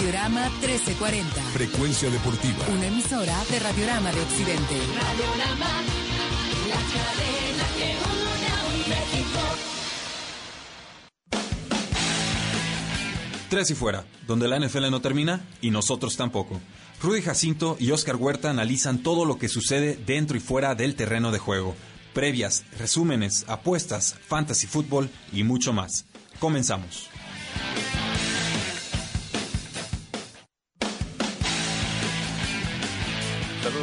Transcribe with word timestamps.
Radiorama 0.00 0.48
1340. 0.48 1.42
Frecuencia 1.52 2.08
deportiva. 2.08 2.64
Una 2.72 2.86
emisora 2.86 3.36
de 3.50 3.58
Radiorama 3.58 4.10
de 4.10 4.20
Occidente. 4.22 4.74
Radiorama, 4.94 5.82
la 6.68 6.80
cadena 6.94 7.66
que 7.76 7.84
une 8.08 8.48
a 8.48 8.64
un 8.64 8.78
México. 8.88 9.40
Tres 13.50 13.70
y 13.70 13.74
fuera, 13.74 14.06
donde 14.26 14.48
la 14.48 14.58
NFL 14.58 14.90
no 14.90 15.02
termina 15.02 15.46
y 15.60 15.70
nosotros 15.70 16.16
tampoco. 16.16 16.58
Rudy 17.02 17.20
Jacinto 17.20 17.76
y 17.78 17.90
Oscar 17.90 18.16
Huerta 18.16 18.48
analizan 18.48 19.02
todo 19.02 19.26
lo 19.26 19.36
que 19.36 19.50
sucede 19.50 19.96
dentro 20.06 20.38
y 20.38 20.40
fuera 20.40 20.74
del 20.74 20.94
terreno 20.94 21.30
de 21.30 21.40
juego. 21.40 21.76
Previas, 22.14 22.64
resúmenes, 22.78 23.44
apuestas, 23.48 24.16
fantasy 24.26 24.66
fútbol 24.66 25.10
y 25.30 25.44
mucho 25.44 25.74
más. 25.74 26.06
Comenzamos. 26.38 27.10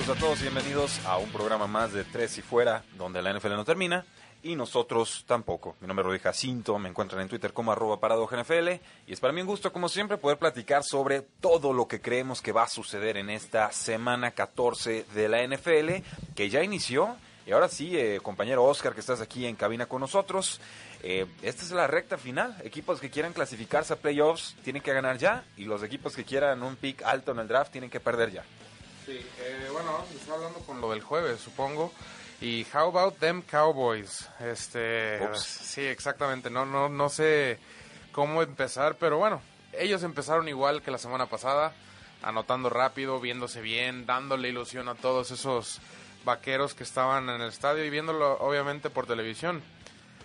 Saludos 0.07 0.23
a 0.23 0.25
todos 0.25 0.39
y 0.39 0.43
bienvenidos 0.43 1.05
a 1.05 1.17
un 1.17 1.29
programa 1.31 1.67
más 1.67 1.91
de 1.91 2.05
Tres 2.05 2.37
y 2.37 2.41
Fuera, 2.41 2.81
donde 2.97 3.21
la 3.21 3.33
NFL 3.33 3.49
no 3.49 3.65
termina 3.65 4.05
y 4.41 4.55
nosotros 4.55 5.25
tampoco. 5.27 5.75
Mi 5.81 5.87
nombre 5.87 6.03
es 6.03 6.07
Rudy 6.07 6.19
Jacinto, 6.19 6.79
me 6.79 6.87
encuentran 6.87 7.23
en 7.23 7.27
Twitter 7.27 7.51
como 7.51 7.73
arroba 7.73 7.99
NFL 7.99 8.69
y 9.05 9.11
es 9.11 9.19
para 9.19 9.33
mí 9.33 9.41
un 9.41 9.47
gusto, 9.47 9.73
como 9.73 9.89
siempre, 9.89 10.15
poder 10.15 10.37
platicar 10.37 10.85
sobre 10.85 11.23
todo 11.41 11.73
lo 11.73 11.89
que 11.89 11.99
creemos 11.99 12.41
que 12.41 12.53
va 12.53 12.63
a 12.63 12.69
suceder 12.69 13.17
en 13.17 13.29
esta 13.29 13.69
semana 13.73 14.31
14 14.31 15.07
de 15.13 15.27
la 15.27 15.45
NFL, 15.45 16.05
que 16.37 16.49
ya 16.49 16.63
inició. 16.63 17.17
Y 17.45 17.51
ahora 17.51 17.67
sí, 17.67 17.97
eh, 17.97 18.21
compañero 18.23 18.63
Oscar, 18.63 18.93
que 18.93 19.01
estás 19.01 19.19
aquí 19.19 19.45
en 19.45 19.57
cabina 19.57 19.87
con 19.87 19.99
nosotros, 19.99 20.61
eh, 21.03 21.25
esta 21.41 21.63
es 21.63 21.71
la 21.71 21.85
recta 21.85 22.17
final. 22.17 22.55
Equipos 22.63 23.01
que 23.01 23.09
quieran 23.09 23.33
clasificarse 23.33 23.91
a 23.91 23.97
playoffs 23.97 24.55
tienen 24.63 24.81
que 24.81 24.93
ganar 24.93 25.17
ya 25.17 25.43
y 25.57 25.65
los 25.65 25.83
equipos 25.83 26.15
que 26.15 26.23
quieran 26.23 26.63
un 26.63 26.77
pick 26.77 27.03
alto 27.03 27.33
en 27.33 27.39
el 27.39 27.47
draft 27.49 27.73
tienen 27.73 27.89
que 27.89 27.99
perder 27.99 28.31
ya. 28.31 28.45
Sí, 29.07 29.25
eh, 29.39 29.69
bueno, 29.71 29.93
vamos 29.93 30.09
a 30.09 30.11
empezar 30.11 30.35
hablando 30.35 30.59
con 30.59 30.81
lo 30.81 30.91
del 30.91 31.01
jueves, 31.01 31.39
supongo. 31.39 31.93
Y 32.41 32.67
how 32.73 32.89
about 32.89 33.17
them 33.19 33.41
Cowboys? 33.41 34.27
Este, 34.41 35.17
Ups. 35.23 35.41
sí, 35.41 35.79
exactamente. 35.79 36.49
No, 36.49 36.65
no, 36.65 36.89
no 36.89 37.07
sé 37.07 37.57
cómo 38.11 38.41
empezar, 38.41 38.97
pero 38.99 39.17
bueno, 39.17 39.41
ellos 39.71 40.03
empezaron 40.03 40.49
igual 40.49 40.81
que 40.81 40.91
la 40.91 40.97
semana 40.97 41.27
pasada, 41.27 41.71
anotando 42.21 42.69
rápido, 42.69 43.21
viéndose 43.21 43.61
bien, 43.61 44.05
dándole 44.05 44.49
ilusión 44.49 44.89
a 44.89 44.95
todos 44.95 45.31
esos 45.31 45.79
vaqueros 46.25 46.73
que 46.73 46.83
estaban 46.83 47.29
en 47.29 47.39
el 47.39 47.47
estadio 47.47 47.85
y 47.85 47.89
viéndolo 47.89 48.37
obviamente 48.39 48.89
por 48.89 49.07
televisión. 49.07 49.63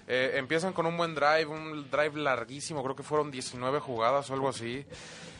Eh, 0.08 0.32
empiezan 0.34 0.72
con 0.72 0.86
un 0.86 0.96
buen 0.96 1.14
drive, 1.14 1.46
un 1.46 1.88
drive 1.88 2.18
larguísimo, 2.18 2.82
creo 2.82 2.96
que 2.96 3.04
fueron 3.04 3.30
19 3.30 3.78
jugadas 3.78 4.28
o 4.28 4.34
algo 4.34 4.48
así. 4.48 4.84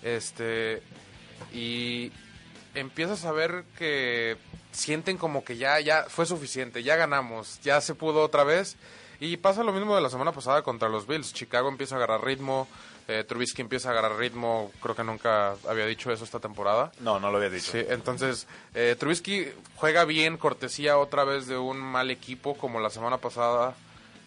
Este, 0.00 0.80
y 1.52 2.12
empiezas 2.74 3.24
a 3.24 3.32
ver 3.32 3.64
que 3.78 4.36
sienten 4.72 5.18
como 5.18 5.44
que 5.44 5.56
ya, 5.56 5.78
ya 5.80 6.04
fue 6.08 6.26
suficiente, 6.26 6.82
ya 6.82 6.96
ganamos, 6.96 7.60
ya 7.62 7.80
se 7.80 7.94
pudo 7.94 8.22
otra 8.22 8.44
vez. 8.44 8.76
Y 9.20 9.36
pasa 9.36 9.62
lo 9.62 9.72
mismo 9.72 9.94
de 9.94 10.02
la 10.02 10.10
semana 10.10 10.32
pasada 10.32 10.62
contra 10.62 10.88
los 10.88 11.06
Bills. 11.06 11.32
Chicago 11.32 11.68
empieza 11.68 11.94
a 11.94 11.98
agarrar 11.98 12.24
ritmo, 12.24 12.66
eh, 13.06 13.22
Trubisky 13.22 13.62
empieza 13.62 13.88
a 13.88 13.92
agarrar 13.92 14.16
ritmo, 14.16 14.72
creo 14.82 14.96
que 14.96 15.04
nunca 15.04 15.54
había 15.68 15.86
dicho 15.86 16.10
eso 16.10 16.24
esta 16.24 16.40
temporada. 16.40 16.90
No, 16.98 17.20
no 17.20 17.30
lo 17.30 17.36
había 17.36 17.50
dicho. 17.50 17.70
Sí, 17.70 17.84
entonces 17.88 18.48
eh, 18.74 18.96
Trubisky 18.98 19.46
juega 19.76 20.04
bien, 20.04 20.38
cortesía 20.38 20.98
otra 20.98 21.22
vez 21.22 21.46
de 21.46 21.56
un 21.56 21.78
mal 21.78 22.10
equipo 22.10 22.56
como 22.56 22.80
la 22.80 22.90
semana 22.90 23.18
pasada. 23.18 23.76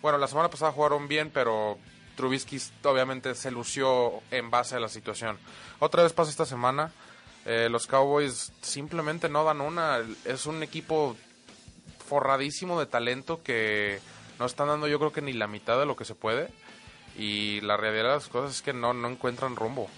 Bueno, 0.02 0.18
la 0.18 0.28
semana 0.28 0.50
pasada 0.50 0.72
jugaron 0.72 1.10
bien, 1.10 1.30
pero 1.30 1.78
Trubisky 2.16 2.62
obviamente 2.84 3.36
se 3.36 3.52
lució 3.52 4.22
en 4.32 4.50
base 4.50 4.76
a 4.76 4.80
la 4.80 4.88
situación. 4.88 5.38
Otra 5.80 6.04
vez 6.04 6.14
pasa 6.14 6.32
esta 6.32 6.46
semana. 6.46 6.94
Eh, 7.46 7.70
los 7.70 7.86
Cowboys 7.86 8.52
simplemente 8.62 9.30
no 9.30 9.44
dan 9.44 9.62
una. 9.62 10.00
Es 10.26 10.48
un 10.48 10.64
equipo 10.64 11.16
forradísimo 12.08 12.80
de 12.80 12.88
talento 12.88 13.42
que 13.44 14.00
no 14.40 14.46
están 14.46 14.68
dando 14.68 14.88
yo 14.88 15.00
creo 15.00 15.12
que 15.12 15.22
ni 15.22 15.34
la 15.34 15.48
mitad 15.48 15.80
de 15.80 15.86
lo 15.86 15.96
que 15.96 16.06
se 16.06 16.16
puede. 16.16 16.50
Y 17.18 17.62
la 17.62 17.78
realidad 17.78 18.04
de 18.04 18.10
las 18.10 18.28
cosas 18.28 18.56
es 18.56 18.62
que 18.62 18.74
no, 18.74 18.94
no 18.94 19.08
encuentran 19.08 19.56
rumbo. 19.56 19.90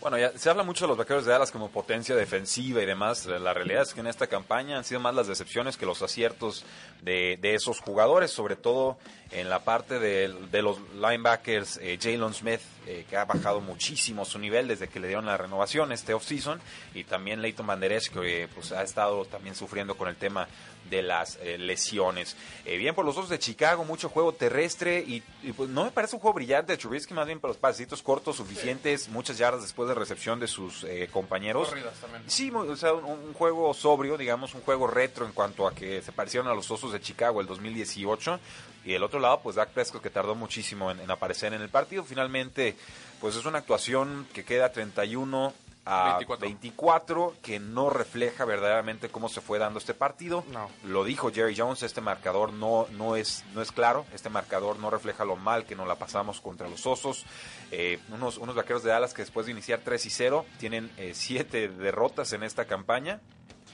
Bueno, 0.00 0.18
ya 0.18 0.36
se 0.38 0.50
habla 0.50 0.62
mucho 0.62 0.84
de 0.84 0.88
los 0.88 0.98
vaqueros 0.98 1.24
de 1.24 1.32
Dallas 1.32 1.50
como 1.50 1.70
potencia 1.70 2.14
defensiva 2.14 2.82
y 2.82 2.86
demás. 2.86 3.26
La 3.26 3.52
realidad 3.52 3.82
es 3.82 3.94
que 3.94 4.00
en 4.00 4.06
esta 4.06 4.26
campaña 4.26 4.76
han 4.76 4.84
sido 4.84 5.00
más 5.00 5.14
las 5.14 5.26
decepciones 5.26 5.76
que 5.76 5.86
los 5.86 6.02
aciertos 6.02 6.64
de, 7.02 7.38
de 7.40 7.54
esos 7.54 7.80
jugadores, 7.80 8.30
sobre 8.30 8.56
todo 8.56 8.98
en 9.30 9.48
la 9.48 9.60
parte 9.64 9.98
de, 9.98 10.28
de 10.50 10.62
los 10.62 10.78
linebackers. 10.94 11.78
Eh, 11.82 11.98
Jalen 12.00 12.34
Smith, 12.34 12.60
eh, 12.86 13.04
que 13.08 13.16
ha 13.16 13.24
bajado 13.24 13.60
muchísimo 13.60 14.24
su 14.24 14.38
nivel 14.38 14.68
desde 14.68 14.88
que 14.88 15.00
le 15.00 15.08
dieron 15.08 15.26
la 15.26 15.36
renovación 15.36 15.92
este 15.92 16.14
offseason, 16.14 16.60
y 16.94 17.04
también 17.04 17.42
Leighton 17.42 17.66
Banderes, 17.66 18.08
que 18.08 18.44
eh, 18.44 18.48
pues, 18.48 18.72
ha 18.72 18.82
estado 18.82 19.24
también 19.24 19.54
sufriendo 19.54 19.96
con 19.96 20.08
el 20.08 20.16
tema 20.16 20.48
de 20.90 21.02
las 21.02 21.38
eh, 21.42 21.58
lesiones. 21.58 22.36
Eh, 22.64 22.76
bien 22.76 22.94
por 22.94 23.04
los 23.04 23.16
dos 23.16 23.28
de 23.28 23.38
Chicago, 23.38 23.84
mucho 23.84 24.08
juego 24.08 24.32
terrestre 24.32 25.00
y, 25.00 25.22
y, 25.42 25.52
pues 25.52 25.68
no 25.68 25.84
me 25.84 25.90
parece 25.90 26.16
un 26.16 26.22
juego 26.22 26.34
brillante 26.34 26.72
de 26.72 26.78
Trubisky, 26.78 27.14
más 27.14 27.26
bien 27.26 27.40
por 27.40 27.50
los 27.50 27.56
pasitos 27.56 28.02
cortos 28.02 28.36
suficientes, 28.36 29.08
muchas 29.08 29.38
yardas 29.38 29.62
después 29.62 29.88
de 29.88 29.94
recepción 29.94 30.40
de 30.40 30.46
sus 30.46 30.84
eh, 30.84 31.08
compañeros. 31.12 31.68
Corridas 31.68 31.94
también. 32.00 32.22
Sí, 32.26 32.50
o 32.50 32.76
sea, 32.76 32.92
un, 32.94 33.04
un 33.04 33.34
juego 33.34 33.72
sobrio, 33.74 34.16
digamos, 34.16 34.54
un 34.54 34.62
juego 34.62 34.86
retro 34.86 35.26
en 35.26 35.32
cuanto 35.32 35.66
a 35.66 35.74
que 35.74 36.02
se 36.02 36.12
parecieron 36.12 36.48
a 36.48 36.54
los 36.54 36.70
Osos 36.70 36.92
de 36.92 37.00
Chicago 37.00 37.40
el 37.40 37.46
2018. 37.46 38.40
Y 38.86 38.92
del 38.92 39.02
otro 39.02 39.20
lado, 39.20 39.40
pues 39.42 39.56
Dak 39.56 39.70
Prescott 39.70 40.02
que 40.02 40.10
tardó 40.10 40.34
muchísimo 40.34 40.90
en, 40.90 41.00
en 41.00 41.10
aparecer 41.10 41.52
en 41.52 41.60
el 41.60 41.68
partido. 41.68 42.04
Finalmente, 42.04 42.76
pues 43.20 43.36
es 43.36 43.44
una 43.44 43.58
actuación 43.58 44.26
que 44.32 44.44
queda 44.44 44.72
31 44.72 45.52
a 45.86 46.16
24. 46.18 46.48
24, 46.48 47.34
que 47.42 47.60
no 47.60 47.90
refleja 47.90 48.44
verdaderamente 48.44 49.08
cómo 49.08 49.28
se 49.28 49.40
fue 49.40 49.58
dando 49.58 49.78
este 49.78 49.94
partido. 49.94 50.44
No. 50.50 50.68
Lo 50.84 51.04
dijo 51.04 51.30
Jerry 51.32 51.56
Jones, 51.56 51.84
este 51.84 52.00
marcador 52.00 52.52
no, 52.52 52.86
no, 52.90 53.14
es, 53.14 53.44
no 53.54 53.62
es 53.62 53.70
claro, 53.70 54.04
este 54.12 54.28
marcador 54.28 54.78
no 54.78 54.90
refleja 54.90 55.24
lo 55.24 55.36
mal 55.36 55.64
que 55.64 55.76
nos 55.76 55.86
la 55.86 55.94
pasamos 55.94 56.40
contra 56.40 56.68
los 56.68 56.86
Osos. 56.86 57.24
Eh, 57.70 58.00
unos, 58.10 58.36
unos 58.38 58.56
vaqueros 58.56 58.82
de 58.82 58.90
Dallas 58.90 59.14
que 59.14 59.22
después 59.22 59.46
de 59.46 59.52
iniciar 59.52 59.80
3 59.84 60.06
y 60.06 60.10
0 60.10 60.44
tienen 60.58 60.90
7 61.12 61.68
derrotas 61.68 62.32
en 62.32 62.42
esta 62.42 62.64
campaña. 62.66 63.20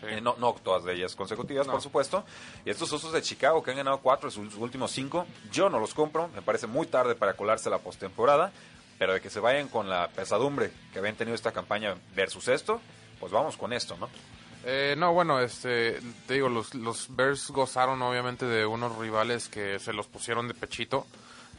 Sí. 0.03 0.07
Eh, 0.11 0.21
no, 0.21 0.35
no 0.39 0.53
todas 0.63 0.85
de 0.85 0.93
ellas 0.95 1.17
consecutivas, 1.17 1.67
No. 1.67 1.73
por 1.73 1.81
supuesto. 1.83 2.25
Y 2.67 2.71
estos 2.71 2.93
osos 2.93 3.13
de 3.13 3.23
Chicago 3.23 3.63
que 3.63 3.71
han 3.71 3.79
ganado 3.79 3.99
cuatro 4.01 4.29
de 4.29 4.35
sus 4.35 4.55
últimos 4.57 4.91
cinco, 4.91 5.27
yo 5.51 5.71
no 5.71 5.79
los 5.81 5.95
compro. 5.95 6.29
Me 6.35 6.43
parece 6.43 6.67
muy 6.67 6.87
tarde 6.87 7.15
para 7.15 7.35
colarse 7.35 7.71
la 7.71 7.79
postemporada. 7.79 8.53
Pero 8.99 9.15
de 9.15 9.21
que 9.21 9.31
se 9.31 9.41
vayan 9.41 9.69
con 9.69 9.89
la 9.89 10.09
pesadumbre 10.09 10.71
que 10.93 10.99
habían 11.01 11.17
tenido 11.17 11.35
esta 11.35 11.51
campaña 11.51 11.95
versus 12.15 12.47
esto, 12.47 12.81
pues 13.19 13.33
vamos 13.33 13.57
con 13.57 13.73
esto, 13.73 13.97
¿no? 13.97 14.09
Eh, 14.65 14.95
no, 14.97 15.13
bueno, 15.13 15.41
este, 15.41 15.99
te 16.29 16.35
digo, 16.35 16.49
los, 16.49 16.73
los 16.77 17.09
Bears 17.17 17.51
gozaron 17.51 18.01
obviamente 18.03 18.45
de 18.47 18.65
unos 18.65 18.97
rivales 18.99 19.49
que 19.49 19.81
se 19.81 19.93
los 19.93 20.07
pusieron 20.07 20.47
de 20.47 20.55
pechito. 20.55 21.05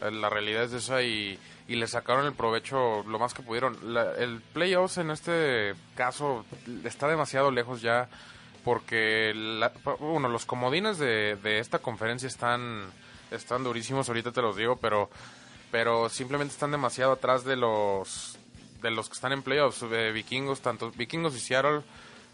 Eh, 0.01 0.09
La 0.11 0.29
realidad 0.29 0.63
es 0.63 0.71
esa 0.73 1.01
y, 1.01 1.37
y 1.67 1.75
le 1.75 1.87
sacaron 1.87 2.25
el 2.27 2.33
provecho 2.33 3.03
lo 3.03 3.19
más 3.19 3.33
que 3.33 3.41
pudieron. 3.41 3.77
La- 3.93 4.13
el 4.15 4.39
playoffs 4.39 4.99
en 4.99 5.11
este 5.11 5.73
caso 5.95 6.45
está 6.85 7.09
demasiado 7.09 7.51
lejos 7.51 7.81
ya 7.81 8.07
porque, 8.63 9.33
la- 9.35 9.71
uno, 9.99 10.29
los 10.29 10.45
comodines 10.45 10.97
de, 10.97 11.35
de 11.37 11.59
esta 11.59 11.79
conferencia 11.79 12.27
están, 12.27 12.85
están 13.31 13.63
durísimos, 13.63 14.07
ahorita 14.09 14.31
te 14.31 14.41
los 14.41 14.55
digo, 14.55 14.77
pero, 14.77 15.09
pero 15.71 16.09
simplemente 16.09 16.53
están 16.53 16.71
demasiado 16.71 17.13
atrás 17.13 17.43
de 17.43 17.55
los, 17.55 18.37
de 18.81 18.91
los 18.91 19.07
que 19.09 19.13
están 19.15 19.31
en 19.33 19.43
playoffs, 19.43 19.83
eh, 19.83 20.11
vikingos, 20.11 20.61
tanto 20.61 20.91
vikingos 20.91 21.35
y 21.35 21.39
Seattle. 21.39 21.81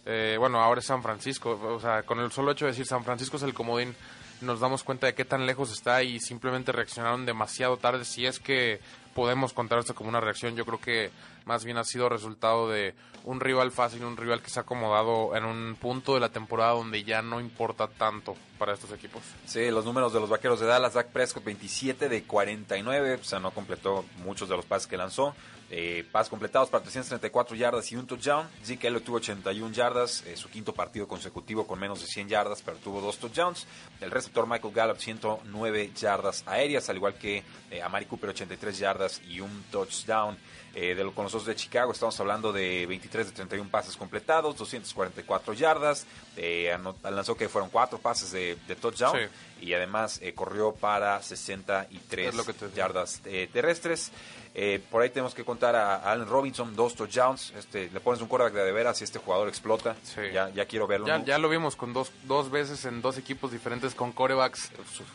Eh, 0.05 0.37
bueno, 0.39 0.61
ahora 0.61 0.79
es 0.79 0.85
San 0.87 1.03
Francisco. 1.03 1.59
O 1.61 1.79
sea, 1.79 2.03
con 2.03 2.19
el 2.19 2.31
solo 2.31 2.51
hecho 2.51 2.65
de 2.65 2.71
decir 2.71 2.85
San 2.85 3.03
Francisco 3.03 3.37
es 3.37 3.43
el 3.43 3.53
comodín, 3.53 3.95
nos 4.41 4.59
damos 4.59 4.83
cuenta 4.83 5.05
de 5.07 5.13
qué 5.13 5.25
tan 5.25 5.45
lejos 5.45 5.71
está 5.71 6.01
y 6.03 6.19
simplemente 6.19 6.71
reaccionaron 6.71 7.25
demasiado 7.25 7.77
tarde. 7.77 8.05
Si 8.05 8.25
es 8.25 8.39
que 8.39 8.79
podemos 9.19 9.51
contar 9.51 9.79
esto 9.79 9.93
como 9.93 10.07
una 10.07 10.21
reacción. 10.21 10.55
Yo 10.55 10.65
creo 10.65 10.79
que 10.79 11.11
más 11.43 11.65
bien 11.65 11.75
ha 11.75 11.83
sido 11.83 12.07
resultado 12.07 12.69
de 12.69 12.95
un 13.25 13.41
rival 13.41 13.69
fácil, 13.69 14.05
un 14.05 14.15
rival 14.15 14.41
que 14.41 14.49
se 14.49 14.59
ha 14.59 14.61
acomodado 14.61 15.35
en 15.35 15.43
un 15.43 15.75
punto 15.75 16.13
de 16.13 16.21
la 16.21 16.29
temporada 16.29 16.71
donde 16.71 17.03
ya 17.03 17.21
no 17.21 17.41
importa 17.41 17.89
tanto 17.89 18.37
para 18.57 18.73
estos 18.73 18.93
equipos. 18.93 19.21
Sí, 19.45 19.69
los 19.71 19.83
números 19.83 20.13
de 20.13 20.21
los 20.21 20.29
vaqueros 20.29 20.61
de 20.61 20.67
Dallas, 20.67 20.93
Dak 20.93 21.07
Prescott 21.09 21.43
27 21.43 22.07
de 22.07 22.23
49, 22.23 23.15
o 23.15 23.23
sea, 23.25 23.39
no 23.39 23.51
completó 23.51 24.05
muchos 24.23 24.47
de 24.47 24.55
los 24.55 24.65
pases 24.65 24.87
que 24.87 24.95
lanzó. 24.95 25.35
Eh, 25.71 26.03
pases 26.11 26.29
completados 26.29 26.69
para 26.69 26.81
334 26.81 27.55
yardas 27.55 27.91
y 27.91 27.95
un 27.95 28.07
touchdown. 28.07 28.47
Zeke 28.63 28.87
Elliott 28.87 29.03
tuvo 29.03 29.17
81 29.17 29.71
yardas, 29.71 30.23
eh, 30.25 30.35
su 30.35 30.49
quinto 30.49 30.73
partido 30.73 31.07
consecutivo 31.07 31.67
con 31.67 31.79
menos 31.79 32.01
de 32.01 32.07
100 32.07 32.27
yardas, 32.27 32.63
pero 32.63 32.77
tuvo 32.77 33.01
dos 33.01 33.19
touchdowns. 33.19 33.67
El 34.01 34.09
receptor 34.09 34.47
Michael 34.47 34.73
Gallup 34.73 34.97
109 34.97 35.91
yardas 35.95 36.43
aéreas, 36.47 36.89
al 36.89 36.95
igual 36.95 37.13
que 37.15 37.43
eh, 37.69 37.83
Amari 37.83 38.05
Cooper 38.05 38.31
83 38.31 38.79
yardas 38.79 39.08
y 39.27 39.39
un 39.39 39.63
touchdown. 39.71 40.37
Eh, 40.75 40.93
de 40.93 41.11
con 41.13 41.23
los 41.23 41.33
dos 41.33 41.45
de 41.47 41.55
Chicago 41.55 41.91
estamos 41.91 42.17
hablando 42.19 42.53
de 42.53 42.85
23 42.85 43.25
de 43.25 43.33
31 43.33 43.69
pases 43.71 43.97
completados, 43.97 44.55
244 44.55 45.53
yardas, 45.53 46.05
eh, 46.37 46.71
anot- 46.77 47.01
lanzó 47.09 47.35
que 47.35 47.49
fueron 47.49 47.71
cuatro 47.71 47.97
pases 47.97 48.31
de, 48.31 48.55
de 48.67 48.75
touchdown 48.75 49.17
Sí. 49.17 49.65
y 49.65 49.73
además 49.73 50.19
eh, 50.21 50.33
corrió 50.35 50.73
para 50.75 51.23
63 51.23 52.27
Es 52.29 52.35
lo 52.35 52.45
que 52.45 52.53
te 52.53 52.69
yardas 52.71 53.19
eh, 53.25 53.49
terrestres. 53.51 54.11
Eh, 54.55 54.83
por 54.89 55.01
ahí 55.01 55.09
tenemos 55.09 55.33
que 55.35 55.45
contar 55.45 55.75
a, 55.75 55.95
a 55.97 56.11
Allen 56.11 56.27
Robinson, 56.27 56.75
dos 56.75 56.95
touchdowns. 56.95 57.53
Este, 57.55 57.89
le 57.91 57.99
pones 57.99 58.21
un 58.21 58.27
quarterback 58.27 58.55
de, 58.55 58.65
de 58.65 58.71
veras 58.71 58.99
y 59.01 59.03
este 59.03 59.19
jugador 59.19 59.47
explota. 59.47 59.95
Sí. 60.03 60.21
Ya, 60.33 60.49
ya 60.49 60.65
quiero 60.65 60.87
verlo. 60.87 61.07
Ya, 61.07 61.19
¿no? 61.19 61.25
ya 61.25 61.37
lo 61.37 61.49
vimos 61.49 61.75
con 61.75 61.93
dos, 61.93 62.11
dos 62.23 62.49
veces 62.49 62.83
en 62.85 63.01
dos 63.01 63.17
equipos 63.17 63.51
diferentes 63.51 63.93
con 63.95 64.11
corebacks 64.11 64.71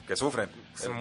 Que 0.07 0.17
sufren. 0.17 0.49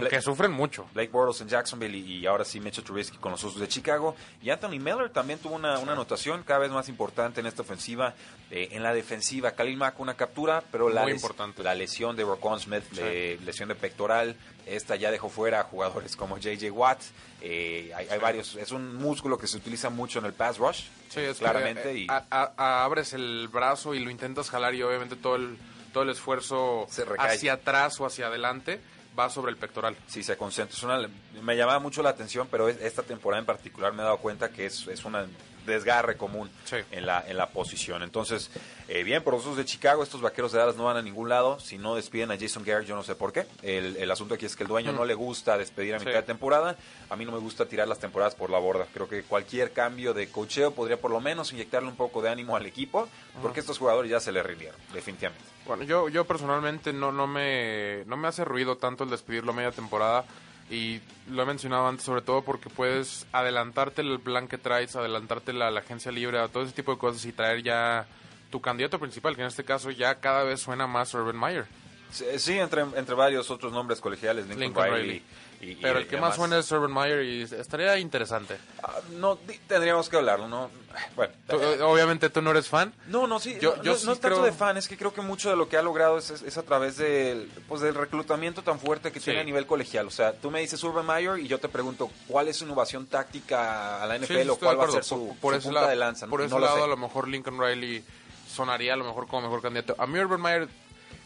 Que 0.10 0.22
sufren 0.22 0.52
mucho. 0.52 0.88
Blake 0.94 1.12
Bortles 1.12 1.42
en 1.42 1.48
Jacksonville 1.48 1.98
y, 1.98 2.18
y 2.20 2.26
ahora 2.26 2.44
sí 2.44 2.60
Mitchell 2.60 2.84
Trubisky 2.84 3.18
con 3.18 3.32
los 3.32 3.44
Osos 3.44 3.60
de 3.60 3.68
Chicago. 3.68 4.16
Y 4.42 4.50
Anthony 4.50 4.80
Miller 4.80 5.10
también 5.10 5.40
tuvo 5.40 5.56
una, 5.56 5.78
una 5.80 5.94
anotación 5.94 6.44
cada 6.44 6.60
vez 6.60 6.72
más 6.72 6.90
importante 6.90 7.40
en 7.40 7.46
esta 7.46 7.62
ofensiva. 7.62 8.14
Eh, 8.56 8.70
en 8.76 8.84
la 8.84 8.94
defensiva, 8.94 9.54
Khalil 9.54 9.78
Mack 9.78 10.00
una 10.00 10.14
captura, 10.14 10.64
pero 10.72 10.88
la, 10.88 11.06
les- 11.06 11.24
la 11.58 11.74
lesión 11.74 12.16
de 12.16 12.24
Rocon 12.24 12.60
Smith, 12.60 12.84
le- 12.92 13.40
lesión 13.40 13.68
de 13.70 13.74
pectoral, 13.74 14.36
esta 14.68 14.96
ya 14.96 15.10
dejó 15.10 15.28
fuera 15.28 15.62
a 15.62 15.64
jugadores 15.64 16.16
como 16.16 16.36
J.J. 16.36 16.72
Watt. 16.72 17.00
Eh, 17.42 17.92
hay, 17.96 18.08
hay 18.10 18.20
varios, 18.20 18.56
es 18.56 18.72
un 18.72 18.96
músculo 18.96 19.40
que 19.40 19.48
se 19.48 19.58
utiliza 19.58 19.90
mucho 19.90 20.20
en 20.20 20.26
el 20.26 20.34
pass 20.34 20.60
rush, 20.60 20.84
Sí, 21.10 21.22
es 21.22 21.34
que, 21.38 21.44
claramente. 21.44 21.92
eh, 21.94 21.98
y 21.98 22.08
a- 22.10 22.26
a- 22.30 22.54
a- 22.56 22.84
abres 22.86 23.14
el 23.14 23.48
brazo 23.52 23.96
y 23.96 24.00
lo 24.00 24.12
intentas 24.12 24.52
jalar 24.52 24.76
y 24.76 24.84
obviamente 24.84 25.16
todo 25.16 25.36
el, 25.38 25.58
todo 25.92 26.04
el 26.04 26.10
esfuerzo 26.12 26.86
Se 26.92 27.06
hacia 27.18 27.54
atrás 27.54 28.00
o 28.02 28.06
hacia 28.06 28.28
adelante 28.28 28.80
va 29.18 29.32
sobre 29.32 29.52
el 29.52 29.58
pectoral. 29.58 29.96
Sí, 30.06 30.22
se 30.22 30.38
concentra. 30.38 30.78
Es 30.78 30.84
una- 30.84 31.10
me 31.42 31.58
llamaba 31.58 31.80
mucho 31.80 32.04
la 32.04 32.10
atención, 32.12 32.48
pero 32.52 32.70
es- 32.70 32.80
esta 32.82 33.02
temporada 33.02 33.40
en 33.40 33.48
particular 33.48 33.94
me 33.94 34.04
he 34.04 34.06
dado 34.06 34.18
cuenta 34.18 34.50
que 34.50 34.68
es, 34.68 34.88
es 34.88 35.06
una 35.06 35.26
desgarre 35.66 36.18
común 36.18 36.50
Sí. 36.66 36.78
en, 36.92 37.06
la, 37.06 37.24
en 37.28 37.38
la 37.38 37.50
posición. 37.50 38.04
Entonces, 38.04 38.50
eh, 38.88 39.04
bien, 39.04 39.24
por 39.24 39.34
los 39.34 39.44
usos 39.44 39.58
de 39.58 39.66
Chicago, 39.66 40.04
estos 40.04 40.22
vaqueros 40.22 40.52
de 40.52 40.60
Dallas 40.60 40.76
no 40.76 40.86
van 40.86 40.98
a 40.98 41.02
ningún 41.02 41.30
lado. 41.30 41.60
Si 41.60 41.78
no 41.78 41.96
despiden 41.96 42.32
a 42.32 42.38
Jason 42.40 42.64
Garrett, 42.64 42.88
yo 42.88 42.96
no 42.96 43.04
sé 43.04 43.16
por 43.16 43.32
qué. 43.34 43.46
El, 43.62 43.96
el 43.98 44.12
asunto 44.12 44.36
aquí 44.36 44.46
es 44.46 44.56
que 44.56 44.64
el 44.64 44.70
dueño 44.70 44.92
Mm. 44.92 44.96
no 44.96 45.06
le 45.06 45.14
gusta 45.14 45.58
despedir 45.58 45.96
a 45.96 46.00
Sí. 46.00 46.06
mitad 46.06 46.20
de 46.20 46.26
temporada. 46.26 46.76
A 47.10 47.16
mí 47.16 47.26
no 47.26 47.32
me 47.32 47.38
gusta 47.40 47.66
tirar 47.66 47.88
las 47.88 48.00
temporadas 48.00 48.36
por 48.36 48.50
la 48.50 48.60
borda. 48.60 48.88
Creo 48.94 49.08
que 49.08 49.24
cualquier 49.24 49.72
cambio 49.72 50.14
de 50.14 50.30
cocheo 50.30 50.72
podría 50.72 51.00
por 51.00 51.12
lo 51.12 51.20
menos 51.22 51.52
inyectarle 51.54 51.90
un 51.90 51.96
poco 51.96 52.22
de 52.22 52.30
ánimo 52.30 52.56
al 52.56 52.66
equipo, 52.66 53.08
porque 53.42 53.60
estos 53.60 53.78
jugadores 53.78 54.10
ya 54.12 54.20
se 54.20 54.32
le 54.32 54.42
rindieron, 54.44 54.80
definitivamente. 54.94 55.46
Bueno, 55.66 55.84
yo, 55.84 56.10
yo 56.10 56.26
personalmente 56.26 56.92
no, 56.92 57.12
no, 57.14 57.26
me, 57.26 58.04
no 58.06 58.18
me 58.18 58.28
hace 58.28 58.44
ruido 58.44 58.76
tanto 58.78 59.06
el 59.06 59.10
despedirlo 59.10 59.52
a 59.52 59.56
media 59.56 59.72
temporada 59.72 60.26
y 60.74 61.02
lo 61.30 61.44
he 61.44 61.46
mencionado 61.46 61.88
antes 61.88 62.06
sobre 62.06 62.22
todo 62.22 62.42
porque 62.42 62.70
puedes 62.70 63.26
adelantarte 63.32 64.02
el 64.02 64.20
plan 64.20 64.48
que 64.48 64.58
traes, 64.58 64.96
adelantarte 64.96 65.54
la, 65.54 65.70
la 65.72 65.82
agencia 65.82 66.12
libre, 66.12 66.40
a 66.40 66.48
todo 66.48 66.64
ese 66.64 66.74
tipo 66.74 66.92
de 66.94 66.98
cosas 66.98 67.24
y 67.26 67.32
traer 67.32 67.62
ya 67.64 68.06
tu 68.50 68.60
candidato 68.62 69.00
principal, 69.00 69.36
que 69.36 69.42
en 69.42 69.48
este 69.48 69.64
caso 69.64 69.92
ya 69.92 70.16
cada 70.16 70.44
vez 70.44 70.60
suena 70.62 70.86
más 70.88 71.14
Urban 71.14 71.40
Meyer. 71.40 71.66
Sí, 72.12 72.26
sí, 72.38 72.60
entre, 72.60 72.82
entre 72.82 73.16
varios 73.16 73.50
otros 73.50 73.72
nombres 73.74 74.00
colegiales, 74.00 74.46
Lincoln, 74.48 74.62
Lincoln 74.62 74.86
Riley. 74.86 75.02
Riley. 75.02 75.24
y- 75.62 75.72
y- 75.72 75.76
Pero 75.82 76.00
y 76.00 76.04
el 76.04 76.08
que 76.08 76.18
más 76.18 76.36
suena 76.36 76.60
es 76.60 76.72
Urban 76.72 76.94
Meyer 76.94 77.24
y 77.24 77.42
estaría 77.44 77.98
interesante. 77.98 78.58
Ah, 78.84 79.00
no, 79.14 79.38
tendríamos 79.68 80.10
que 80.10 80.18
hablarlo, 80.18 80.48
¿no? 80.48 80.70
Bueno. 81.16 81.34
Tú- 81.48 81.58
obviamente 81.86 82.30
tú 82.30 82.42
no 82.42 82.52
eres 82.52 82.68
fan. 82.68 82.94
No, 83.08 83.26
no, 83.28 83.40
sí, 83.40 83.58
Yo- 83.62 83.76
no, 83.78 83.84
yo 83.84 83.92
no- 83.94 83.98
sí 83.98 84.06
no 84.06 84.14
es 84.14 84.20
tanto 84.20 84.44
de 84.44 84.52
fan, 84.52 84.78
es 84.78 84.88
que 84.88 84.96
creo 84.98 85.14
que 85.14 85.22
mucho 85.22 85.50
de 85.50 85.56
lo 85.56 85.68
que 85.68 85.78
ha 85.78 85.82
logrado 85.82 86.18
es, 86.18 86.30
es- 86.30 86.42
es 86.44 86.58
a 86.58 86.64
través 86.64 86.98
del, 86.98 87.50
pues, 87.68 87.82
del 87.82 87.96
reclutamiento 87.96 88.62
tan 88.64 88.80
fuerte 88.80 89.12
que 89.12 89.20
Sí. 89.20 89.26
tiene 89.26 89.40
a 89.42 89.44
nivel 89.44 89.66
colegial. 89.66 90.08
O 90.08 90.12
sea, 90.12 90.34
tú 90.34 90.52
me 90.52 90.60
dices 90.62 90.84
Urban 90.84 91.06
Meyer 91.06 91.40
y 91.40 91.48
yo 91.48 91.60
te 91.60 91.68
pregunto, 91.70 92.10
¿cuál 92.28 92.48
es 92.48 92.58
su 92.58 92.66
innovación 92.66 93.08
táctica 93.08 94.02
a 94.04 94.06
la 94.06 94.16
Sí, 94.20 94.26
NFL 94.26 94.50
o 94.50 94.54
estoy 94.54 94.54
de 94.54 94.58
cuál 94.76 94.80
va 94.80 94.84
a 94.90 94.92
ser 94.92 95.04
su, 95.04 95.28
por, 95.30 95.38
por 95.38 95.56
su 95.56 95.62
punta 95.64 95.80
lado, 95.82 95.90
de 95.90 95.96
lanza? 95.96 96.28
Por 96.28 96.40
No 96.42 96.46
ese 96.46 96.56
lo 96.56 96.62
lado, 96.62 96.78
sé. 96.78 96.84
a 96.84 96.88
lo 96.88 96.98
mejor 96.98 97.28
Lincoln 97.28 97.60
Riley 97.60 98.04
sonaría 98.50 98.94
a 98.94 98.98
lo 98.98 99.04
mejor 99.06 99.28
como 99.28 99.42
mejor 99.44 99.62
candidato. 99.62 99.96
A 99.98 100.06
mí 100.06 100.20
Urban 100.20 100.42
Meyer, 100.42 100.68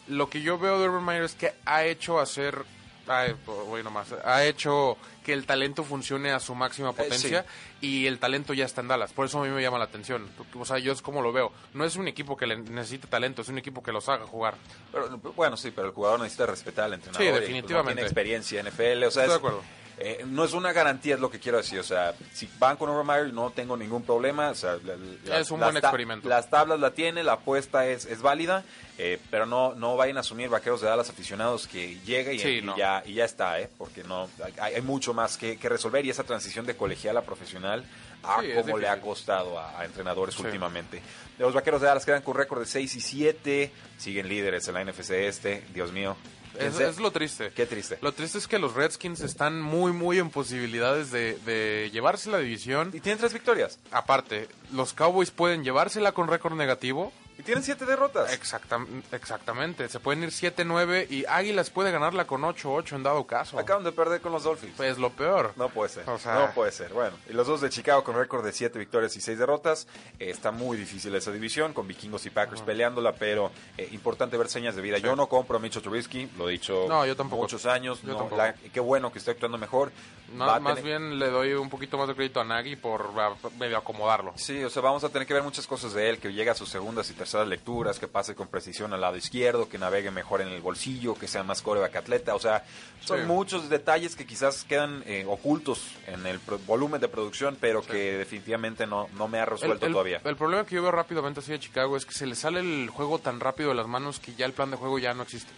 lo 0.08 0.30
que 0.30 0.40
yo 0.40 0.58
veo 0.58 0.78
de 0.80 0.88
Urban 0.88 1.04
Meyer 1.04 1.24
es 1.24 1.34
que 1.34 1.52
ha 1.66 1.84
hecho 1.84 2.18
hacer, 2.20 2.64
ay, 3.08 3.34
voy 3.46 3.82
nomás, 3.82 4.12
ha 4.24 4.44
hecho 4.44 4.96
que 5.24 5.32
el 5.32 5.44
talento 5.46 5.84
funcione 5.84 6.30
a 6.32 6.40
su 6.40 6.54
máxima 6.54 6.92
potencia 6.92 7.44
y 7.80 8.06
el 8.06 8.18
talento 8.18 8.54
ya 8.54 8.64
está 8.64 8.80
en 8.80 8.88
Dallas. 8.88 9.12
Por 9.12 9.26
eso 9.26 9.40
a 9.40 9.44
mí 9.44 9.50
me 9.50 9.60
llama 9.60 9.78
la 9.78 9.84
atención. 9.84 10.26
O 10.58 10.64
sea, 10.64 10.78
yo 10.78 10.92
es 10.92 11.02
como 11.02 11.20
lo 11.20 11.32
veo. 11.32 11.52
No 11.74 11.84
es 11.84 11.96
un 11.96 12.08
equipo 12.08 12.36
que 12.36 12.46
le 12.46 12.56
necesite 12.56 13.06
talento, 13.08 13.42
es 13.42 13.48
un 13.48 13.58
equipo 13.58 13.82
que 13.82 13.92
los 13.92 14.08
haga 14.08 14.26
jugar. 14.26 14.54
Pero, 14.90 15.18
bueno, 15.36 15.56
sí, 15.56 15.70
pero 15.70 15.88
el 15.88 15.92
jugador 15.92 16.20
necesita 16.20 16.46
respetar 16.46 16.86
al 16.86 16.94
entrenador. 16.94 17.22
Sí, 17.22 17.28
y, 17.28 17.30
pues, 17.30 17.40
definitivamente. 17.42 17.90
no 17.90 17.94
tiene 17.96 18.02
experiencia 18.06 18.60
en 18.60 18.66
NFL, 18.68 19.04
o 19.06 19.10
sea, 19.10 19.22
Estoy 19.22 19.22
es- 19.24 19.28
de 19.30 19.34
acuerdo. 19.36 19.62
Eh, 20.00 20.24
no 20.26 20.44
es 20.44 20.52
una 20.52 20.72
garantía, 20.72 21.14
es 21.14 21.20
lo 21.20 21.30
que 21.30 21.38
quiero 21.40 21.58
decir. 21.58 21.78
O 21.78 21.82
sea, 21.82 22.14
si 22.32 22.48
van 22.58 22.76
con 22.76 22.88
Urban 22.90 23.06
Meyer, 23.06 23.32
no 23.34 23.50
tengo 23.50 23.76
ningún 23.76 24.02
problema. 24.02 24.50
O 24.50 24.54
sea, 24.54 24.76
la- 24.84 24.96
la- 25.24 25.38
Es 25.38 25.50
un 25.50 25.60
buen 25.60 25.76
experimento. 25.76 26.28
Las 26.28 26.48
tablas 26.50 26.78
la 26.80 26.92
tiene, 26.92 27.22
la 27.24 27.34
apuesta 27.34 27.86
es, 27.86 28.06
es 28.06 28.22
válida, 28.22 28.64
eh, 28.98 29.18
pero 29.30 29.46
no, 29.46 29.74
no 29.74 29.96
vayan 29.96 30.16
a 30.16 30.20
asumir 30.20 30.48
vaqueros 30.48 30.80
de 30.80 30.88
Dallas 30.88 31.10
aficionados 31.10 31.66
que 31.68 31.98
llega 32.00 32.32
y, 32.32 32.38
Sí, 32.38 32.48
y 32.58 32.62
no. 32.62 32.76
ya, 32.76 33.02
y 33.06 33.14
ya 33.14 33.24
está, 33.24 33.60
¿eh? 33.60 33.68
porque 33.78 34.02
no 34.04 34.28
hay, 34.60 34.74
hay 34.74 34.82
mucho 34.82 35.14
más 35.14 35.36
que, 35.36 35.56
que 35.56 35.68
resolver 35.68 36.04
y 36.04 36.10
esa 36.10 36.24
transición 36.24 36.66
de 36.66 36.76
colegial 36.76 37.16
a 37.16 37.22
profesional, 37.22 37.84
a 38.22 38.40
Sí, 38.40 38.50
es 38.50 38.56
cómo 38.62 38.78
le 38.78 38.88
ha 38.88 39.00
costado 39.00 39.58
a, 39.58 39.78
a 39.80 39.84
entrenadores 39.84 40.34
Sí. 40.34 40.42
últimamente. 40.42 41.00
Los 41.38 41.54
vaqueros 41.54 41.80
de 41.80 41.86
Dallas 41.86 42.04
quedan 42.04 42.22
con 42.22 42.34
récord 42.34 42.58
de 42.60 42.66
6 42.66 42.96
y 42.96 43.00
7, 43.00 43.72
siguen 43.96 44.28
líderes 44.28 44.66
en 44.66 44.74
la 44.74 44.80
NFC 44.84 45.10
este, 45.28 45.64
Dios 45.72 45.92
mío. 45.92 46.16
Es, 46.58 46.98
lo 46.98 47.10
triste. 47.10 47.50
Qué 47.54 47.66
triste. 47.66 47.98
Lo 48.02 48.12
triste 48.12 48.38
es 48.38 48.48
que 48.48 48.58
los 48.58 48.74
Redskins 48.74 49.20
están 49.20 49.60
muy, 49.60 49.92
muy 49.92 50.18
en 50.18 50.30
posibilidades 50.30 51.10
de, 51.10 51.38
de 51.44 51.90
llevarse 51.92 52.30
la 52.30 52.38
división. 52.38 52.90
Y 52.92 53.00
tienen 53.00 53.18
tres 53.18 53.32
victorias. 53.32 53.78
Aparte, 53.90 54.48
los 54.72 54.92
Cowboys 54.92 55.30
pueden 55.30 55.64
llevársela 55.64 56.12
con 56.12 56.28
récord 56.28 56.54
negativo. 56.54 57.12
Y 57.38 57.42
tienen 57.44 57.62
siete 57.62 57.86
derrotas. 57.86 58.32
Exactam- 58.36 59.02
exactamente. 59.12 59.88
Se 59.88 60.00
pueden 60.00 60.24
ir 60.24 60.30
7-9 60.30 61.06
y 61.08 61.24
Águilas 61.26 61.70
puede 61.70 61.92
ganarla 61.92 62.26
con 62.26 62.42
8-8 62.42 62.96
en 62.96 63.04
dado 63.04 63.26
caso. 63.28 63.58
Acaban 63.58 63.84
de 63.84 63.92
perder 63.92 64.20
con 64.20 64.32
los 64.32 64.42
Dolphins. 64.42 64.74
Pues 64.76 64.98
lo 64.98 65.10
peor. 65.10 65.52
No 65.56 65.68
puede 65.68 65.88
ser. 65.90 66.08
O 66.10 66.18
sea- 66.18 66.34
no 66.34 66.50
puede 66.52 66.72
ser. 66.72 66.92
Bueno, 66.92 67.16
y 67.28 67.32
los 67.34 67.46
dos 67.46 67.60
de 67.60 67.70
Chicago 67.70 68.02
con 68.02 68.16
récord 68.16 68.44
de 68.44 68.52
siete 68.52 68.78
victorias 68.78 69.14
y 69.16 69.20
seis 69.20 69.38
derrotas. 69.38 69.86
Eh, 70.18 70.30
está 70.30 70.50
muy 70.50 70.76
difícil 70.76 71.14
esa 71.14 71.30
división, 71.30 71.72
con 71.74 71.86
vikingos 71.86 72.26
y 72.26 72.30
Packers 72.30 72.62
peleándola, 72.62 73.12
pero 73.14 73.52
eh, 73.76 73.88
importante 73.92 74.36
ver 74.36 74.48
señas 74.48 74.74
de 74.74 74.82
vida. 74.82 74.98
Yo 74.98 75.14
no 75.14 75.28
compro 75.28 75.58
a 75.58 75.60
Mitchell 75.60 75.82
Trubisky, 75.82 76.28
lo 76.36 76.48
he 76.48 76.52
dicho 76.52 76.86
No, 76.88 77.06
yo 77.06 77.14
tampoco. 77.14 77.42
muchos 77.42 77.66
años. 77.66 78.02
Yo 78.02 78.08
no, 78.14 78.16
tampoco. 78.18 78.36
la- 78.36 78.54
qué 78.54 78.80
bueno 78.80 79.12
que 79.12 79.20
esté 79.20 79.30
actuando 79.30 79.58
mejor. 79.58 79.92
No, 80.32 80.44
más 80.60 80.74
tener- 80.74 80.82
bien 80.84 81.18
le 81.20 81.30
doy 81.30 81.52
un 81.54 81.70
poquito 81.70 81.96
más 81.96 82.08
de 82.08 82.14
crédito 82.14 82.40
a 82.40 82.44
Nagy 82.44 82.74
por 82.76 83.10
medio 83.58 83.78
acomodarlo. 83.78 84.32
Sí, 84.36 84.62
o 84.64 84.68
sea, 84.70 84.82
vamos 84.82 85.04
a 85.04 85.08
tener 85.08 85.26
que 85.26 85.34
ver 85.34 85.42
muchas 85.44 85.66
cosas 85.66 85.92
de 85.94 86.10
él, 86.10 86.18
que 86.18 86.32
llegue 86.32 86.50
a 86.50 86.54
sus 86.54 86.68
segundas 86.68 87.08
y 87.10 87.14
terceras 87.28 87.48
lecturas, 87.48 87.98
que 87.98 88.08
pase 88.08 88.34
con 88.34 88.48
precisión 88.48 88.92
al 88.94 89.00
lado 89.02 89.16
izquierdo, 89.16 89.68
que 89.68 89.76
navegue 89.78 90.10
mejor 90.10 90.40
en 90.40 90.48
el 90.48 90.60
bolsillo, 90.62 91.14
que 91.14 91.28
sea 91.28 91.42
más 91.42 91.60
coreback 91.62 91.96
atleta, 91.96 92.34
o 92.34 92.38
sea, 92.40 92.64
son 93.04 93.20
Sí. 93.20 93.26
muchos 93.26 93.68
detalles 93.68 94.16
que 94.16 94.26
quizás 94.26 94.64
quedan 94.64 95.02
eh, 95.06 95.24
ocultos 95.28 95.82
en 96.06 96.26
el 96.26 96.40
pro- 96.40 96.58
volumen 96.66 97.00
de 97.00 97.08
producción, 97.08 97.56
pero 97.60 97.82
que 97.82 98.16
definitivamente 98.18 98.86
no, 98.86 99.08
no 99.16 99.28
me 99.28 99.38
ha 99.40 99.44
resuelto 99.44 99.86
el, 99.86 99.92
todavía. 99.92 100.20
el 100.24 100.36
problema 100.36 100.64
que 100.64 100.74
yo 100.76 100.82
veo 100.82 100.90
rápidamente 100.90 101.40
así 101.40 101.52
de 101.52 101.60
Chicago 101.60 101.96
es 101.96 102.06
que 102.06 102.12
se 102.14 102.26
le 102.26 102.34
sale 102.34 102.60
el 102.60 102.88
juego 102.90 103.18
tan 103.18 103.40
rápido 103.40 103.68
de 103.70 103.74
las 103.74 103.86
manos 103.86 104.18
que 104.20 104.34
ya 104.34 104.46
el 104.46 104.52
plan 104.52 104.70
de 104.70 104.76
juego 104.78 104.98
ya 104.98 105.12
no 105.14 105.22
existe. 105.22 105.52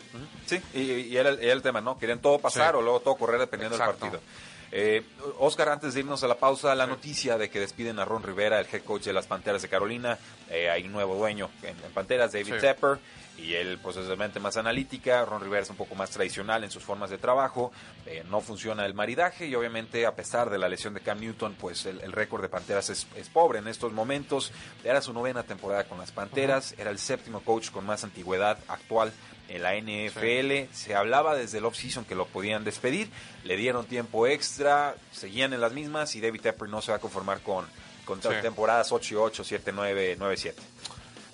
Sí, 0.46 0.60
y, 0.74 0.80
y 0.80 1.16
era, 1.16 1.30
el, 1.30 1.38
era 1.40 1.52
el 1.52 1.62
tema, 1.62 1.80
¿no? 1.80 1.98
Querían 1.98 2.20
todo 2.20 2.38
pasar 2.38 2.72
Sí. 2.72 2.78
o 2.78 2.82
luego 2.82 3.00
todo 3.00 3.14
correr 3.16 3.38
dependiendo 3.38 3.76
Exacto. 3.76 4.04
del 4.06 4.12
partido. 4.18 4.32
Eh, 4.72 5.02
Oscar, 5.38 5.68
antes 5.70 5.94
de 5.94 6.00
irnos 6.00 6.22
a 6.22 6.28
la 6.28 6.36
pausa, 6.36 6.74
la 6.74 6.86
noticia 6.86 7.36
de 7.38 7.50
que 7.50 7.58
despiden 7.58 7.98
a 7.98 8.04
Ron 8.04 8.22
Rivera, 8.22 8.60
el 8.60 8.66
head 8.72 8.82
coach 8.84 9.02
de 9.04 9.12
las 9.12 9.26
Panteras 9.26 9.62
de 9.62 9.68
Carolina. 9.68 10.16
Eh, 10.48 10.70
hay 10.70 10.84
un 10.84 10.92
nuevo 10.92 11.16
dueño 11.16 11.50
en, 11.62 11.76
en 11.84 11.92
Panteras, 11.92 12.32
David 12.32 12.54
Sí. 12.54 12.60
Tepper, 12.60 12.98
y 13.36 13.54
él 13.54 13.78
pues 13.82 13.96
es 13.96 14.06
de 14.06 14.16
mente 14.16 14.38
más 14.38 14.56
analítica. 14.56 15.24
Ron 15.24 15.40
Rivera 15.42 15.62
es 15.62 15.70
un 15.70 15.76
poco 15.76 15.94
más 15.96 16.10
tradicional 16.10 16.62
en 16.62 16.70
sus 16.70 16.84
formas 16.84 17.10
de 17.10 17.18
trabajo. 17.18 17.72
Eh, 18.06 18.22
no 18.30 18.40
funciona 18.40 18.86
el 18.86 18.94
maridaje 18.94 19.46
y 19.46 19.54
obviamente 19.56 20.06
a 20.06 20.14
pesar 20.14 20.50
de 20.50 20.58
la 20.58 20.68
lesión 20.68 20.94
de 20.94 21.00
Cam 21.00 21.18
Newton, 21.20 21.56
pues 21.58 21.86
el, 21.86 22.00
el 22.02 22.12
récord 22.12 22.42
de 22.42 22.48
Panteras 22.48 22.90
es, 22.90 23.06
es 23.16 23.28
pobre 23.28 23.58
en 23.58 23.66
estos 23.66 23.92
momentos. 23.92 24.52
Era 24.84 25.00
su 25.00 25.12
novena 25.12 25.42
temporada 25.42 25.84
con 25.84 25.98
las 25.98 26.12
Panteras, 26.12 26.74
era 26.78 26.90
el 26.90 26.98
séptimo 26.98 27.40
coach 27.40 27.70
con 27.70 27.84
más 27.86 28.04
antigüedad 28.04 28.58
actual 28.68 29.12
en 29.50 29.62
la 29.62 29.74
NFL. 29.76 30.72
Se 30.72 30.94
hablaba 30.94 31.34
desde 31.34 31.58
el 31.58 31.64
offseason 31.66 32.04
que 32.04 32.14
lo 32.14 32.26
podían 32.26 32.64
despedir. 32.64 33.10
Le 33.44 33.56
dieron 33.56 33.84
tiempo 33.86 34.26
extra, 34.26 34.94
seguían 35.12 35.52
en 35.52 35.60
las 35.60 35.72
mismas 35.72 36.14
y 36.16 36.20
David 36.20 36.40
Tepper 36.40 36.68
no 36.68 36.80
se 36.80 36.92
va 36.92 36.96
a 36.96 37.00
conformar 37.00 37.40
con, 37.40 37.66
con 38.04 38.22
Sí. 38.22 38.28
temporadas 38.42 38.92
8 38.92 39.14
y 39.14 39.16
8, 39.16 39.44
7, 39.44 39.72
9, 39.74 40.16
9, 40.18 40.36
7. 40.36 40.62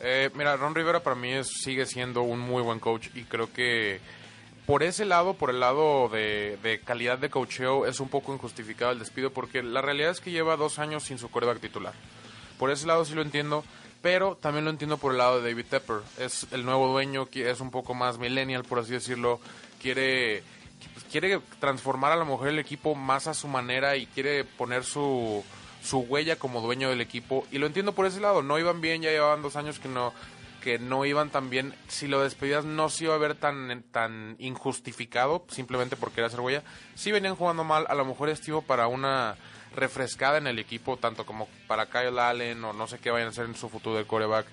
Eh, 0.00 0.30
mira, 0.35 0.56
Ron 0.56 0.75
Rivera 0.75 1.00
para 1.00 1.16
mí 1.16 1.32
es- 1.32 1.49
sigue 1.62 1.87
siendo 1.87 2.23
un 2.23 2.38
muy 2.40 2.62
buen 2.62 2.80
coach 2.80 3.08
y 3.14 3.25
creo 3.25 3.52
que 3.52 4.00
por 4.66 4.82
ese 4.82 5.04
lado, 5.04 5.35
por 5.35 5.50
el 5.50 5.61
lado 5.61 6.08
de, 6.08 6.58
de 6.62 6.80
calidad 6.80 7.18
de 7.18 7.30
coacheo, 7.30 7.87
es 7.87 8.00
un 8.00 8.08
poco 8.08 8.35
injustificado 8.35 8.90
el 8.92 8.99
despido 8.99 9.30
porque 9.30 9.62
la 9.62 9.80
realidad 9.80 10.11
es 10.11 10.20
que 10.20 10.32
lleva 10.32 10.56
dos 10.56 10.78
años 10.78 11.04
sin 11.04 11.18
su 11.18 11.30
coreback 11.30 11.61
titular. 11.61 11.94
Por 12.58 12.70
ese 12.70 12.87
lado 12.87 13.04
sí 13.04 13.14
lo 13.14 13.23
entiendo, 13.23 13.64
pero 14.06 14.36
también 14.36 14.64
lo 14.64 14.70
entiendo 14.70 14.98
por 14.98 15.10
el 15.10 15.18
lado 15.18 15.42
de 15.42 15.50
David 15.50 15.64
Tepper. 15.68 15.96
Es 16.16 16.46
el 16.52 16.64
nuevo 16.64 16.86
dueño, 16.86 17.26
es 17.34 17.58
un 17.58 17.72
poco 17.72 17.92
más 17.92 18.18
millennial, 18.18 18.62
por 18.62 18.78
así 18.78 18.92
decirlo. 18.92 19.40
Quiere, 19.82 20.44
quiere 21.10 21.40
transformar 21.58 22.12
a 22.12 22.16
la 22.16 22.22
mujer 22.22 22.50
el 22.50 22.60
equipo 22.60 22.94
más 22.94 23.26
a 23.26 23.34
su 23.34 23.48
manera 23.48 23.96
y 23.96 24.06
quiere 24.06 24.44
poner 24.44 24.84
su, 24.84 25.44
su 25.82 25.98
huella 25.98 26.36
como 26.36 26.60
dueño 26.60 26.88
del 26.88 27.00
equipo. 27.00 27.48
Y 27.50 27.58
lo 27.58 27.66
entiendo 27.66 27.96
por 27.96 28.06
ese 28.06 28.20
lado. 28.20 28.44
No 28.44 28.60
iban 28.60 28.80
bien, 28.80 29.02
ya 29.02 29.10
llevaban 29.10 29.42
dos 29.42 29.56
años 29.56 29.80
que 29.80 29.88
no 29.88 30.12
que 30.62 30.78
no 30.78 31.04
iban 31.04 31.30
tan 31.30 31.50
bien. 31.50 31.75
Si 31.88 32.06
lo 32.06 32.22
despedías 32.22 32.64
no 32.64 32.88
se 32.88 33.06
iba 33.06 33.14
a 33.16 33.18
ver 33.18 33.34
tan, 33.34 33.82
tan 33.90 34.36
injustificado, 34.38 35.44
simplemente 35.48 35.96
porque 35.96 36.20
era 36.20 36.30
ser 36.30 36.38
huella. 36.38 36.62
Si 36.94 37.10
venían 37.10 37.34
jugando 37.34 37.64
mal, 37.64 37.86
a 37.88 37.94
lo 37.96 38.04
mejor 38.04 38.28
es 38.28 38.40
tiempo 38.40 38.62
para 38.62 38.86
una 38.86 39.36
refrescada 39.76 40.38
en 40.38 40.47
el 40.47 40.59
equipo, 40.59 40.97
tanto 40.97 41.25
como 41.25 41.49
para 41.66 41.87
Kyle 41.87 42.18
Allen 42.18 42.64
o 42.64 42.73
no 42.73 42.87
sé 42.87 42.99
qué 42.99 43.11
vayan 43.11 43.28
a 43.28 43.30
hacer 43.30 43.45
en 43.45 43.54
su 43.54 43.68
futuro 43.68 43.97
del 43.97 44.06
coreback, 44.06 44.47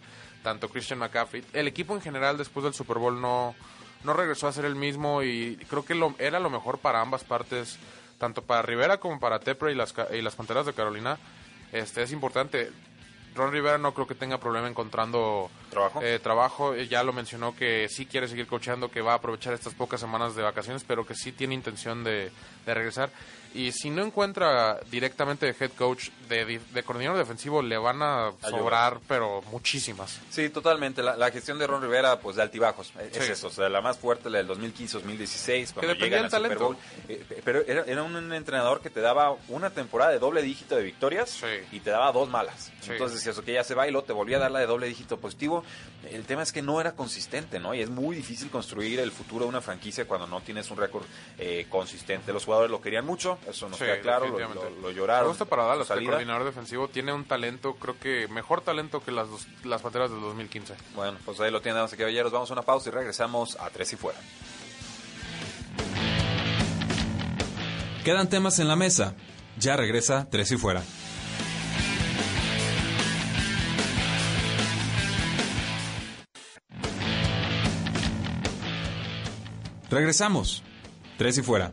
tanto 0.43 0.69
Christian 0.69 0.99
McCaffrey. 0.99 1.43
El 1.53 1.67
equipo 1.67 1.95
en 1.95 2.01
general 2.01 2.37
después 2.37 2.63
del 2.63 2.73
Super 2.73 2.97
Bowl 2.97 3.19
no, 3.19 3.55
no 4.03 4.13
regresó 4.13 4.47
a 4.47 4.53
ser 4.53 4.65
el 4.65 4.75
mismo 4.75 5.23
y 5.23 5.57
creo 5.69 5.85
que 5.85 5.95
lo, 5.95 6.13
era 6.19 6.39
lo 6.39 6.49
mejor 6.49 6.77
para 6.77 7.01
ambas 7.01 7.23
partes, 7.23 7.79
tanto 8.19 8.43
para 8.43 8.61
Rivera 8.61 8.97
como 8.97 9.19
para 9.19 9.39
Tepper 9.39 9.71
y 9.71 9.75
las, 9.75 9.93
y 10.13 10.21
las 10.21 10.35
Panteras 10.35 10.65
de 10.65 10.73
Carolina. 10.73 11.17
Este 11.71 12.03
es 12.03 12.11
importante. 12.11 12.71
Ron 13.35 13.51
Rivera 13.51 13.77
no 13.77 13.93
creo 13.93 14.05
que 14.05 14.15
tenga 14.15 14.37
problema 14.37 14.67
encontrando 14.67 15.49
¿Trabajo? 15.73 16.01
eh, 16.01 16.19
trabajo. 16.19 16.73
Eh, 16.75 16.87
Ya 16.87 17.03
lo 17.03 17.11
mencionó 17.13 17.55
que 17.55 17.87
sí 17.89 18.05
quiere 18.05 18.27
seguir 18.27 18.47
coachando, 18.47 18.89
que 18.89 19.01
va 19.01 19.13
a 19.13 19.15
aprovechar 19.15 19.53
estas 19.53 19.73
pocas 19.73 19.99
semanas 19.99 20.35
de 20.35 20.43
vacaciones, 20.43 20.83
pero 20.87 21.05
que 21.05 21.15
sí 21.15 21.31
tiene 21.31 21.53
intención 21.53 22.03
de, 22.03 22.31
de 22.65 22.73
regresar. 22.73 23.09
Y 23.55 23.71
si 23.71 23.91
no 23.91 24.03
encuentra 24.03 24.79
directamente 24.89 25.45
de 25.45 25.55
head 25.59 25.71
coach, 25.77 26.09
de, 26.27 26.59
de, 26.73 26.81
coordinador 26.83 27.19
defensivo, 27.19 27.61
le 27.61 27.77
van 27.77 28.01
a 28.01 28.31
sobrar, 28.49 28.99
pero 29.07 29.43
muchísimas. 29.51 30.19
Sí, 30.31 30.49
totalmente. 30.49 31.03
La, 31.03 31.15
la 31.17 31.29
gestión 31.29 31.59
de 31.59 31.67
Ron 31.67 31.83
Rivera, 31.83 32.19
pues 32.19 32.35
de 32.35 32.41
altibajos. 32.41 32.91
Es 32.99 33.23
Sí. 33.23 33.31
eso, 33.31 33.47
o 33.47 33.51
sea, 33.51 33.69
la 33.69 33.79
más 33.81 33.99
fuerte, 33.99 34.31
la 34.31 34.39
del 34.39 34.47
2015-2016, 34.47 35.73
cuando 35.73 35.93
llegan 35.93 36.25
al 36.25 36.31
del 36.31 36.31
Super 36.31 36.41
talento. 36.41 36.63
Bowl. 36.65 36.77
Eh, 37.07 37.41
pero 37.43 37.61
era, 37.67 37.83
era 37.85 38.01
un 38.03 38.33
entrenador 38.33 38.81
que 38.81 38.89
te 38.89 39.01
daba 39.01 39.35
una 39.49 39.69
temporada 39.69 40.11
de 40.11 40.17
doble 40.19 40.41
dígito 40.41 40.75
de 40.75 40.81
victorias 40.83 41.29
Sí. 41.29 41.45
y 41.71 41.79
te 41.79 41.91
daba 41.91 42.11
dos 42.11 42.29
malas. 42.29 42.71
Sí. 42.81 42.91
Entonces 42.91 43.19
decías, 43.19 43.37
ok, 43.37 43.45
ya 43.45 43.63
se 43.63 43.75
va 43.75 43.87
y 43.87 43.91
luego 43.91 44.05
te 44.07 44.13
volvía 44.13 44.37
a 44.37 44.39
dar 44.41 44.51
la 44.51 44.59
de 44.59 44.65
doble 44.65 44.87
dígito 44.87 45.17
positivo. 45.17 45.62
El 46.11 46.23
tema 46.25 46.43
es 46.43 46.51
que 46.51 46.61
no 46.61 46.81
era 46.81 46.93
consistente, 46.93 47.59
¿no? 47.59 47.73
Y 47.73 47.79
es 47.81 47.89
muy 47.89 48.15
difícil 48.15 48.49
construir 48.49 48.99
el 48.99 49.11
futuro 49.11 49.45
de 49.45 49.49
una 49.49 49.61
franquicia 49.61 50.05
cuando 50.05 50.27
no 50.27 50.41
tienes 50.41 50.69
un 50.69 50.77
récord 50.77 51.03
eh, 51.37 51.65
consistente. 51.69 52.33
Los 52.33 52.43
jugadores 52.43 52.69
lo 52.71 52.81
querían 52.81 53.05
mucho, 53.05 53.37
eso 53.47 53.69
nos 53.69 53.79
Sí, 53.79 53.85
queda 53.85 54.01
claro, 54.01 54.27
lo, 54.27 54.37
lo- 54.37 54.69
lo 54.69 54.87
Me 54.89 54.93
lloraron. 54.93 55.29
gusta 55.29 55.45
para 55.45 55.63
Dallas, 55.63 55.89
el 55.91 56.05
coordinador 56.05 56.43
defensivo 56.43 56.89
tiene 56.89 57.13
un 57.13 57.23
talento, 57.23 57.75
creo 57.75 57.97
que 57.97 58.27
mejor 58.27 58.59
talento 58.61 59.01
que 59.01 59.11
las, 59.11 59.29
dos- 59.29 59.47
las 59.63 59.81
Panteras 59.81 60.11
del 60.11 60.19
2015. 60.19 60.73
Bueno, 60.93 61.17
pues 61.23 61.39
ahí 61.39 61.51
lo 61.51 61.61
tienen, 61.61 61.77
damas 61.77 61.93
y 61.93 61.97
caballeros. 61.97 62.31
Vamos 62.33 62.49
a 62.49 62.53
una 62.53 62.63
pausa 62.63 62.89
y 62.89 62.91
regresamos 62.91 63.55
a 63.59 63.69
Tres 63.69 63.93
y 63.93 63.95
Fuera. 63.95 64.19
Quedan 68.03 68.27
temas 68.29 68.59
en 68.59 68.67
la 68.67 68.75
mesa. 68.75 69.15
Ya 69.57 69.77
regresa 69.77 70.27
Tres 70.29 70.51
y 70.51 70.57
Fuera. 70.57 70.83
Regresamos. 79.93 80.63
Tres 81.17 81.37
y 81.37 81.43
Fuera. 81.43 81.71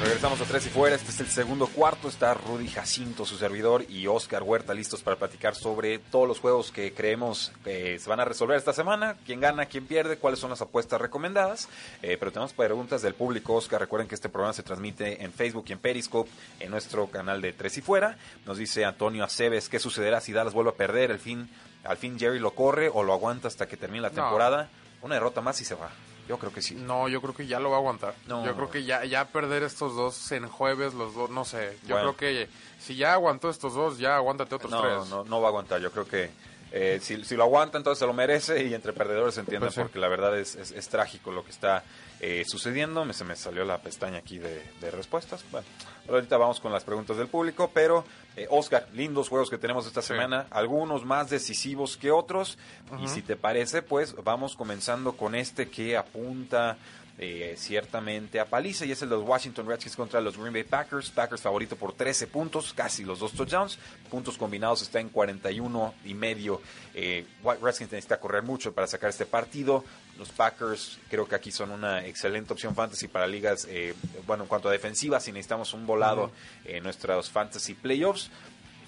Regresamos 0.00 0.40
a 0.40 0.44
Tres 0.44 0.64
y 0.66 0.68
Fuera, 0.68 0.94
este 0.94 1.10
es 1.10 1.18
el 1.20 1.26
segundo 1.26 1.66
cuarto, 1.66 2.06
está 2.08 2.32
Rudy 2.32 2.68
Jacinto, 2.68 3.26
su 3.26 3.36
servidor, 3.36 3.84
y 3.88 4.06
Oscar 4.06 4.44
Huerta 4.44 4.72
listos 4.72 5.02
para 5.02 5.16
platicar 5.16 5.56
sobre 5.56 5.98
todos 5.98 6.28
los 6.28 6.38
juegos 6.38 6.70
que 6.70 6.94
creemos 6.94 7.50
que 7.64 7.98
se 7.98 8.08
van 8.08 8.20
a 8.20 8.24
resolver 8.24 8.56
esta 8.56 8.72
semana, 8.72 9.16
quién 9.26 9.40
gana, 9.40 9.66
quién 9.66 9.86
pierde, 9.86 10.16
cuáles 10.16 10.38
son 10.38 10.50
las 10.50 10.62
apuestas 10.62 11.00
recomendadas, 11.00 11.68
Eh, 12.00 12.16
pero 12.16 12.30
tenemos 12.30 12.52
preguntas 12.52 13.02
del 13.02 13.14
público, 13.14 13.54
Oscar, 13.54 13.80
recuerden 13.80 14.06
que 14.06 14.14
este 14.14 14.28
programa 14.28 14.52
se 14.52 14.62
transmite 14.62 15.24
en 15.24 15.32
Facebook 15.32 15.64
y 15.68 15.72
en 15.72 15.80
Periscope, 15.80 16.30
en 16.60 16.70
nuestro 16.70 17.08
canal 17.08 17.42
de 17.42 17.52
Tres 17.52 17.76
y 17.78 17.80
Fuera, 17.80 18.16
nos 18.46 18.56
dice 18.56 18.84
Antonio 18.84 19.24
Aceves, 19.24 19.68
¿qué 19.68 19.80
sucederá 19.80 20.20
si 20.20 20.32
Dallas 20.32 20.54
vuelve 20.54 20.70
a 20.70 20.74
perder? 20.74 21.10
Al 21.10 21.18
fin, 21.18 21.50
al 21.82 21.96
fin 21.96 22.16
Jerry 22.20 22.38
lo 22.38 22.52
corre 22.52 22.88
o 22.88 23.02
lo 23.02 23.12
aguanta 23.14 23.48
hasta 23.48 23.66
que 23.66 23.76
termine 23.76 24.02
la 24.02 24.10
No. 24.10 24.14
temporada, 24.14 24.68
una 25.02 25.14
derrota 25.16 25.40
más 25.40 25.60
y 25.60 25.64
se 25.64 25.74
va, 25.74 25.90
yo 26.28 26.38
creo 26.38 26.52
que 26.52 26.62
sí. 26.62 26.74
No, 26.74 27.08
yo 27.08 27.20
creo 27.20 27.34
que 27.34 27.46
ya 27.46 27.58
lo 27.58 27.70
va 27.70 27.76
a 27.76 27.78
aguantar. 27.80 28.14
No. 28.26 28.44
Yo 28.44 28.54
creo 28.54 28.70
que 28.70 28.84
ya, 28.84 29.04
ya 29.04 29.24
perder 29.26 29.62
estos 29.62 29.96
dos 29.96 30.30
en 30.32 30.46
jueves, 30.48 30.94
los 30.94 31.14
dos, 31.14 31.30
no 31.30 31.44
sé. 31.44 31.78
Yo 31.86 31.96
Bueno. 31.96 32.14
creo 32.14 32.16
que 32.16 32.48
si 32.78 32.94
ya 32.96 33.14
aguantó 33.14 33.50
estos 33.50 33.74
dos, 33.74 33.98
ya 33.98 34.16
aguántate 34.16 34.54
otros 34.54 34.70
No, 34.70 34.80
tres. 34.82 35.08
no, 35.10 35.24
no 35.24 35.40
va 35.40 35.46
a 35.46 35.50
aguantar. 35.50 35.80
Yo 35.80 35.90
creo 35.90 36.06
que 36.06 36.30
eh, 36.70 36.98
si, 37.02 37.24
si 37.24 37.34
lo 37.34 37.44
aguanta, 37.44 37.78
entonces 37.78 37.98
se 37.98 38.06
lo 38.06 38.12
merece 38.12 38.62
y 38.64 38.74
entre 38.74 38.92
perdedores 38.92 39.34
se 39.34 39.40
entiende 39.40 39.66
Pues 39.68 39.74
sí. 39.76 39.80
porque 39.80 39.98
la 39.98 40.08
verdad 40.08 40.38
es, 40.38 40.54
es, 40.54 40.70
es 40.72 40.88
trágico 40.90 41.32
lo 41.32 41.42
que 41.42 41.50
está 41.50 41.82
eh, 42.20 42.44
sucediendo. 42.46 43.04
Me, 43.06 43.14
se 43.14 43.24
me 43.24 43.34
salió 43.36 43.64
la 43.64 43.78
pestaña 43.78 44.18
aquí 44.18 44.38
de, 44.38 44.62
de 44.80 44.90
respuestas. 44.90 45.42
Bueno, 45.50 45.66
ahorita 46.10 46.36
vamos 46.36 46.60
con 46.60 46.70
las 46.72 46.84
preguntas 46.84 47.16
del 47.16 47.28
público. 47.28 47.70
Pero, 47.72 48.04
eh, 48.38 48.46
Oscar, 48.50 48.86
lindos 48.94 49.28
juegos 49.28 49.50
que 49.50 49.58
tenemos 49.58 49.86
esta 49.86 50.02
Sí. 50.02 50.08
semana. 50.08 50.46
Algunos 50.50 51.04
más 51.04 51.28
decisivos 51.30 51.96
que 51.96 52.10
otros. 52.10 52.56
Y 53.02 53.08
si 53.08 53.22
te 53.22 53.36
parece, 53.36 53.82
pues 53.82 54.14
vamos 54.22 54.54
comenzando 54.56 55.12
con 55.16 55.34
este 55.34 55.68
que 55.68 55.96
apunta 55.96 56.76
eh, 57.20 57.56
ciertamente 57.58 58.38
a 58.38 58.44
paliza 58.44 58.84
y 58.86 58.92
es 58.92 59.02
el 59.02 59.08
de 59.08 59.16
los 59.16 59.26
Washington 59.26 59.66
Redskins 59.66 59.96
contra 59.96 60.20
los 60.20 60.38
Green 60.38 60.52
Bay 60.52 60.62
Packers. 60.62 61.10
Packers 61.10 61.40
favorito 61.42 61.74
por 61.74 61.92
13 61.92 62.28
puntos, 62.28 62.72
casi 62.72 63.04
los 63.04 63.18
dos 63.18 63.32
touchdowns. 63.32 63.76
Puntos 64.08 64.38
combinados 64.38 64.82
está 64.82 65.00
en 65.00 65.08
41 65.08 65.94
y 66.04 66.14
medio. 66.14 66.60
Eh, 66.94 67.26
White 67.42 67.60
Redskins 67.60 67.90
necesita 67.90 68.20
correr 68.20 68.44
mucho 68.44 68.72
para 68.72 68.86
sacar 68.86 69.10
este 69.10 69.26
partido. 69.26 69.84
Los 70.18 70.30
Packers 70.30 70.98
creo 71.08 71.26
que 71.28 71.34
aquí 71.36 71.52
son 71.52 71.70
una 71.70 72.04
excelente 72.04 72.52
opción 72.52 72.74
fantasy 72.74 73.06
para 73.08 73.26
ligas. 73.26 73.66
eh, 73.70 73.94
bueno, 74.26 74.42
en 74.44 74.48
cuanto 74.48 74.68
a 74.68 74.72
defensiva, 74.72 75.20
si 75.20 75.30
necesitamos 75.32 75.72
un 75.74 75.86
volado 75.86 76.32
en 76.64 76.82
nuestros 76.82 77.30
fantasy 77.30 77.74
playoffs. 77.74 78.30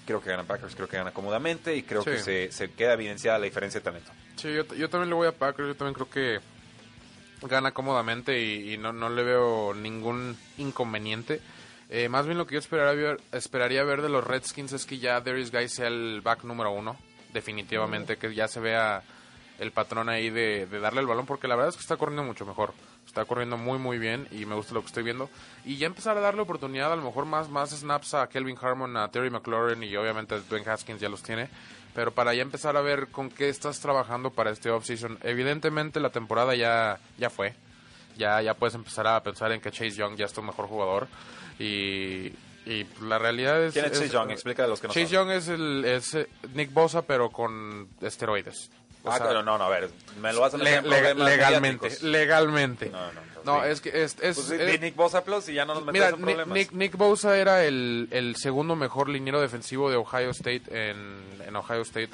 Creo 0.05 0.21
que 0.21 0.29
ganan 0.31 0.45
Packers, 0.47 0.75
creo 0.75 0.87
que 0.89 0.97
ganan 0.97 1.13
cómodamente 1.13 1.75
y 1.75 1.83
creo 1.83 2.03
Sí. 2.03 2.09
que 2.11 2.17
se, 2.19 2.51
se 2.51 2.71
queda 2.71 2.93
evidenciada 2.93 3.37
la 3.39 3.45
diferencia 3.45 3.79
de 3.79 3.83
talento. 3.85 4.11
Sí, 4.35 4.53
yo, 4.53 4.65
yo 4.75 4.89
también 4.89 5.09
le 5.09 5.15
voy 5.15 5.27
a 5.27 5.31
Packers. 5.31 5.67
Yo 5.69 5.75
también 5.75 5.93
creo 5.93 6.09
que 6.09 6.39
gana 7.47 7.71
cómodamente 7.71 8.39
y, 8.39 8.73
y 8.73 8.77
no, 8.77 8.91
no 8.93 9.09
le 9.09 9.23
veo 9.23 9.73
ningún 9.73 10.37
inconveniente. 10.57 11.39
Eh, 11.89 12.09
más 12.09 12.25
bien 12.25 12.37
lo 12.37 12.45
que 12.47 12.53
yo 12.55 12.59
esperaría 12.59 13.09
ver, 13.09 13.21
esperaría 13.31 13.83
ver 13.83 14.01
de 14.01 14.09
los 14.09 14.23
Redskins 14.25 14.73
es 14.73 14.85
que 14.85 14.97
ya 14.97 15.19
Darius 15.21 15.51
Guy 15.51 15.67
sea 15.69 15.87
el 15.87 16.21
back 16.21 16.43
número 16.45 16.71
uno, 16.71 16.97
definitivamente, 17.33 18.17
que 18.17 18.33
ya 18.33 18.47
se 18.47 18.59
vea 18.59 19.03
el 19.61 19.71
patrón 19.71 20.09
ahí 20.09 20.31
de, 20.31 20.65
de 20.65 20.79
darle 20.79 21.01
el 21.01 21.07
balón, 21.07 21.27
porque 21.27 21.47
la 21.47 21.55
verdad 21.55 21.69
es 21.69 21.75
que 21.75 21.81
está 21.81 21.95
corriendo 21.95 22.23
mucho 22.23 22.47
mejor. 22.47 22.73
Está 23.05 23.25
corriendo 23.25 23.57
muy, 23.57 23.77
muy 23.77 23.99
bien 23.99 24.27
y 24.31 24.45
me 24.47 24.55
gusta 24.55 24.73
lo 24.73 24.81
que 24.81 24.87
estoy 24.87 25.03
viendo. 25.03 25.29
Y 25.65 25.77
ya 25.77 25.85
empezar 25.85 26.17
a 26.17 26.19
darle 26.19 26.41
oportunidad, 26.41 26.91
a 26.91 26.95
lo 26.95 27.03
mejor 27.03 27.25
más, 27.25 27.47
más 27.47 27.69
snaps 27.69 28.15
a 28.15 28.27
Kelvin 28.27 28.57
Harmon, 28.59 28.97
a 28.97 29.11
Terry 29.11 29.29
McLaurin 29.29 29.83
y 29.83 29.95
obviamente 29.95 30.33
a 30.33 30.39
Dwayne 30.39 30.67
Haskins 30.67 30.99
ya 30.99 31.09
los 31.09 31.21
tiene. 31.21 31.47
Pero 31.93 32.11
para 32.11 32.33
ya 32.33 32.41
empezar 32.41 32.75
a 32.75 32.81
ver 32.81 33.09
con 33.09 33.29
qué 33.29 33.49
estás 33.49 33.79
trabajando 33.79 34.31
para 34.31 34.49
este 34.49 34.71
offseason. 34.71 35.19
Evidentemente 35.21 35.99
la 35.99 36.09
temporada 36.09 36.55
ya, 36.55 36.99
ya 37.19 37.29
fue. 37.29 37.53
Ya, 38.17 38.41
ya 38.41 38.55
puedes 38.55 38.73
empezar 38.73 39.05
a 39.05 39.21
pensar 39.21 39.51
en 39.51 39.61
que 39.61 39.69
Chase 39.69 39.91
Young 39.91 40.15
ya 40.15 40.25
es 40.25 40.33
tu 40.33 40.41
mejor 40.41 40.65
jugador. 40.65 41.07
Y, 41.59 42.33
y 42.65 42.87
la 43.01 43.19
realidad 43.19 43.63
es... 43.63 43.73
¿Quién 43.73 43.85
es 43.85 43.91
Chase 43.91 44.09
Young? 44.09 44.31
Explica 44.31 44.63
a 44.63 44.67
los 44.67 44.81
que 44.81 44.87
no 44.87 44.93
Chase 44.93 45.07
saben. 45.07 45.27
Young 45.27 45.37
es, 45.37 45.47
el, 45.49 45.85
es 45.85 46.15
eh, 46.15 46.27
Nick 46.55 46.73
Bosa, 46.73 47.03
pero 47.03 47.29
con 47.29 47.89
esteroides. 48.01 48.71
O 49.03 49.09
Ah, 49.09 49.17
sea, 49.17 49.25
claro, 49.27 49.41
no, 49.43 49.57
no, 49.57 49.63
a 49.63 49.69
ver, 49.69 49.89
me 50.19 50.31
lo 50.31 50.41
vas 50.41 50.53
a 50.53 50.57
meter 50.57 50.83
le- 50.85 51.13
legalmente, 51.15 51.85
mediáticos. 51.87 52.03
legalmente. 52.03 52.89
No, 52.89 53.11
no, 53.11 53.21
No, 53.43 53.63
sí. 53.63 53.69
es 53.69 53.81
que 53.81 53.89
es, 54.03 54.15
es- 54.21 54.35
Pues 54.37 54.51
es- 54.51 54.79
Nick 54.81 54.95
Bosa 54.95 55.23
Plus 55.23 55.49
y 55.49 55.53
ya 55.55 55.65
no 55.65 55.73
nos 55.73 55.83
metemos 55.85 56.09
en 56.13 56.21
problemas. 56.21 56.47
Nick, 56.55 56.71
Nick 56.73 56.95
Bosa 56.95 57.35
era 57.37 57.63
el, 57.65 58.07
el 58.11 58.35
segundo 58.35 58.75
mejor 58.75 59.09
liniero 59.09 59.41
defensivo 59.41 59.89
de 59.89 59.95
Ohio 59.97 60.29
State 60.29 60.63
en, 60.69 61.19
en 61.47 61.55
Ohio 61.55 61.81
State. 61.81 62.11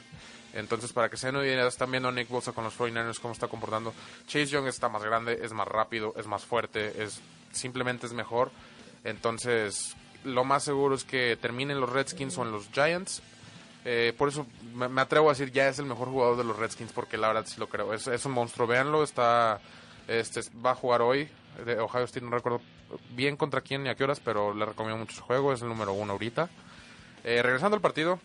Entonces, 0.54 0.94
para 0.94 1.10
que 1.10 1.18
se 1.18 1.30
den 1.30 1.36
idea, 1.44 1.68
están 1.68 1.92
viendo 1.92 2.08
a 2.10 2.12
Nick 2.14 2.30
Bosa 2.30 2.54
con 2.54 2.64
los 2.64 2.74
49ers 2.80 3.20
cómo 3.20 3.34
está 3.34 3.48
comportando. 3.50 3.94
Chase 4.26 4.46
Young 4.48 4.68
está 4.68 4.88
más 4.90 5.04
grande, 5.04 5.40
es 5.44 5.52
más 5.52 5.68
rápido, 5.68 6.14
es 6.18 6.26
más 6.26 6.46
fuerte, 6.46 7.04
es 7.04 7.20
simplemente 7.52 8.08
es 8.08 8.14
mejor. 8.14 8.50
Entonces, 9.04 9.96
lo 10.24 10.44
más 10.46 10.64
seguro 10.64 10.96
es 10.96 11.04
que 11.04 11.38
terminen 11.40 11.80
los 11.80 11.90
Redskins 11.90 12.38
o 12.38 12.44
en 12.44 12.52
los 12.52 12.70
Giants. 12.74 13.22
Eh, 13.90 14.14
por 14.18 14.28
eso 14.28 14.46
me, 14.74 14.90
me 14.90 15.00
atrevo 15.00 15.30
a 15.30 15.32
decir 15.32 15.50
ya 15.50 15.70
es 15.70 15.80
el 15.80 15.86
mejor 15.86 16.10
jugador 16.10 16.36
de 16.36 16.44
los 16.44 16.58
Redskins 16.58 16.92
porque 16.92 17.16
la 17.18 17.28
verdad 17.30 17.46
sí 17.48 17.56
lo 17.58 17.70
creo. 17.70 17.94
Es, 17.94 18.06
es 18.08 18.26
un 18.26 18.34
monstruo, 18.34 18.68
véanlo, 18.68 19.02
está, 19.02 19.62
este, 20.10 20.42
va 20.66 20.72
a 20.72 20.76
jugar 20.76 21.02
hoy. 21.02 21.30
De 21.66 21.80
Ohio 21.80 22.04
State 22.04 22.26
no 22.26 22.32
recuerdo 22.32 22.60
bien 23.12 23.38
contra 23.38 23.62
quién 23.62 23.84
ni 23.84 23.90
a 23.90 23.96
qué 23.96 24.04
horas, 24.04 24.20
pero 24.20 24.54
le 24.54 24.66
recomiendo 24.66 24.98
mucho 25.00 25.16
su 25.16 25.24
juego, 25.24 25.54
es 25.54 25.62
el 25.62 25.70
número 25.70 25.94
uno 25.94 26.12
ahorita. 26.14 26.50
Eh, 27.24 27.42
regresando 27.42 27.76
al 27.76 27.82
partido, 27.82 28.20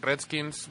Redskins, 0.00 0.68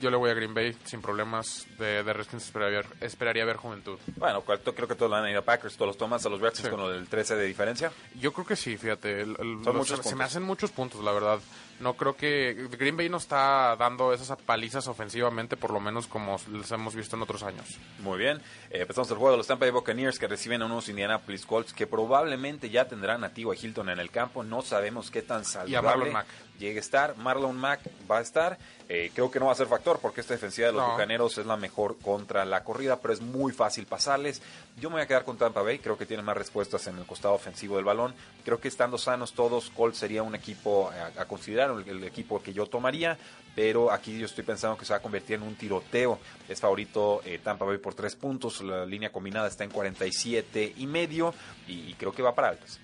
yo 0.00 0.10
le 0.10 0.16
voy 0.16 0.30
a 0.30 0.34
Green 0.34 0.54
Bay 0.54 0.76
sin 0.84 1.02
problemas. 1.02 1.66
De, 1.78 2.02
de 2.02 2.12
Redskins 2.12 2.44
esperaría 2.44 2.78
ver, 2.78 2.86
esperaría 3.00 3.44
ver 3.44 3.56
juventud. 3.56 3.98
Bueno, 4.16 4.42
creo 4.44 4.88
que 4.88 4.94
todos 4.94 5.10
van 5.10 5.24
a 5.24 5.30
ir 5.30 5.36
a 5.36 5.42
Packers, 5.42 5.74
todos 5.76 5.88
los 5.88 5.98
tomas 5.98 6.24
a 6.24 6.28
los 6.28 6.40
Redskins 6.40 6.68
Sí. 6.68 6.74
con 6.74 6.80
el 6.94 7.06
13 7.08 7.34
de 7.36 7.44
diferencia. 7.46 7.92
Yo 8.18 8.32
creo 8.32 8.46
que 8.46 8.56
sí, 8.56 8.76
fíjate. 8.76 9.20
el- 9.22 9.30
el- 9.30 9.36
Son 9.36 9.64
los- 9.64 9.74
muchos 9.76 10.00
se, 10.06 10.14
me 10.16 10.24
hacen 10.24 10.42
muchos 10.42 10.70
puntos, 10.70 11.02
la 11.04 11.12
verdad. 11.12 11.38
No 11.80 11.94
creo 11.94 12.14
que 12.14 12.68
Green 12.78 12.96
Bay 12.96 13.08
no 13.08 13.16
está 13.16 13.74
dando 13.76 14.12
esas 14.12 14.36
palizas 14.42 14.86
ofensivamente, 14.86 15.56
por 15.56 15.72
lo 15.72 15.80
menos 15.80 16.06
como 16.06 16.36
les 16.52 16.70
hemos 16.72 16.94
visto 16.94 17.16
en 17.16 17.22
otros 17.22 17.42
años. 17.42 17.78
Muy 18.00 18.18
bien, 18.18 18.38
eh, 18.70 18.82
empezamos 18.82 19.10
el 19.10 19.16
juego 19.16 19.32
de 19.32 19.36
los 19.38 19.46
Tampa 19.46 19.64
Bay 19.64 19.72
Buccaneers 19.72 20.18
que 20.18 20.28
reciben 20.28 20.60
a 20.62 20.66
unos 20.66 20.88
Indianapolis 20.88 21.46
Colts 21.46 21.72
que 21.72 21.86
probablemente 21.86 22.68
ya 22.70 22.86
tendrán 22.86 23.24
a 23.24 23.30
T.Y. 23.30 23.46
Hilton 23.60 23.88
en 23.88 23.98
el 23.98 24.10
campo. 24.10 24.42
No 24.44 24.62
sabemos 24.62 25.10
qué 25.10 25.22
tan 25.22 25.44
saludable 25.44 25.88
Marlon 25.88 26.12
Mack. 26.12 26.26
llegue 26.58 26.78
a 26.78 26.80
estar. 26.80 27.16
Marlon 27.16 27.56
Mack 27.56 27.80
va 28.10 28.18
a 28.18 28.20
estar. 28.20 28.58
Eh, 28.88 29.10
creo 29.14 29.30
que 29.30 29.38
no 29.38 29.46
va 29.46 29.52
a 29.52 29.54
ser 29.54 29.68
factor 29.68 30.00
porque 30.00 30.20
esta 30.20 30.34
defensiva 30.34 30.66
de 30.66 30.72
los 30.74 30.82
No. 30.82 30.92
Bucaneros 30.92 31.38
es 31.38 31.46
la 31.46 31.56
mejor 31.56 31.96
contra 31.98 32.44
la 32.44 32.62
corrida, 32.64 32.98
pero 33.00 33.14
es 33.14 33.20
muy 33.20 33.52
fácil 33.52 33.86
pasarles. 33.86 34.42
Yo 34.78 34.90
me 34.90 34.96
voy 34.96 35.02
a 35.02 35.06
quedar 35.06 35.24
con 35.24 35.38
Tampa 35.38 35.62
Bay. 35.62 35.78
Creo 35.78 35.96
que 35.96 36.06
tiene 36.06 36.22
más 36.22 36.36
respuestas 36.36 36.86
en 36.88 36.98
el 36.98 37.06
costado 37.06 37.34
ofensivo 37.34 37.76
del 37.76 37.84
balón. 37.84 38.14
Creo 38.44 38.60
que 38.60 38.68
estando 38.68 38.98
sanos 38.98 39.32
todos, 39.32 39.70
Colts 39.70 39.98
sería 39.98 40.22
un 40.22 40.34
equipo 40.34 40.90
a, 40.90 41.22
a 41.22 41.24
considerar, 41.26 41.69
el, 41.78 42.04
equipo 42.04 42.42
que 42.42 42.52
yo 42.52 42.66
tomaría. 42.66 43.16
Pero 43.54 43.90
aquí 43.90 44.18
yo 44.18 44.26
estoy 44.26 44.44
pensando 44.44 44.76
que 44.76 44.84
se 44.84 44.92
va 44.92 44.98
a 44.98 45.02
convertir 45.02 45.36
en 45.36 45.42
un 45.42 45.54
tiroteo. 45.54 46.18
Es 46.48 46.60
favorito 46.60 47.20
eh, 47.24 47.40
Tampa 47.42 47.64
Bay 47.64 47.78
por 47.78 47.94
tres 47.94 48.16
puntos. 48.16 48.60
La 48.62 48.86
línea 48.86 49.10
combinada 49.10 49.48
está 49.48 49.64
en 49.64 49.70
47 49.70 50.74
y 50.76 50.86
medio. 50.86 51.34
Y, 51.66 51.90
y 51.90 51.94
creo 51.94 52.12
que 52.12 52.22
va 52.22 52.34
para 52.34 52.48
altas. 52.48 52.80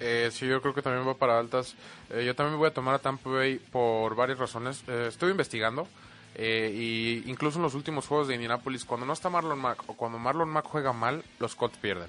Eh, 0.00 0.30
sí, 0.32 0.46
yo 0.46 0.62
creo 0.62 0.72
que 0.74 0.80
también 0.82 1.06
va 1.06 1.14
para 1.14 1.38
altas. 1.38 1.74
Eh, 2.08 2.24
yo 2.24 2.34
también 2.34 2.58
voy 2.58 2.68
a 2.68 2.72
tomar 2.74 2.94
a 2.94 2.98
Tampa 2.98 3.28
Bay 3.30 3.58
por 3.58 4.14
varias 4.16 4.38
razones. 4.38 4.82
Eh, 4.88 5.06
estoy 5.08 5.30
investigando. 5.30 5.86
eh, 6.34 6.72
y 6.74 7.30
incluso 7.30 7.58
en 7.58 7.62
los 7.64 7.74
últimos 7.74 8.06
juegos 8.06 8.28
de 8.28 8.34
Indianapolis, 8.34 8.84
cuando 8.84 9.04
no 9.04 9.12
está 9.12 9.28
Marlon 9.28 9.58
Mack 9.58 9.82
o 9.88 9.94
cuando 9.94 10.18
Marlon 10.18 10.48
Mack 10.48 10.64
juega 10.66 10.92
mal, 10.92 11.22
los 11.38 11.54
Colts 11.54 11.76
pierden. 11.78 12.08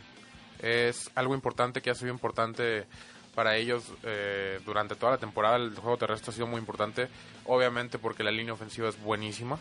Es 0.59 1.09
algo 1.15 1.33
importante 1.33 1.81
que 1.81 1.89
ha 1.89 1.95
sido 1.95 2.11
importante 2.11 2.85
para 3.35 3.55
ellos 3.57 3.83
eh, 4.03 4.59
durante 4.65 4.95
toda 4.95 5.13
la 5.13 5.17
temporada. 5.17 5.57
El 5.57 5.75
juego 5.75 5.97
terrestre 5.97 6.31
ha 6.31 6.33
sido 6.33 6.47
muy 6.47 6.59
importante, 6.59 7.07
obviamente 7.45 7.97
porque 7.99 8.23
la 8.23 8.31
línea 8.31 8.53
ofensiva 8.53 8.89
es 8.89 9.01
buenísima. 9.01 9.57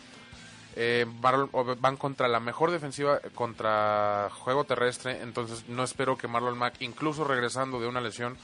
Eh, 0.75 1.05
van 1.19 1.97
contra 1.97 2.29
la 2.29 2.39
mejor 2.39 2.71
defensiva 2.71 3.19
contra 3.35 4.29
juego 4.31 4.63
terrestre, 4.63 5.21
entonces 5.21 5.67
no 5.67 5.83
espero 5.83 6.17
que 6.17 6.29
Marlon 6.29 6.57
Mack, 6.57 6.75
incluso 6.79 7.25
regresando 7.25 7.81
de 7.81 7.87
una 7.87 7.99
lesión, 7.99 8.37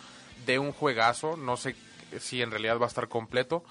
de 0.45 0.59
un 0.59 0.73
juegazo, 0.73 1.37
no 1.37 1.55
sé 1.55 1.75
si 2.19 2.41
en 2.41 2.51
realidad 2.51 2.79
va 2.79 2.85
a 2.85 2.89
estar 2.89 3.07
completo. 3.07 3.63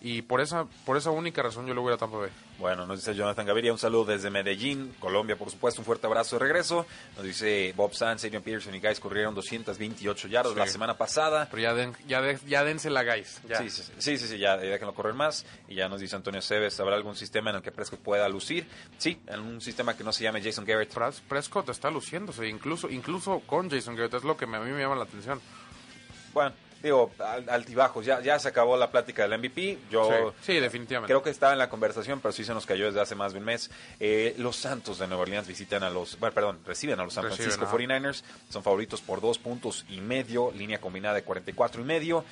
Y 0.00 0.22
por 0.22 0.40
esa, 0.40 0.64
por 0.86 0.96
esa 0.96 1.10
única 1.10 1.42
razón 1.42 1.66
yo 1.66 1.74
le 1.74 1.80
voy 1.80 1.92
a 1.92 1.96
Tampa 1.96 2.18
Bay. 2.18 2.30
Bueno, 2.60 2.86
nos 2.86 2.98
dice 3.00 3.16
Jonathan 3.16 3.44
Gaviria, 3.44 3.72
un 3.72 3.78
saludo 3.78 4.04
desde 4.04 4.30
Medellín, 4.30 4.94
Colombia, 5.00 5.34
por 5.36 5.50
supuesto, 5.50 5.80
un 5.80 5.84
fuerte 5.84 6.06
abrazo 6.06 6.36
de 6.36 6.44
regreso. 6.44 6.86
Nos 7.16 7.24
dice 7.24 7.72
Bob 7.76 7.92
Sanz, 7.94 8.24
Adrian 8.24 8.42
Peterson 8.44 8.72
y 8.76 8.80
Guys 8.80 9.00
corrieron 9.00 9.34
228 9.34 10.28
yardas 10.28 10.52
Sí. 10.52 10.58
la 10.58 10.66
semana 10.68 10.96
pasada. 10.96 11.48
Pero 11.50 11.62
ya, 11.62 11.74
den, 11.74 11.96
ya, 12.06 12.20
de- 12.22 12.38
ya 12.46 12.62
dense 12.62 12.90
la 12.90 13.02
guys. 13.02 13.40
Ya. 13.48 13.58
Sí, 13.58 13.70
sí, 13.70 13.82
sí, 13.98 14.18
sí, 14.18 14.28
sí, 14.28 14.38
ya, 14.38 14.56
déjenlo 14.56 14.94
correr 14.94 15.14
más. 15.14 15.44
Y 15.68 15.74
ya 15.74 15.88
nos 15.88 16.00
dice 16.00 16.14
Antonio 16.14 16.42
Cebes, 16.42 16.78
¿habrá 16.78 16.94
algún 16.94 17.16
sistema 17.16 17.50
en 17.50 17.56
el 17.56 17.62
que 17.62 17.72
Prescott 17.72 17.98
pueda 18.00 18.28
lucir? 18.28 18.68
Sí, 18.98 19.18
en 19.26 19.40
un 19.40 19.60
sistema 19.60 19.96
que 19.96 20.04
no 20.04 20.12
se 20.12 20.22
llame 20.22 20.40
Jason 20.42 20.64
Garrett. 20.64 20.92
Pres- 20.94 21.22
Prescott 21.28 21.68
está 21.70 21.90
luciéndose, 21.90 22.46
incluso, 22.46 22.88
incluso 22.88 23.40
con 23.46 23.68
Jason 23.68 23.96
Garrett, 23.96 24.14
es 24.14 24.22
lo 24.24 24.36
que 24.36 24.44
a 24.44 24.48
mí 24.48 24.70
me 24.70 24.80
llama 24.80 24.94
la 24.94 25.04
atención. 25.04 25.40
Bueno, 26.32 26.52
digo, 26.82 27.10
al- 27.18 27.48
altibajos, 27.48 28.04
ya, 28.06 28.20
ya 28.20 28.38
se 28.38 28.48
acabó 28.48 28.76
la 28.76 28.90
plática 28.90 29.26
del 29.26 29.38
MVP. 29.38 29.78
Yo 29.90 30.32
sí, 30.40 30.52
sí, 30.54 30.60
definitivamente. 30.60 31.12
Creo 31.12 31.22
que 31.22 31.30
estaba 31.30 31.52
en 31.52 31.58
la 31.58 31.68
conversación, 31.68 32.20
pero 32.20 32.32
sí 32.32 32.44
se 32.44 32.54
nos 32.54 32.66
cayó 32.66 32.86
desde 32.86 33.00
hace 33.00 33.14
más 33.14 33.32
de 33.32 33.38
un 33.38 33.44
mes. 33.44 33.70
Eh, 34.00 34.34
los 34.38 34.56
Santos 34.56 34.98
de 34.98 35.06
Nueva 35.08 35.22
Orleans 35.22 35.46
visitan 35.48 35.82
a 35.82 35.90
los, 35.90 36.18
bueno, 36.18 36.34
perdón, 36.34 36.60
reciben 36.64 36.98
a 37.00 37.04
los 37.04 37.14
San 37.14 37.24
Reciben, 37.24 37.50
Francisco 37.52 37.64
ajá. 37.66 37.76
49ers. 37.76 38.22
Son 38.50 38.62
favoritos 38.62 39.00
por 39.00 39.20
dos 39.20 39.38
puntos 39.38 39.84
y 39.88 40.00
medio, 40.00 40.52
línea 40.52 40.80
combinada 40.80 41.14
de 41.14 41.22
44 41.22 41.80
y 41.80 41.84
medio. 41.84 42.24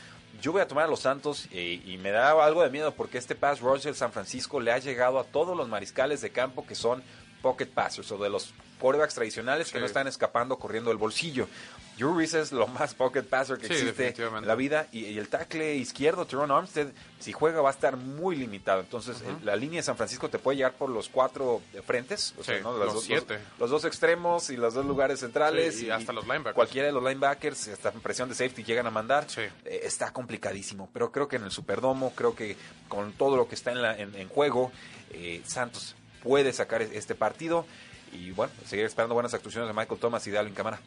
Yo 0.42 0.52
voy 0.52 0.60
a 0.60 0.68
tomar 0.68 0.84
a 0.84 0.88
los 0.88 1.00
Santos 1.00 1.46
eh, 1.50 1.80
y 1.84 1.96
me 1.98 2.10
da 2.10 2.32
algo 2.44 2.62
de 2.62 2.68
miedo 2.70 2.92
porque 2.94 3.16
este 3.18 3.34
pass 3.34 3.60
rush 3.60 3.82
del 3.84 3.94
San 3.94 4.12
Francisco 4.12 4.60
le 4.60 4.70
ha 4.70 4.78
llegado 4.78 5.18
a 5.18 5.24
todos 5.24 5.56
los 5.56 5.66
mariscales 5.68 6.20
de 6.20 6.30
campo 6.30 6.66
que 6.66 6.74
son 6.74 7.02
pocket 7.40 7.66
passers 7.66 8.10
o 8.12 8.18
de 8.18 8.28
los 8.28 8.52
quarterbacks 8.78 9.14
tradicionales 9.14 9.72
que 9.72 9.80
no 9.80 9.86
están 9.86 10.06
escapando 10.06 10.58
corriendo 10.58 10.90
del 10.90 10.98
bolsillo. 10.98 11.48
Drew 11.96 12.14
Brees 12.14 12.34
es 12.34 12.52
lo 12.52 12.66
más 12.66 12.94
pocket 12.94 13.22
passer 13.22 13.56
que 13.58 13.68
Sí, 13.68 13.72
existe 13.74 14.14
en 14.38 14.46
la 14.46 14.54
vida 14.54 14.86
y, 14.92 15.06
y 15.06 15.18
el 15.18 15.28
tackle 15.28 15.74
izquierdo, 15.76 16.26
Teron 16.26 16.50
Armstead, 16.50 16.88
si 17.18 17.32
juega 17.32 17.60
va 17.62 17.70
a 17.70 17.72
estar 17.72 17.96
muy 17.96 18.36
limitado. 18.36 18.80
Entonces, 18.80 19.22
la 19.42 19.56
línea 19.56 19.78
de 19.78 19.82
San 19.82 19.96
Francisco 19.96 20.28
te 20.28 20.38
puede 20.38 20.58
llegar 20.58 20.74
por 20.74 20.90
los 20.90 21.08
cuatro 21.08 21.62
frentes, 21.86 22.34
o 22.38 22.44
sea, 22.44 22.60
¿no? 22.60 22.76
los 22.76 22.92
dos, 22.94 23.04
siete. 23.04 23.38
los 23.58 23.70
dos 23.70 23.84
extremos 23.86 24.50
y 24.50 24.56
los 24.58 24.74
dos 24.74 24.84
lugares 24.84 25.20
centrales. 25.20 25.78
Sí, 25.78 25.86
y 25.86 25.90
hasta 25.90 26.12
los 26.12 26.24
linebackers. 26.24 26.54
Cualquiera 26.54 26.86
de 26.88 26.92
los 26.92 27.02
linebackers, 27.02 27.68
hasta 27.68 27.88
en 27.90 28.00
presión 28.00 28.28
de 28.28 28.34
safety 28.34 28.62
llegan 28.62 28.86
a 28.86 28.90
mandar. 28.90 29.26
Eh, 29.64 29.80
está 29.84 30.12
complicadísimo, 30.12 30.90
pero 30.92 31.10
creo 31.10 31.28
que 31.28 31.36
en 31.36 31.44
el 31.44 31.50
Superdomo, 31.50 32.12
creo 32.14 32.34
que 32.36 32.56
con 32.88 33.12
todo 33.12 33.36
lo 33.36 33.48
que 33.48 33.54
está 33.54 33.72
en, 33.72 33.80
la- 33.82 33.96
en- 33.96 34.14
en 34.14 34.28
juego, 34.28 34.70
eh, 35.12 35.40
Santos 35.46 35.94
puede 36.22 36.52
sacar 36.52 36.82
e- 36.82 36.96
este 36.98 37.14
partido. 37.14 37.64
Y 38.12 38.30
bueno, 38.32 38.52
seguir 38.66 38.84
esperando 38.84 39.14
buenas 39.14 39.32
actuaciones 39.34 39.68
de 39.68 39.74
Michael 39.74 39.98
Thomas 40.00 40.26
y 40.26 40.30
de 40.30 40.38
Alvin 40.38 40.54
Camara. 40.54 40.78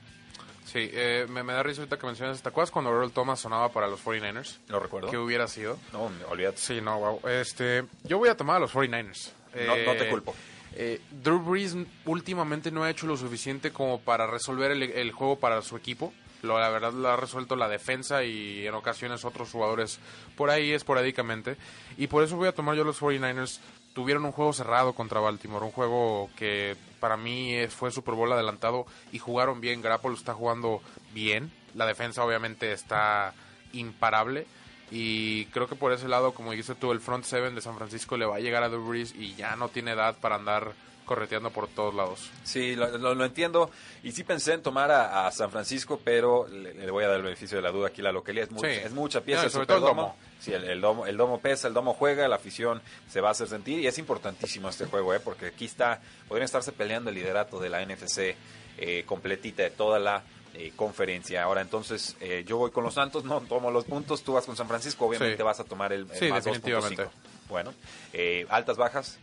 Sí, 0.72 0.90
eh, 0.94 1.26
me, 1.30 1.42
me 1.44 1.54
da 1.54 1.64
risa 1.64 1.82
ahorita 1.82 1.98
que 1.98 2.06
mencionas. 2.06 2.42
¿Te 2.44 2.50
acuerdas 2.50 2.70
cuando 2.70 2.92
Earl 2.92 3.12
Thomas 3.12 3.40
sonaba 3.40 3.70
para 3.72 3.88
los 3.88 4.04
49ers? 4.06 4.58
Lo 4.68 4.80
recuerdo. 4.80 5.10
¿Qué 5.10 5.18
hubiera 5.18 5.48
sido? 5.48 5.78
No, 5.92 6.12
olvídate. 6.30 6.58
Sí, 6.58 6.80
no, 6.82 7.00
wow. 7.00 7.28
Este, 7.30 7.86
yo 8.04 8.18
voy 8.20 8.30
a 8.30 8.38
tomar 8.38 8.58
a 8.58 8.60
los 8.60 8.74
49ers. 8.74 9.32
No- 9.66 9.76
no 9.78 9.96
te 9.98 10.08
culpo. 10.10 10.36
eh, 10.76 11.02
Drew 11.10 11.40
Brees 11.40 11.76
últimamente 12.06 12.70
no 12.72 12.84
ha 12.84 12.90
hecho 12.92 13.08
lo 13.08 13.18
suficiente 13.18 13.72
como 13.72 14.00
para 14.00 14.28
resolver 14.28 14.70
el, 14.72 14.84
el 14.84 15.12
juego 15.12 15.40
para 15.40 15.62
su 15.64 15.76
equipo. 15.76 16.14
Lo, 16.42 16.60
la 16.60 16.70
verdad 16.70 16.94
lo 16.94 17.10
ha 17.10 17.16
resuelto 17.16 17.56
la 17.56 17.68
defensa 17.68 18.24
y 18.24 18.66
en 18.66 18.74
ocasiones 18.74 19.26
otros 19.26 19.52
jugadores 19.52 20.00
por 20.36 20.50
ahí 20.50 20.72
esporádicamente. 20.72 21.58
Y 21.98 22.08
por 22.08 22.24
eso 22.24 22.38
voy 22.38 22.48
a 22.48 22.54
tomar 22.54 22.76
yo 22.76 22.84
los 22.84 23.02
49ers. 23.02 23.60
Tuvieron 23.94 24.24
un 24.26 24.32
juego 24.32 24.54
cerrado 24.54 24.94
contra 24.94 25.20
Baltimore, 25.20 25.66
un 25.66 25.72
juego 25.72 26.30
que 26.38 26.78
para 27.00 27.18
mí 27.18 27.56
eh, 27.56 27.68
fue 27.68 27.92
Super 27.92 28.14
Bowl 28.14 28.32
adelantado 28.32 28.86
y 29.12 29.20
jugaron 29.20 29.62
bien. 29.62 29.82
Garoppolo 29.82 30.16
está 30.16 30.34
jugando 30.34 30.82
bien. 31.14 31.52
La 31.76 31.86
defensa 31.86 32.24
obviamente 32.24 32.72
está 32.72 33.34
imparable. 33.74 34.46
Y 34.92 35.46
creo 35.48 35.68
que 35.68 35.76
por 35.76 35.92
ese 35.92 36.08
lado, 36.08 36.34
como 36.34 36.52
dijiste 36.52 36.76
tú, 36.76 36.92
el 36.92 37.00
front 37.00 37.24
seven 37.24 37.56
de 37.56 37.62
San 37.62 37.78
Francisco 37.78 38.18
le 38.18 38.26
va 38.26 38.38
a 38.38 38.40
llegar 38.40 38.64
a 38.64 38.70
Drew 38.70 38.88
Brees 38.88 39.14
y 39.16 39.36
ya 39.36 39.56
no 39.56 39.70
tiene 39.70 39.92
edad 39.92 40.16
para 40.20 40.36
andar 40.36 40.74
correteando 41.10 41.50
por 41.50 41.68
todos 41.68 41.94
lados. 41.96 42.30
Sí, 42.44 42.76
lo, 42.76 42.98
lo- 43.00 43.16
lo 43.16 43.26
entiendo. 43.26 43.72
Y 44.04 44.12
sí 44.12 44.24
pensé 44.24 44.54
en 44.54 44.62
tomar 44.62 44.92
a, 44.92 45.26
a 45.28 45.32
San 45.32 45.50
Francisco, 45.50 46.00
pero 46.04 46.48
le, 46.48 46.74
le 46.76 46.92
voy 46.92 47.04
a 47.04 47.08
dar 47.08 47.18
el 47.18 47.24
beneficio 47.24 47.58
de 47.58 47.64
la 47.64 47.72
duda 47.72 47.88
aquí. 47.88 48.02
La 48.04 48.12
localidad 48.12 48.48
es, 48.50 48.62
Sí. 48.62 48.68
es 48.86 48.92
mucha 48.94 49.22
pieza. 49.22 49.44
No, 49.44 49.50
sobre 49.50 49.66
todo 49.66 49.78
el 49.78 49.84
domo. 49.84 50.16
Sí, 50.40 50.54
el, 50.54 50.64
el 50.66 50.80
domo, 50.80 51.06
el 51.08 51.18
domo 51.18 51.40
pesa, 51.42 51.68
el 51.68 51.74
domo 51.74 51.94
juega, 51.96 52.28
la 52.28 52.36
afición 52.36 52.82
se 53.10 53.20
va 53.22 53.30
a 53.30 53.32
hacer 53.32 53.48
sentir. 53.48 53.80
Y 53.80 53.88
es 53.88 53.98
importantísimo 53.98 54.70
este 54.70 54.86
juego, 54.86 55.14
¿eh? 55.16 55.20
porque 55.20 55.48
aquí 55.48 55.66
está, 55.66 56.00
podrían 56.28 56.46
estarse 56.46 56.72
peleando 56.72 57.10
el 57.10 57.16
liderato 57.16 57.60
de 57.60 57.70
la 57.70 57.84
NFC 57.84 58.36
eh, 58.78 59.04
completita 59.06 59.64
de 59.64 59.72
toda 59.72 59.98
la 60.00 60.24
eh, 60.54 60.72
conferencia. 60.76 61.44
Ahora, 61.44 61.62
entonces, 61.62 62.16
eh, 62.22 62.44
yo 62.48 62.58
voy 62.58 62.72
con 62.72 62.84
los 62.84 62.94
Santos, 62.94 63.24
no 63.26 63.42
tomo 63.42 63.70
los 63.72 63.84
puntos, 63.86 64.24
tú 64.24 64.34
vas 64.34 64.46
con 64.46 64.56
San 64.56 64.68
Francisco, 64.68 65.06
obviamente 65.08 65.38
Sí. 65.38 65.44
vas 65.44 65.60
a 65.60 65.64
tomar 65.64 65.92
el, 65.92 66.02
el 66.12 66.18
Sí, 66.18 66.30
más 66.30 66.46
2.5. 66.46 66.52
definitivamente. 66.54 67.08
Bueno, 67.50 67.74
eh, 68.14 68.46
altas, 68.50 68.78
bajas. 68.78 69.18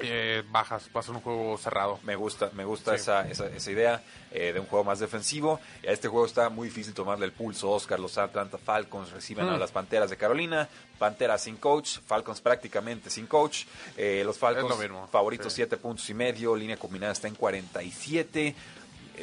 Eh, 0.00 0.44
bajas, 0.50 0.88
va 0.94 1.00
a 1.00 1.02
ser 1.02 1.14
un 1.14 1.20
juego 1.20 1.58
cerrado. 1.58 1.98
Me 2.04 2.14
gusta, 2.16 2.50
me 2.54 2.64
gusta 2.64 2.92
Sí. 2.92 3.02
esa, 3.02 3.28
esa, 3.28 3.46
esa 3.48 3.70
idea 3.70 4.02
eh, 4.30 4.52
de 4.52 4.60
un 4.60 4.66
juego 4.66 4.84
más 4.84 5.00
defensivo. 5.00 5.58
A 5.86 5.90
este 5.90 6.06
juego 6.08 6.24
está 6.26 6.48
muy 6.50 6.68
difícil 6.68 6.94
tomarle 6.94 7.24
el 7.26 7.32
pulso. 7.32 7.70
Oscar, 7.70 7.98
los 7.98 8.16
Atlanta 8.18 8.58
Falcons 8.58 9.10
reciben 9.10 9.48
a 9.48 9.56
Mm. 9.56 9.60
las 9.60 9.70
Panteras 9.72 10.10
de 10.10 10.16
Carolina. 10.16 10.68
Panteras 10.98 11.42
sin 11.42 11.56
coach, 11.56 11.98
Falcons 12.06 12.40
prácticamente 12.40 13.10
sin 13.10 13.26
coach. 13.26 13.64
Eh, 13.96 14.22
los 14.24 14.36
Falcons 14.38 14.64
Es 14.64 14.76
lo 14.76 14.82
mismo, 14.82 15.06
favoritos 15.08 15.52
sí. 15.52 15.56
7 15.56 15.76
puntos 15.76 16.08
y 16.10 16.14
medio. 16.14 16.54
Línea 16.56 16.76
combinada 16.76 17.12
está 17.12 17.28
en 17.28 17.34
47. 17.34 18.54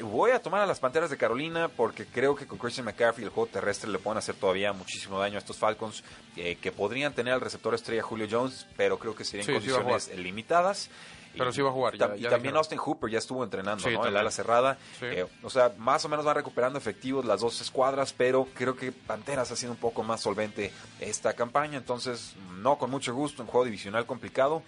Voy 0.03 0.31
a 0.31 0.41
tomar 0.41 0.62
a 0.62 0.65
las 0.65 0.79
Panteras 0.79 1.10
de 1.10 1.17
Carolina 1.17 1.67
porque 1.69 2.05
creo 2.05 2.36
que 2.36 2.45
con 2.47 2.58
Christian 2.58 2.86
McCaffrey 2.86 3.23
el 3.25 3.31
juego 3.31 3.49
terrestre 3.51 3.89
le 3.89 3.99
pueden 3.99 4.17
hacer 4.17 4.36
todavía 4.36 4.73
muchísimo 4.73 5.19
daño 5.19 5.36
a 5.36 5.39
estos 5.39 5.58
Falcons 5.58 6.03
eh, 6.36 6.58
que 6.62 6.71
podrían 6.71 7.13
tener 7.13 7.34
al 7.34 7.41
receptor 7.41 7.73
estrella 7.73 8.01
Julio 8.03 8.27
Jones, 8.29 8.65
pero 8.77 8.97
creo 8.99 9.15
que 9.15 9.23
serían 9.23 9.45
Sí, 9.45 9.51
sí 9.53 9.69
condiciones 9.71 10.17
limitadas. 10.17 10.89
Pero 11.38 11.51
sí 11.51 11.62
va 11.62 11.67
a 11.69 11.73
jugar, 11.73 11.93
Y, 11.95 11.97
ya- 11.97 12.08
tam- 12.08 12.17
y 12.17 12.21
ya 12.21 12.29
también 12.29 12.53
dijeron. 12.53 12.58
Austin 12.60 12.77
Hooper 12.77 13.10
ya 13.10 13.17
estuvo 13.17 13.43
entrenando, 13.43 13.84
Sí, 13.84 13.89
¿no? 13.89 13.95
El 13.95 14.03
también. 14.03 14.17
ala 14.21 14.31
cerrada. 14.31 14.77
Eh, 15.01 15.25
o 15.43 15.49
sea, 15.49 15.73
más 15.77 16.05
o 16.05 16.10
menos 16.10 16.23
van 16.23 16.36
recuperando 16.36 16.79
efectivos 16.79 17.25
las 17.25 17.41
dos 17.41 17.60
escuadras, 17.60 18.13
pero 18.13 18.47
creo 18.53 18.77
que 18.77 18.93
Panteras 18.93 19.51
ha 19.51 19.55
sido 19.58 19.73
un 19.73 19.77
poco 19.77 20.01
más 20.01 20.21
solvente 20.21 20.71
esta 21.01 21.34
campaña. 21.34 21.77
Entonces, 21.77 22.36
no 22.60 22.77
con 22.77 22.89
mucho 22.89 23.13
gusto, 23.13 23.41
en 23.41 23.49
juego 23.49 23.65
divisional 23.65 24.05
complicado, 24.05 24.63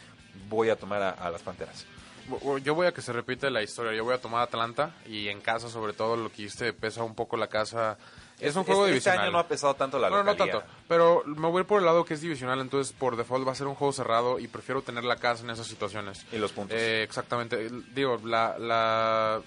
voy 0.49 0.69
a 0.69 0.75
tomar 0.75 1.01
a, 1.01 1.11
a 1.11 1.31
las 1.31 1.41
Panteras. 1.41 1.85
Yo 2.63 2.75
voy 2.75 2.87
a 2.87 2.91
que 2.93 3.01
se 3.01 3.13
repite 3.13 3.49
la 3.49 3.61
historia. 3.63 3.93
Yo 3.93 4.03
voy 4.03 4.13
a 4.13 4.21
tomar 4.21 4.41
Atlanta 4.43 4.91
y 5.05 5.29
en 5.29 5.41
casa, 5.41 5.69
sobre 5.69 5.93
todo, 5.93 6.17
lo 6.17 6.29
que 6.29 6.43
dijiste, 6.43 6.73
pesa 6.73 7.03
un 7.03 7.15
poco 7.15 7.37
la 7.37 7.47
casa. 7.47 7.97
Es 8.39 8.55
un 8.55 8.65
juego 8.65 8.81
este, 8.85 8.91
divisional. 8.91 9.19
año 9.21 9.31
no 9.31 9.39
ha 9.39 9.47
pesado 9.47 9.73
tanto 9.75 9.97
la 9.97 10.09
no 10.09 10.23
localía. 10.23 10.53
tanto. 10.53 10.67
Pero 10.87 11.23
me 11.25 11.47
voy 11.47 11.59
a 11.59 11.61
ir 11.61 11.65
por 11.65 11.79
el 11.79 11.85
lado 11.85 12.05
que 12.05 12.13
es 12.13 12.21
divisional, 12.21 12.59
entonces 12.59 12.93
por 12.93 13.15
default 13.15 13.47
va 13.47 13.53
a 13.53 13.55
ser 13.55 13.67
un 13.67 13.75
juego 13.75 13.93
cerrado 13.93 14.39
y 14.39 14.47
prefiero 14.47 14.81
tener 14.81 15.03
la 15.05 15.15
casa 15.15 15.43
en 15.43 15.49
esas 15.49 15.67
situaciones. 15.67 16.25
Y 16.31 16.37
los 16.37 16.51
puntos. 16.51 16.77
Eh, 16.77 17.01
exactamente. 17.03 17.69
Digo, 17.95 18.19
la, 18.23 18.59
la, 18.59 19.41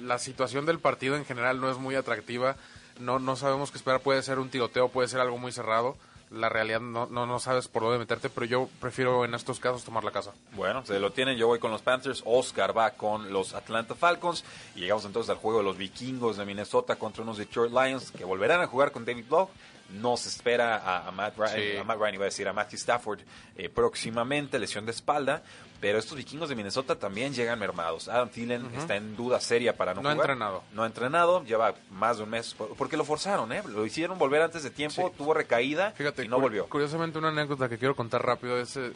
la 0.00 0.18
situación 0.18 0.66
del 0.66 0.80
partido 0.80 1.16
en 1.16 1.24
general 1.24 1.60
no 1.60 1.70
es 1.70 1.76
muy 1.78 1.94
atractiva. 1.94 2.56
No, 2.98 3.18
no 3.18 3.36
sabemos 3.36 3.70
qué 3.70 3.78
esperar. 3.78 4.00
Puede 4.00 4.22
ser 4.22 4.38
un 4.38 4.50
tiroteo, 4.50 4.88
puede 4.88 5.08
ser 5.08 5.20
algo 5.20 5.38
muy 5.38 5.52
cerrado. 5.52 5.96
La 6.34 6.48
realidad 6.48 6.80
no, 6.80 7.06
no, 7.06 7.26
no 7.26 7.38
sabes 7.38 7.68
por 7.68 7.82
dónde 7.82 7.98
meterte, 7.98 8.28
pero 8.28 8.46
yo 8.46 8.68
prefiero 8.80 9.24
en 9.24 9.34
estos 9.34 9.60
casos 9.60 9.84
tomar 9.84 10.04
la 10.04 10.10
casa. 10.10 10.32
Bueno, 10.52 10.84
se 10.84 10.98
lo 10.98 11.12
tienen. 11.12 11.38
Yo 11.38 11.46
voy 11.46 11.58
con 11.58 11.70
los 11.70 11.82
Panthers. 11.82 12.22
Oscar 12.26 12.76
va 12.76 12.90
con 12.90 13.32
los 13.32 13.54
Atlanta 13.54 13.94
Falcons. 13.94 14.44
Y 14.74 14.80
llegamos 14.80 15.04
entonces 15.04 15.30
al 15.30 15.36
juego 15.36 15.58
de 15.58 15.64
los 15.64 15.76
vikingos 15.76 16.36
de 16.36 16.44
Minnesota 16.44 16.96
contra 16.96 17.22
unos 17.22 17.38
Detroit 17.38 17.72
Lions 17.72 18.10
que 18.10 18.24
volverán 18.24 18.60
a 18.60 18.66
jugar 18.66 18.92
con 18.92 19.04
David 19.04 19.26
Blow. 19.28 19.48
No 19.90 20.16
se 20.16 20.28
espera 20.28 20.76
a, 20.76 21.06
a 21.08 21.10
Matt, 21.12 21.36
Ryan, 21.36 21.54
Sí. 21.56 21.76
a 21.76 21.84
Matt 21.84 21.98
Ryan, 21.98 22.14
iba 22.14 22.24
a 22.24 22.26
decir 22.26 22.48
a 22.48 22.52
Matthew 22.52 22.76
Stafford 22.78 23.20
eh, 23.56 23.68
próximamente, 23.68 24.58
lesión 24.58 24.84
de 24.86 24.92
espalda. 24.92 25.42
Pero 25.80 25.98
estos 25.98 26.16
vikingos 26.16 26.48
de 26.48 26.54
Minnesota 26.54 26.96
también 26.98 27.34
llegan 27.34 27.58
mermados. 27.58 28.08
Adam 28.08 28.30
Thielen 28.30 28.74
está 28.74 28.96
en 28.96 29.14
duda 29.16 29.38
seria 29.40 29.76
para 29.76 29.92
no, 29.92 30.00
No 30.00 30.08
ha 30.08 30.12
jugar. 30.14 30.30
entrenado. 30.30 30.64
No 30.72 30.82
ha 30.82 30.86
entrenado, 30.86 31.44
lleva 31.44 31.74
más 31.90 32.16
de 32.16 32.22
un 32.22 32.30
mes. 32.30 32.54
por- 32.54 32.74
Porque 32.74 32.96
lo 32.96 33.04
forzaron, 33.04 33.52
¿eh? 33.52 33.62
Lo 33.68 33.84
hicieron 33.84 34.18
volver 34.18 34.40
antes 34.40 34.62
de 34.62 34.70
tiempo, 34.70 35.08
Sí. 35.10 35.14
tuvo 35.18 35.34
recaída 35.34 35.90
Fíjate, 35.90 36.24
y 36.24 36.28
no 36.28 36.40
volvió. 36.40 36.66
Curiosamente, 36.68 37.18
una 37.18 37.28
anécdota 37.28 37.68
que 37.68 37.76
quiero 37.78 37.94
contar 37.94 38.24
rápido 38.24 38.58
es... 38.58 38.76
eh, 38.78 38.92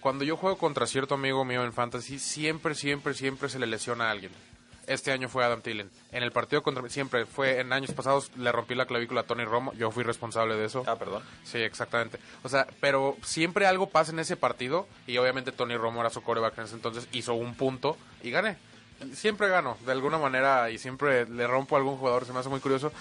cuando 0.00 0.24
yo 0.24 0.36
juego 0.36 0.58
contra 0.58 0.84
cierto 0.88 1.14
amigo 1.14 1.44
mío 1.44 1.62
en 1.62 1.72
Fantasy, 1.72 2.18
siempre, 2.18 2.74
siempre, 2.74 3.14
siempre 3.14 3.48
se 3.48 3.60
le 3.60 3.68
lesiona 3.68 4.08
a 4.08 4.10
alguien. 4.10 4.32
Este 4.86 5.12
año 5.12 5.28
fue 5.28 5.44
Adam 5.44 5.62
Thielen. 5.62 5.90
En 6.10 6.22
el 6.22 6.32
partido 6.32 6.62
contra... 6.62 6.88
Siempre 6.88 7.26
fue... 7.26 7.60
En 7.60 7.72
años 7.72 7.92
pasados 7.92 8.30
le 8.36 8.50
rompí 8.50 8.74
la 8.74 8.86
clavícula 8.86 9.22
a 9.22 9.24
Tony 9.24 9.44
Romo. 9.44 9.72
Yo 9.74 9.90
fui 9.90 10.02
responsable 10.04 10.56
de 10.56 10.66
eso. 10.66 10.82
Ah, 10.86 10.96
perdón. 10.96 11.22
Sí, 11.44 11.58
exactamente. 11.58 12.18
O 12.42 12.48
sea, 12.48 12.66
pero 12.80 13.16
siempre 13.22 13.66
algo 13.66 13.88
pasa 13.88 14.12
en 14.12 14.18
ese 14.18 14.36
partido 14.36 14.86
y 15.06 15.18
obviamente 15.18 15.52
Tony 15.52 15.76
Romo 15.76 16.00
era 16.00 16.10
su 16.10 16.22
coreback 16.22 16.58
en 16.58 16.64
ese 16.64 16.74
entonces, 16.74 17.08
hizo 17.12 17.34
un 17.34 17.54
punto 17.54 17.96
y 18.22 18.30
gané. 18.30 18.56
Siempre 19.14 19.48
gano, 19.48 19.76
de 19.84 19.92
alguna 19.92 20.18
manera, 20.18 20.70
y 20.70 20.78
siempre 20.78 21.26
le 21.26 21.46
rompo 21.46 21.74
a 21.74 21.78
algún 21.78 21.96
jugador, 21.96 22.24
se 22.24 22.32
me 22.32 22.38
hace 22.38 22.48
muy 22.48 22.60
curioso. 22.60 22.92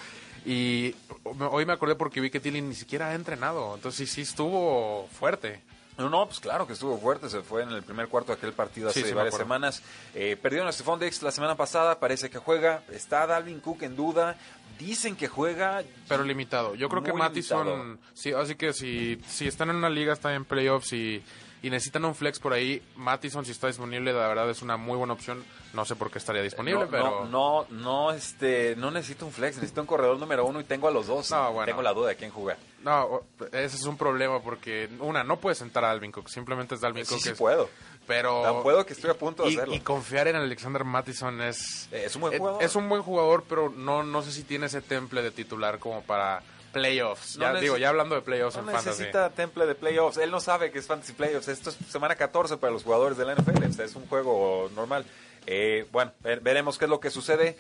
Y 0.46 0.96
hoy 1.24 1.66
me 1.66 1.74
acordé 1.74 1.96
porque 1.96 2.22
vi 2.22 2.32
que 2.32 2.40
Tilly 2.40 2.62
ni 2.62 2.74
siquiera 2.74 3.10
ha 3.10 3.14
entrenado, 3.14 3.76
entonces 3.76 4.10
sí, 4.10 4.16
sí 4.16 4.22
estuvo 4.22 5.08
fuerte. 5.20 5.62
No, 5.98 6.10
no, 6.10 6.26
pues 6.26 6.40
claro 6.40 6.66
que 6.66 6.74
estuvo 6.74 6.98
fuerte, 6.98 7.30
se 7.30 7.42
fue 7.42 7.64
en 7.64 7.70
el 7.72 7.84
primer 7.84 8.08
cuarto 8.08 8.32
de 8.32 8.38
aquel 8.38 8.54
partido 8.54 8.90
hace 8.90 9.02
Sí, 9.02 9.06
sí 9.06 9.12
me 9.12 9.18
varias 9.18 9.36
semanas. 9.36 9.84
Eh, 10.16 10.38
perdieron 10.42 10.68
a 10.68 10.72
Stephon 10.72 11.00
Diggs 11.00 11.22
la 11.22 11.32
semana 11.32 11.56
pasada, 11.56 12.00
parece 12.00 12.30
que 12.30 12.38
juega. 12.38 12.84
Está 12.92 13.28
Dalvin 13.28 13.60
Cook 13.60 13.84
en 13.84 13.96
duda, 13.96 14.38
dicen 14.80 15.16
que 15.16 15.28
juega. 15.28 15.84
Pero 16.08 16.24
limitado. 16.24 16.76
Yo 16.76 16.90
creo 16.90 17.04
que 17.04 17.14
Mattison, 17.14 17.68
limitado. 17.68 17.98
sí, 18.14 18.32
así 18.34 18.56
que 18.56 18.74
si, 18.74 19.22
si 19.28 19.48
están 19.48 19.70
en 19.70 19.76
una 19.76 19.90
liga, 19.90 20.14
están 20.14 20.34
en 20.34 20.46
playoffs 20.46 20.94
y, 20.94 21.24
y 21.64 21.70
necesitan 21.70 22.06
un 22.06 22.16
flex 22.16 22.40
por 22.40 22.54
ahí, 22.54 22.82
Mattison 22.96 23.46
si 23.46 23.52
está 23.52 23.68
disponible, 23.68 24.12
la 24.14 24.28
verdad 24.28 24.50
es 24.50 24.62
una 24.62 24.78
muy 24.78 24.98
buena 24.98 25.14
opción. 25.14 25.44
No 25.74 25.86
sé 25.86 25.96
por 25.96 26.12
qué 26.12 26.18
estaría 26.18 26.42
disponible, 26.42 26.82
no, 26.86 26.90
pero... 26.90 27.26
no, 27.26 27.26
no, 27.26 27.66
no, 27.70 28.12
este, 28.12 28.76
no 28.78 28.92
necesito 28.92 29.26
un 29.26 29.32
flex, 29.32 29.56
necesito 29.58 29.80
un 29.82 29.88
corredor 29.88 30.18
número 30.18 30.46
uno 30.46 30.60
y 30.60 30.64
tengo 30.64 30.88
a 30.88 30.92
los 30.92 31.08
dos. 31.08 31.32
No, 31.32 31.54
bueno. 31.54 31.66
Tengo 31.68 31.82
la 31.82 31.94
duda 31.94 32.10
de 32.10 32.16
quién 32.18 32.32
jugar. 32.32 32.58
No, 32.84 33.22
ese 33.54 33.76
es 33.78 33.86
un 33.86 33.96
problema 33.96 34.42
porque, 34.42 34.90
una, 35.00 35.24
no 35.24 35.38
puedes 35.40 35.60
sentar 35.60 35.86
a 35.86 35.92
Alvin 35.92 36.12
Cook, 36.12 36.28
simplemente 36.30 36.76
es 36.76 36.82
Dalvin 36.82 37.06
Sí, 37.06 37.14
Cook. 37.14 37.24
sí 37.24 37.30
es- 37.30 37.38
puedo. 37.38 37.70
Pero... 38.08 38.42
Tan 38.42 38.64
puedo 38.64 38.84
que 38.86 38.94
estoy 38.94 39.12
a 39.12 39.14
punto 39.14 39.44
de 39.44 39.52
y, 39.52 39.56
hacerlo. 39.56 39.76
y 39.76 39.80
confiar 39.80 40.28
en 40.28 40.36
Alexander 40.36 40.84
Mattison 40.84 41.40
es... 41.42 41.88
Eh, 41.92 42.04
es 42.08 42.16
un 42.16 42.22
buen 42.22 42.34
eh, 42.34 42.38
jugador. 42.40 42.64
Es 42.64 42.76
un 42.76 42.90
buen 42.90 43.04
jugador, 43.04 43.44
pero 43.48 43.70
no, 43.70 44.04
no 44.04 44.22
sé 44.24 44.32
si 44.32 44.44
tiene 44.44 44.66
ese 44.66 44.82
temple 44.82 45.22
de 45.22 45.30
titular 45.32 45.78
como 45.80 46.02
para 46.02 46.42
playoffs. 46.72 47.38
No 47.38 47.54
ya 47.54 47.60
digo, 47.60 47.78
ya 47.78 47.90
hablando 47.90 48.16
de 48.16 48.22
playoffs 48.22 48.56
No 48.56 48.62
en 48.64 48.68
fantasy. 48.68 48.90
necesita 48.90 49.30
temple 49.32 49.66
de 49.66 49.76
playoffs. 49.76 50.18
Él 50.18 50.32
no 50.32 50.40
sabe 50.40 50.72
que 50.72 50.80
es 50.80 50.88
fantasy 50.88 51.14
playoffs. 51.14 51.48
Esto 51.48 51.70
es 51.70 51.78
semana 51.90 52.16
14 52.16 52.58
para 52.58 52.72
los 52.74 52.84
jugadores 52.84 53.18
de 53.18 53.26
la 53.26 53.34
NFL. 53.36 53.66
O 53.70 53.74
sea, 53.74 53.86
es 53.86 53.96
un 53.96 54.08
juego 54.08 54.70
normal. 54.76 55.06
Eh, 55.48 55.88
bueno, 55.92 56.12
ver- 56.22 56.40
veremos 56.42 56.78
qué 56.78 56.86
es 56.86 56.90
lo 56.90 57.00
que 57.00 57.10
sucede. 57.10 57.58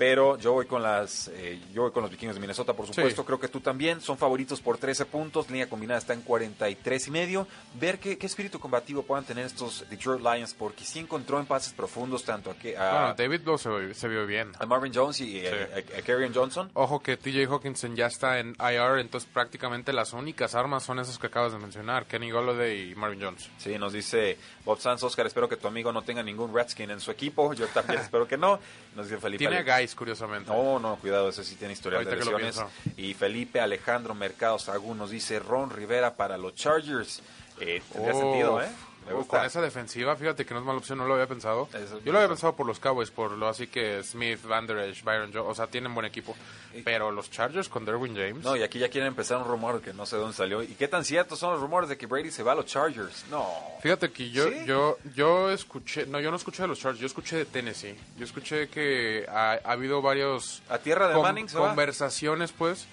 Pero 0.00 0.38
yo 0.38 0.54
voy 0.54 0.64
con 0.64 0.82
las, 0.82 1.28
eh, 1.34 1.60
yo 1.74 1.82
voy 1.82 1.90
con 1.90 2.00
los 2.02 2.10
vikingos 2.10 2.34
de 2.34 2.40
Minnesota, 2.40 2.72
por 2.72 2.86
supuesto. 2.86 3.20
Sí. 3.20 3.26
Creo 3.26 3.38
que 3.38 3.48
tú 3.48 3.60
también. 3.60 4.00
Son 4.00 4.16
favoritos 4.16 4.58
por 4.58 4.78
13 4.78 5.04
puntos. 5.04 5.50
Línea 5.50 5.68
combinada 5.68 5.98
está 5.98 6.14
en 6.14 6.22
43 6.22 7.08
y 7.08 7.10
medio. 7.10 7.46
Ver 7.78 7.98
qué, 7.98 8.16
qué 8.16 8.24
espíritu 8.24 8.58
combativo 8.58 9.02
puedan 9.02 9.26
tener 9.26 9.44
estos 9.44 9.84
Detroit 9.90 10.22
Lions, 10.22 10.54
porque 10.54 10.84
sí 10.86 11.00
encontró 11.00 11.38
en 11.38 11.44
pases 11.44 11.74
profundos 11.74 12.24
tanto 12.24 12.50
a, 12.50 12.54
que- 12.54 12.78
a, 12.78 12.90
Bueno, 12.92 13.14
David 13.14 13.42
Blow 13.42 13.58
se, 13.58 13.92
se 13.92 14.08
vio 14.08 14.24
bien. 14.26 14.52
a 14.58 14.64
Marvin 14.64 14.90
Jones 14.94 15.20
y 15.20 15.40
eh, 15.40 15.68
a, 15.94 15.98
a 15.98 16.02
Kerryon 16.02 16.32
Johnson. 16.32 16.70
Ojo 16.72 17.00
que 17.00 17.18
TJ 17.18 17.44
Hawkinson 17.50 17.94
ya 17.94 18.06
está 18.06 18.38
en 18.38 18.56
IR, 18.58 19.00
entonces 19.00 19.28
prácticamente 19.30 19.92
las 19.92 20.14
únicas 20.14 20.54
armas 20.54 20.82
son 20.82 20.98
esas 21.00 21.18
que 21.18 21.26
acabas 21.26 21.52
de 21.52 21.58
mencionar, 21.58 22.06
Kenny 22.06 22.30
Golladay 22.30 22.92
y 22.92 22.94
Marvin 22.94 23.20
Jones. 23.20 23.50
Sí, 23.58 23.76
nos 23.76 23.92
dice 23.92 24.38
Bob 24.64 24.80
Sanz, 24.80 25.02
Oscar, 25.02 25.26
espero 25.26 25.46
que 25.46 25.58
tu 25.58 25.68
amigo 25.68 25.92
no 25.92 26.00
tenga 26.00 26.22
ningún 26.22 26.54
Redskin 26.54 26.90
en 26.90 27.00
su 27.00 27.10
equipo. 27.10 27.52
Yo 27.52 27.66
también 27.66 28.00
espero 28.00 28.26
que 28.26 28.38
no. 28.38 28.58
Nos 28.96 29.06
dice 29.10 29.20
Felipe. 29.20 29.38
Tiene 29.46 29.58
a 29.58 29.78
Guys, 29.78 29.89
curiosamente. 29.94 30.50
No, 30.50 30.78
no, 30.78 30.96
cuidado, 30.96 31.28
ese 31.28 31.44
sí 31.44 31.56
tiene 31.56 31.72
historial 31.72 32.04
de 32.04 32.10
Ahorita 32.10 32.30
lesiones. 32.30 32.72
Y 32.96 33.14
Felipe 33.14 33.60
Alejandro 33.60 34.14
Mercado 34.14 34.58
Sagún 34.58 34.98
nos 34.98 35.10
dice 35.10 35.38
Ron 35.38 35.70
Rivera 35.70 36.16
para 36.16 36.38
los 36.38 36.54
Chargers. 36.54 37.22
Eh, 37.60 37.82
tendría 37.92 38.14
sentido, 38.14 38.62
¿eh? 38.62 38.68
Me 39.06 39.12
Uf, 39.14 39.20
gusta. 39.20 39.38
Con 39.38 39.46
esa 39.46 39.60
defensiva, 39.62 40.14
fíjate 40.14 40.44
que 40.44 40.52
no 40.54 40.60
es 40.60 40.66
mala 40.66 40.78
opción, 40.78 40.98
no 40.98 41.06
lo 41.06 41.14
había 41.14 41.26
pensado. 41.26 41.68
Es 41.72 41.90
Yo 42.04 42.12
lo 42.12 42.18
había 42.18 42.28
pensado 42.28 42.54
por 42.54 42.66
los 42.66 42.78
Cowboys, 42.78 43.10
por 43.10 43.32
lo 43.32 43.48
así 43.48 43.66
que 43.66 44.02
Smith, 44.04 44.42
Van 44.44 44.66
Der 44.66 44.78
Esch, 44.78 45.02
Byron 45.02 45.32
Jones, 45.32 45.48
o 45.50 45.54
sea, 45.54 45.66
tienen 45.66 45.92
buen 45.94 46.06
equipo. 46.06 46.36
Pero 46.84 47.10
los 47.10 47.30
Chargers 47.30 47.68
con 47.68 47.84
Derwin 47.84 48.14
James. 48.14 48.44
No, 48.44 48.54
y 48.56 48.62
aquí 48.62 48.78
ya 48.78 48.88
quieren 48.88 49.08
empezar 49.08 49.38
un 49.38 49.44
rumor 49.46 49.80
que 49.80 49.92
no 49.92 50.06
sé 50.06 50.16
dónde 50.16 50.36
salió. 50.36 50.62
¿Y 50.62 50.68
qué 50.74 50.86
tan 50.86 51.04
ciertos 51.04 51.38
son 51.40 51.52
los 51.52 51.60
rumores 51.60 51.88
de 51.88 51.96
que 51.98 52.06
Brady 52.06 52.30
se 52.30 52.42
va 52.44 52.52
a 52.52 52.54
los 52.54 52.66
Chargers? 52.66 53.24
No. 53.30 53.48
Fíjate 53.80 54.12
que 54.12 54.30
yo, 54.30 54.48
¿Sí? 54.48 54.54
yo, 54.66 54.96
yo 55.16 55.50
escuché, 55.50 56.06
no, 56.06 56.20
yo 56.20 56.30
no 56.30 56.36
escuché 56.36 56.62
de 56.62 56.68
los 56.68 56.78
Chargers, 56.78 57.00
yo 57.00 57.06
escuché 57.06 57.36
de 57.38 57.46
Tennessee. 57.46 57.96
Yo 58.18 58.24
escuché 58.24 58.68
que 58.68 59.26
ha, 59.28 59.58
ha 59.64 59.72
habido 59.72 60.02
varios 60.02 60.62
¿A 60.68 60.78
tierra 60.78 61.08
de 61.08 61.14
con- 61.14 61.22
Manning 61.22 61.48
se 61.48 61.58
va? 61.58 61.68
conversaciones, 61.68 62.52
pues, 62.52 62.86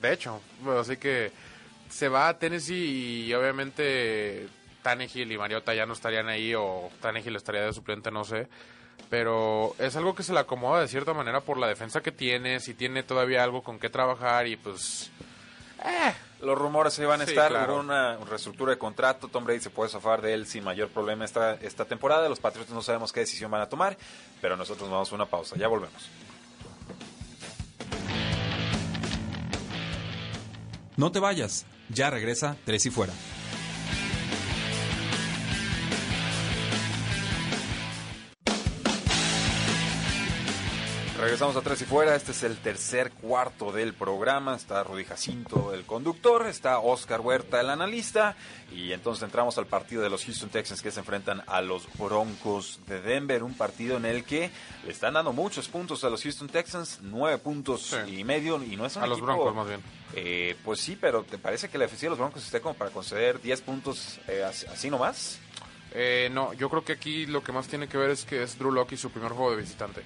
de 0.00 0.12
hecho, 0.12 0.40
bueno, 0.60 0.80
así 0.80 0.96
que 0.98 1.32
se 1.90 2.08
va 2.08 2.28
a 2.28 2.38
Tennessee 2.38 3.24
y 3.26 3.34
obviamente 3.34 4.46
Tannehill 4.82 5.30
y 5.32 5.38
Mariota 5.38 5.74
ya 5.74 5.86
no 5.86 5.92
estarían 5.92 6.28
ahí 6.28 6.54
o 6.54 6.90
Tannehill 7.00 7.36
estaría 7.36 7.62
de 7.62 7.72
suplente, 7.72 8.10
no 8.10 8.24
sé. 8.24 8.48
Pero 9.10 9.74
es 9.78 9.96
algo 9.96 10.14
que 10.14 10.22
se 10.22 10.32
le 10.32 10.40
acomoda 10.40 10.80
de 10.80 10.88
cierta 10.88 11.14
manera 11.14 11.40
por 11.40 11.56
la 11.58 11.66
defensa 11.68 12.02
que 12.02 12.12
tiene, 12.12 12.60
si 12.60 12.74
tiene 12.74 13.02
todavía 13.02 13.42
algo 13.44 13.62
con 13.62 13.78
qué 13.78 13.88
trabajar 13.88 14.46
y 14.46 14.56
pues... 14.56 15.10
Los 16.40 16.58
rumores 16.58 16.92
se 16.94 17.06
van 17.06 17.20
a 17.20 17.24
Sí, 17.24 17.30
estar, 17.30 17.50
claro. 17.50 17.78
una 17.78 18.16
reestructura 18.16 18.72
de 18.72 18.78
contrato, 18.78 19.28
Tom 19.28 19.44
Brady 19.44 19.60
se 19.60 19.70
puede 19.70 19.88
zafar 19.90 20.20
de 20.22 20.34
él 20.34 20.46
sin 20.46 20.64
mayor 20.64 20.88
problema 20.88 21.24
esta, 21.24 21.54
esta 21.54 21.84
temporada, 21.84 22.28
los 22.28 22.40
Patriots 22.40 22.70
no 22.70 22.82
sabemos 22.82 23.12
qué 23.12 23.20
decisión 23.20 23.50
van 23.50 23.60
a 23.62 23.68
tomar, 23.68 23.96
pero 24.40 24.56
nosotros 24.56 24.90
vamos 24.90 25.10
a 25.10 25.14
una 25.14 25.26
pausa, 25.26 25.56
ya 25.56 25.68
volvemos. 25.68 26.08
No 30.96 31.12
te 31.12 31.20
vayas, 31.20 31.64
ya 31.88 32.10
regresa 32.10 32.56
Tres 32.64 32.86
y 32.86 32.90
Fuera. 32.90 33.12
Regresamos 41.28 41.56
a 41.56 41.60
Tres 41.60 41.82
y 41.82 41.84
Fuera, 41.84 42.14
este 42.16 42.32
es 42.32 42.42
el 42.42 42.56
tercer 42.56 43.10
cuarto 43.12 43.70
del 43.70 43.92
programa, 43.92 44.56
está 44.56 44.82
Rudy 44.82 45.04
Jacinto, 45.04 45.74
el 45.74 45.84
conductor, 45.84 46.46
está 46.46 46.78
Oscar 46.78 47.20
Huerta, 47.20 47.60
el 47.60 47.68
analista, 47.68 48.34
y 48.72 48.92
entonces 48.94 49.24
entramos 49.24 49.58
al 49.58 49.66
partido 49.66 50.00
de 50.00 50.08
los 50.08 50.24
Houston 50.24 50.48
Texans 50.48 50.80
que 50.80 50.90
se 50.90 51.00
enfrentan 51.00 51.42
a 51.46 51.60
los 51.60 51.86
Broncos 51.98 52.80
de 52.86 53.02
Denver, 53.02 53.42
un 53.42 53.52
partido 53.52 53.98
en 53.98 54.06
el 54.06 54.24
que 54.24 54.50
le 54.86 54.90
están 54.90 55.12
dando 55.14 55.34
muchos 55.34 55.68
puntos 55.68 56.02
a 56.02 56.08
los 56.08 56.22
Houston 56.22 56.48
Texans, 56.48 57.00
nueve 57.02 57.36
puntos 57.36 57.82
Sí. 58.06 58.20
y 58.20 58.24
medio, 58.24 58.62
y 58.64 58.76
no 58.76 58.86
es 58.86 58.96
un 58.96 59.02
A 59.02 59.06
los 59.06 59.18
equipo- 59.18 59.26
Broncos, 59.34 59.54
más 59.54 59.68
bien. 59.68 59.82
Eh, 60.14 60.56
pues 60.64 60.80
sí, 60.80 60.96
pero 60.98 61.24
¿te 61.24 61.36
parece 61.36 61.68
que 61.68 61.76
la 61.76 61.84
eficiencia 61.84 62.06
de 62.06 62.10
los 62.12 62.18
Broncos 62.20 62.42
esté 62.42 62.62
como 62.62 62.74
para 62.74 62.90
conceder 62.90 63.38
10 63.42 63.60
puntos 63.60 64.18
eh, 64.28 64.44
así, 64.44 64.88
nomás? 64.88 65.40
Eh, 65.92 66.30
no, 66.32 66.54
yo 66.54 66.70
creo 66.70 66.84
que 66.84 66.92
aquí 66.94 67.26
lo 67.26 67.42
que 67.44 67.52
más 67.52 67.66
tiene 67.68 67.86
que 67.86 67.98
ver 67.98 68.08
es 68.10 68.24
que 68.24 68.42
es 68.42 68.58
Drew 68.58 68.72
Lock 68.72 68.92
y 68.92 68.96
su 68.96 69.10
primer 69.10 69.32
juego 69.32 69.50
de 69.50 69.58
visitante. 69.58 70.02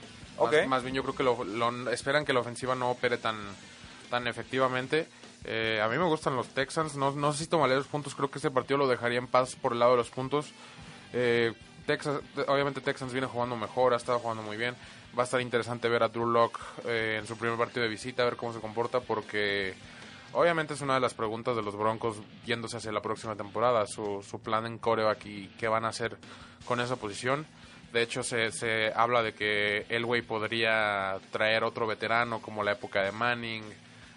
Más, 0.61 0.68
más 0.68 0.83
bien 0.83 0.94
yo 0.94 1.02
creo 1.02 1.14
que 1.14 1.22
lo, 1.22 1.44
lo- 1.44 1.90
esperan 1.90 2.24
que 2.24 2.33
la 2.33 2.40
ofensiva 2.40 2.74
no 2.74 2.90
opere 2.90 3.18
tan, 3.18 3.37
tan 4.11 4.26
efectivamente. 4.26 5.09
Eh, 5.44 5.81
a 5.83 5.88
mí 5.88 5.98
me 5.98 6.05
gustan 6.05 6.37
los 6.37 6.48
Texans, 6.48 6.94
no, 6.96 7.11
no 7.12 7.33
sé 7.33 7.44
si 7.44 7.46
tomaré 7.50 7.74
los 7.74 7.87
puntos, 7.88 8.14
creo 8.14 8.31
que 8.31 8.38
este 8.38 8.50
partido 8.50 8.78
lo 8.78 8.87
dejaría 8.87 9.18
en 9.18 9.26
paz 9.26 9.57
por 9.57 9.72
el 9.72 9.78
lado 9.81 9.92
de 9.92 9.96
los 9.98 10.11
puntos. 10.11 10.52
Eh, 11.12 11.52
Texas, 11.87 12.20
obviamente 12.46 12.81
Texans 12.81 13.12
viene 13.12 13.26
jugando 13.26 13.57
mejor, 13.57 13.92
ha 13.92 13.96
estado 13.96 14.20
jugando 14.20 14.42
muy 14.42 14.57
bien. 14.57 14.76
Va 15.18 15.22
a 15.22 15.24
estar 15.24 15.40
interesante 15.40 15.88
ver 15.88 16.02
a 16.05 16.09
Drew 16.09 16.26
Lock 16.26 16.59
en 16.87 17.26
su 17.26 17.37
primer 17.37 17.59
partido 17.59 17.83
de 17.83 17.88
visita, 17.88 18.22
a 18.22 18.26
ver 18.26 18.37
cómo 18.37 18.52
se 18.52 18.61
comporta, 18.61 19.00
porque 19.00 19.74
obviamente 20.33 20.72
es 20.74 20.81
una 20.81 20.94
de 20.94 21.00
las 21.00 21.12
preguntas 21.12 21.55
de 21.57 21.61
los 21.62 21.76
Broncos 21.76 22.16
yéndose 22.46 22.76
hacia 22.78 22.92
la 22.92 23.02
próxima 23.02 23.35
temporada, 23.37 23.85
su, 23.87 24.24
su 24.26 24.40
plan 24.40 24.64
en 24.64 24.78
coreback 24.78 25.26
y 25.26 25.48
qué 25.59 25.68
van 25.68 25.85
a 25.85 25.88
hacer 25.88 26.16
con 26.64 26.81
esa 26.81 26.96
posición. 26.96 27.46
De 27.92 28.02
hecho, 28.02 28.22
se, 28.22 28.50
se 28.52 28.90
habla 28.94 29.22
de 29.22 29.35
que 29.35 29.85
Elway 29.88 30.22
podría 30.22 31.18
traer 31.31 31.62
otro 31.62 31.87
veterano 31.87 32.40
como 32.40 32.62
la 32.62 32.72
época 32.72 33.02
de 33.02 33.12
Manning, 33.12 33.62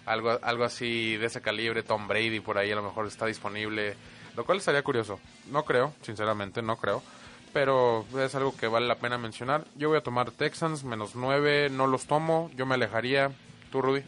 algo, 0.06 0.38
algo 0.40 0.64
así 0.64 1.16
de 1.16 1.26
ese 1.26 1.42
calibre, 1.42 1.82
Tom 1.82 2.08
Brady 2.08 2.40
por 2.40 2.56
ahí 2.56 2.72
a 2.72 2.76
lo 2.76 2.82
mejor 2.82 3.06
está 3.06 3.26
disponible, 3.26 3.94
lo 4.34 4.46
cual 4.46 4.58
estaría 4.58 4.82
curioso. 4.82 5.20
No 5.50 5.64
creo, 5.64 5.92
sinceramente, 6.02 6.62
no 6.62 6.76
creo. 6.76 7.02
Pero 7.52 8.06
es 8.18 8.34
algo 8.34 8.56
que 8.56 8.66
vale 8.66 8.86
la 8.86 8.96
pena 8.96 9.18
mencionar. 9.18 9.64
Yo 9.76 9.88
voy 9.88 9.98
a 9.98 10.02
tomar 10.02 10.30
Texans, 10.30 10.84
menos 10.84 11.14
9, 11.14 11.70
no 11.70 11.86
los 11.86 12.06
tomo, 12.06 12.50
yo 12.54 12.66
me 12.66 12.74
alejaría. 12.74 13.32
¿Tú, 13.70 13.82
Rudy? 13.82 14.02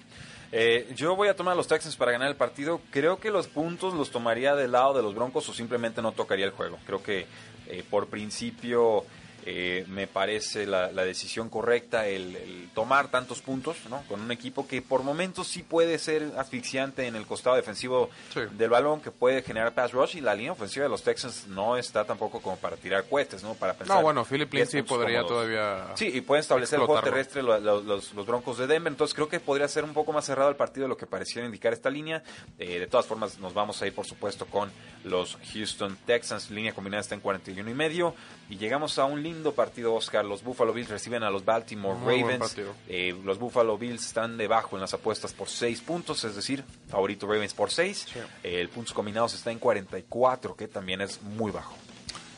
Eh, 0.51 0.91
yo 0.95 1.15
voy 1.15 1.29
a 1.29 1.37
tomar 1.37 1.53
a 1.53 1.57
los 1.57 1.69
Texans 1.69 1.97
para 1.97 2.13
ganar 2.13 2.29
el 2.29 2.37
partido. 2.37 2.81
Creo 2.91 3.21
que 3.21 3.31
los 3.31 3.49
puntos 3.49 3.95
los 3.95 4.11
tomaría 4.11 4.55
del 4.55 4.73
lado 4.73 4.95
de 4.95 5.03
los 5.03 5.15
Broncos 5.15 5.49
o 5.49 5.53
simplemente 5.53 6.01
no 6.01 6.13
tocaría 6.13 6.47
el 6.47 6.53
juego. 6.53 6.79
Creo 6.87 7.03
que 7.03 7.27
eh, 7.67 7.85
por 7.89 8.07
principio 8.07 9.05
eh, 9.51 9.85
me 9.89 10.07
parece 10.07 10.67
la, 10.67 10.93
la 10.93 11.05
decisión 11.05 11.49
correcta 11.49 12.07
el, 12.07 12.37
el 12.37 12.69
tomar 12.75 13.09
tantos 13.09 13.41
puntos 13.41 13.79
¿no? 13.89 14.03
con 14.07 14.21
un 14.21 14.31
equipo 14.31 14.69
que 14.69 14.83
por 14.83 15.03
momentos 15.03 15.49
sí 15.49 15.63
puede 15.63 15.99
ser 15.99 16.33
asfixiante 16.37 17.07
en 17.07 17.17
el 17.17 17.25
costado 17.25 17.57
defensivo 17.57 18.11
Sí. 18.35 18.41
del 18.53 18.69
balón, 18.69 19.01
que 19.01 19.11
puede 19.11 19.41
generar 19.43 19.73
pass 19.73 19.93
rush 19.93 20.17
y 20.17 20.21
la 20.21 20.35
línea 20.35 20.53
ofensiva 20.53 20.83
de 20.83 20.91
los 20.91 21.03
Texans 21.03 21.47
no 21.49 21.79
está 21.79 22.05
tampoco 22.05 22.43
como 22.43 22.57
para 22.59 22.77
tirar 22.77 23.05
cohetes, 23.09 23.43
¿no? 23.43 23.55
Para 23.55 23.73
pensar 23.73 23.97
No, 23.97 24.03
bueno, 24.03 24.23
Philip 24.27 24.51
10 24.51 24.75
Lindsay 24.75 24.83
podría 24.83 25.23
todavía... 25.25 25.93
Sí, 25.95 26.11
y 26.13 26.21
pueden 26.21 26.41
establecer 26.41 26.79
el 26.79 26.85
juego 26.87 26.99
explotarlo. 27.01 27.17
terrestre 27.25 27.43
lo- 27.43 27.59
lo- 27.59 27.81
los, 27.81 28.13
los 28.13 28.27
Broncos 28.27 28.59
de 28.59 28.67
Denver. 28.67 28.93
Entonces 28.93 29.15
creo 29.15 29.29
que 29.31 29.41
podría 29.41 29.67
ser 29.69 29.85
un 29.85 29.95
poco 29.95 30.13
más 30.13 30.27
cerrado 30.27 30.51
el 30.51 30.57
partido 30.57 30.85
de 30.85 30.89
lo 30.91 30.97
que 30.99 31.07
pareciera 31.07 31.47
indicar 31.47 31.73
esta 31.73 31.89
línea. 31.89 32.23
Eh, 32.59 32.79
de 32.79 32.87
todas 32.87 33.07
formas, 33.07 33.39
nos 33.39 33.55
vamos 33.55 33.81
a 33.81 33.87
ir, 33.87 33.95
por 33.95 34.05
supuesto, 34.07 34.45
con 34.47 34.71
los 35.05 35.39
Houston 35.55 35.97
Texans. 36.07 36.51
Línea 36.51 36.75
combinada 36.75 37.01
está 37.01 37.15
en 37.15 37.21
41 37.23 37.71
y 37.71 37.75
medio. 37.75 38.15
Y 38.51 38.57
llegamos 38.59 38.99
a 38.99 39.05
un 39.07 39.23
lindo 39.39 39.55
partido, 39.55 39.95
Oscar. 39.95 40.25
Los 40.25 40.43
Buffalo 40.43 40.73
Bills 40.73 40.89
reciben 40.91 41.23
a 41.23 41.31
los 41.31 41.45
Baltimore 41.45 41.99
Muy 41.99 42.23
Ravens. 42.23 42.57
Eh, 42.89 43.17
los 43.25 43.39
Buffalo 43.39 43.79
Bills 43.79 44.05
están 44.07 44.37
debajo 44.37 44.77
en 44.77 44.81
las 44.83 44.93
apuestas 44.95 45.33
por 45.33 45.49
6 45.49 45.81
puntos, 45.81 46.23
es 46.25 46.37
decir, 46.37 46.63
favorito 46.89 47.27
Ravens 47.27 47.55
por 47.55 47.71
6. 47.71 48.07
Sí. 48.13 48.19
el 48.43 48.69
puntos 48.69 48.93
combinados 48.93 49.35
está 49.35 49.51
en 49.51 49.59
44, 49.59 50.55
que 50.57 50.69
también 50.69 51.01
es 51.01 51.23
muy 51.23 51.51
bajo. 51.51 51.75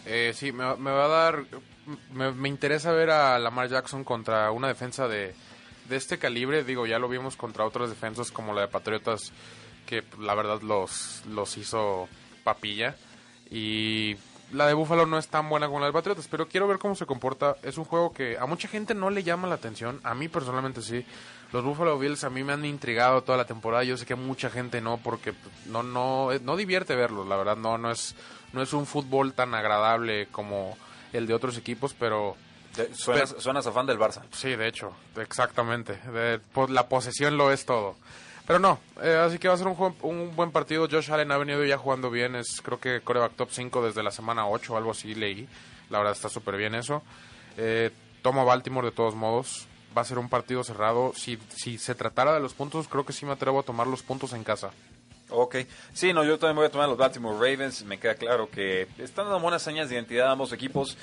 Eh, 0.07 0.33
sí, 0.35 0.53
me, 0.53 0.65
va- 0.65 0.77
me 0.77 0.91
va 0.91 1.05
a 1.05 1.09
dar. 1.09 1.45
Me, 2.13 2.31
me 2.33 2.49
interesa 2.49 2.93
ver 2.93 3.11
a 3.11 3.39
Lamar 3.39 3.69
Jackson 3.69 4.05
contra 4.05 4.51
una 4.53 4.69
defensa 4.69 5.09
de, 5.09 5.35
de 5.89 5.97
este 5.97 6.19
calibre. 6.19 6.65
Digo, 6.65 6.87
ya 6.87 6.99
lo 6.99 7.09
vimos 7.09 7.37
contra 7.37 7.65
otras 7.67 7.91
defensas 7.91 8.31
como 8.31 8.53
la 8.55 8.63
de 8.63 8.69
Patriotas, 8.69 9.33
que 9.87 10.05
la 10.19 10.35
verdad 10.35 10.63
los, 10.63 11.23
los 11.27 11.57
hizo 11.57 12.09
papilla. 12.45 12.97
Y 13.51 14.15
la 14.53 14.67
de 14.67 14.75
Buffalo 14.75 15.07
no 15.07 15.19
es 15.19 15.29
tan 15.29 15.49
buena 15.49 15.67
como 15.67 15.81
la 15.81 15.87
de 15.87 15.93
Patriotas, 15.93 16.27
pero 16.31 16.49
quiero 16.49 16.67
ver 16.69 16.79
cómo 16.79 16.95
se 16.95 17.07
comporta. 17.07 17.57
Es 17.63 17.79
un 17.79 17.85
juego 17.85 18.13
que 18.13 18.37
a 18.39 18.47
mucha 18.47 18.69
gente 18.69 18.95
no 18.95 19.11
le 19.11 19.23
llama 19.23 19.47
la 19.49 19.55
atención. 19.57 20.01
A 20.05 20.15
mí 20.15 20.29
personalmente 20.29 20.83
sí. 20.83 21.05
Los 21.53 21.65
Buffalo 21.65 21.99
Bills 21.99 22.23
a 22.25 22.31
mí 22.31 22.45
me 22.45 22.53
han 22.53 22.65
intrigado 22.65 23.23
toda 23.23 23.39
la 23.39 23.45
temporada. 23.45 23.83
Yo 23.85 23.97
sé 23.97 24.07
que 24.07 24.15
mucha 24.15 24.51
gente 24.51 24.81
no, 24.81 24.99
porque 24.99 25.33
pues, 25.33 25.67
no, 25.67 25.83
no, 25.83 26.29
no 26.43 26.57
divierte 26.57 26.95
verlos. 26.95 27.27
La 27.27 27.37
verdad, 27.37 27.57
no, 27.57 27.77
no 27.79 27.91
es, 27.91 28.15
no 28.53 28.63
es 28.63 28.73
un 28.73 28.87
fútbol 28.87 29.33
tan 29.35 29.55
agradable 29.55 30.29
como 30.33 30.77
el 31.13 31.27
de 31.27 31.35
otros 31.35 31.57
equipos, 31.57 31.95
pero 31.99 32.37
Te- 32.75 32.95
Suenas, 32.95 33.31
Pero- 33.31 33.41
suenas 33.43 33.67
a 33.67 33.73
fan 33.73 33.87
del 33.87 33.99
Barça. 33.99 34.23
sí, 34.31 34.55
de 34.55 34.69
hecho, 34.69 34.93
exactamente. 35.17 35.97
De- 36.13 36.39
pues, 36.53 36.71
la 36.71 36.89
posesión 36.89 37.37
lo 37.37 37.51
es 37.51 37.67
todo. 37.67 37.97
Pero 38.51 38.59
no, 38.59 38.81
eh, 39.01 39.15
así 39.15 39.39
que 39.39 39.47
va 39.47 39.55
a 39.55 39.57
ser 39.57 39.69
un, 39.69 39.95
un 40.03 40.35
buen 40.35 40.51
partido. 40.51 40.89
Josh 40.91 41.13
Allen 41.13 41.31
ha 41.31 41.39
venido 41.39 41.65
ya 41.65 41.79
jugando 41.79 42.11
bien. 42.11 42.35
Es 42.35 42.61
creo 42.61 42.81
que 42.81 43.01
coreback 43.01 43.37
top 43.37 43.51
5 43.53 43.81
desde 43.81 44.03
la 44.03 44.11
semana 44.11 44.49
8 44.49 44.75
o 44.75 44.77
algo 44.77 44.91
así 44.91 45.15
leí. 45.15 45.47
La 45.89 45.99
verdad 45.99 46.15
está 46.15 46.29
súper 46.29 46.57
bien 46.57 46.75
eso. 46.75 47.01
Eh, 47.57 47.93
tomo 48.23 48.45
Baltimore 48.45 48.89
de 48.89 48.91
todos 48.91 49.15
modos. 49.15 49.69
Va 49.97 50.03
a 50.03 50.05
ser 50.05 50.19
un 50.19 50.29
partido 50.29 50.65
cerrado. 50.65 51.13
Si, 51.15 51.39
si 51.55 51.79
se 51.79 51.95
tratara 51.95 52.35
de 52.35 52.41
los 52.41 52.53
puntos, 52.55 52.89
creo 52.89 53.07
que 53.07 53.13
sí 53.13 53.25
me 53.25 53.31
atrevo 53.31 53.61
a 53.61 53.63
tomar 53.63 53.87
los 53.87 54.03
puntos 54.03 54.33
en 54.33 54.43
casa. 54.43 54.73
Ok, 55.29 55.59
sí, 55.93 56.13
no, 56.13 56.25
yo 56.25 56.37
también 56.37 56.57
voy 56.57 56.67
a 56.67 56.71
tomar 56.73 56.89
los 56.89 56.99
Baltimore 56.99 57.37
Ravens. 57.37 57.85
Me 57.85 58.01
queda 58.01 58.17
claro 58.17 58.51
que 58.51 58.89
están 58.99 59.27
dando 59.27 59.39
buenas 59.39 59.63
señas 59.63 59.89
de 59.89 59.95
identidad 59.95 60.29
ambos 60.29 60.53
equipos. 60.53 60.99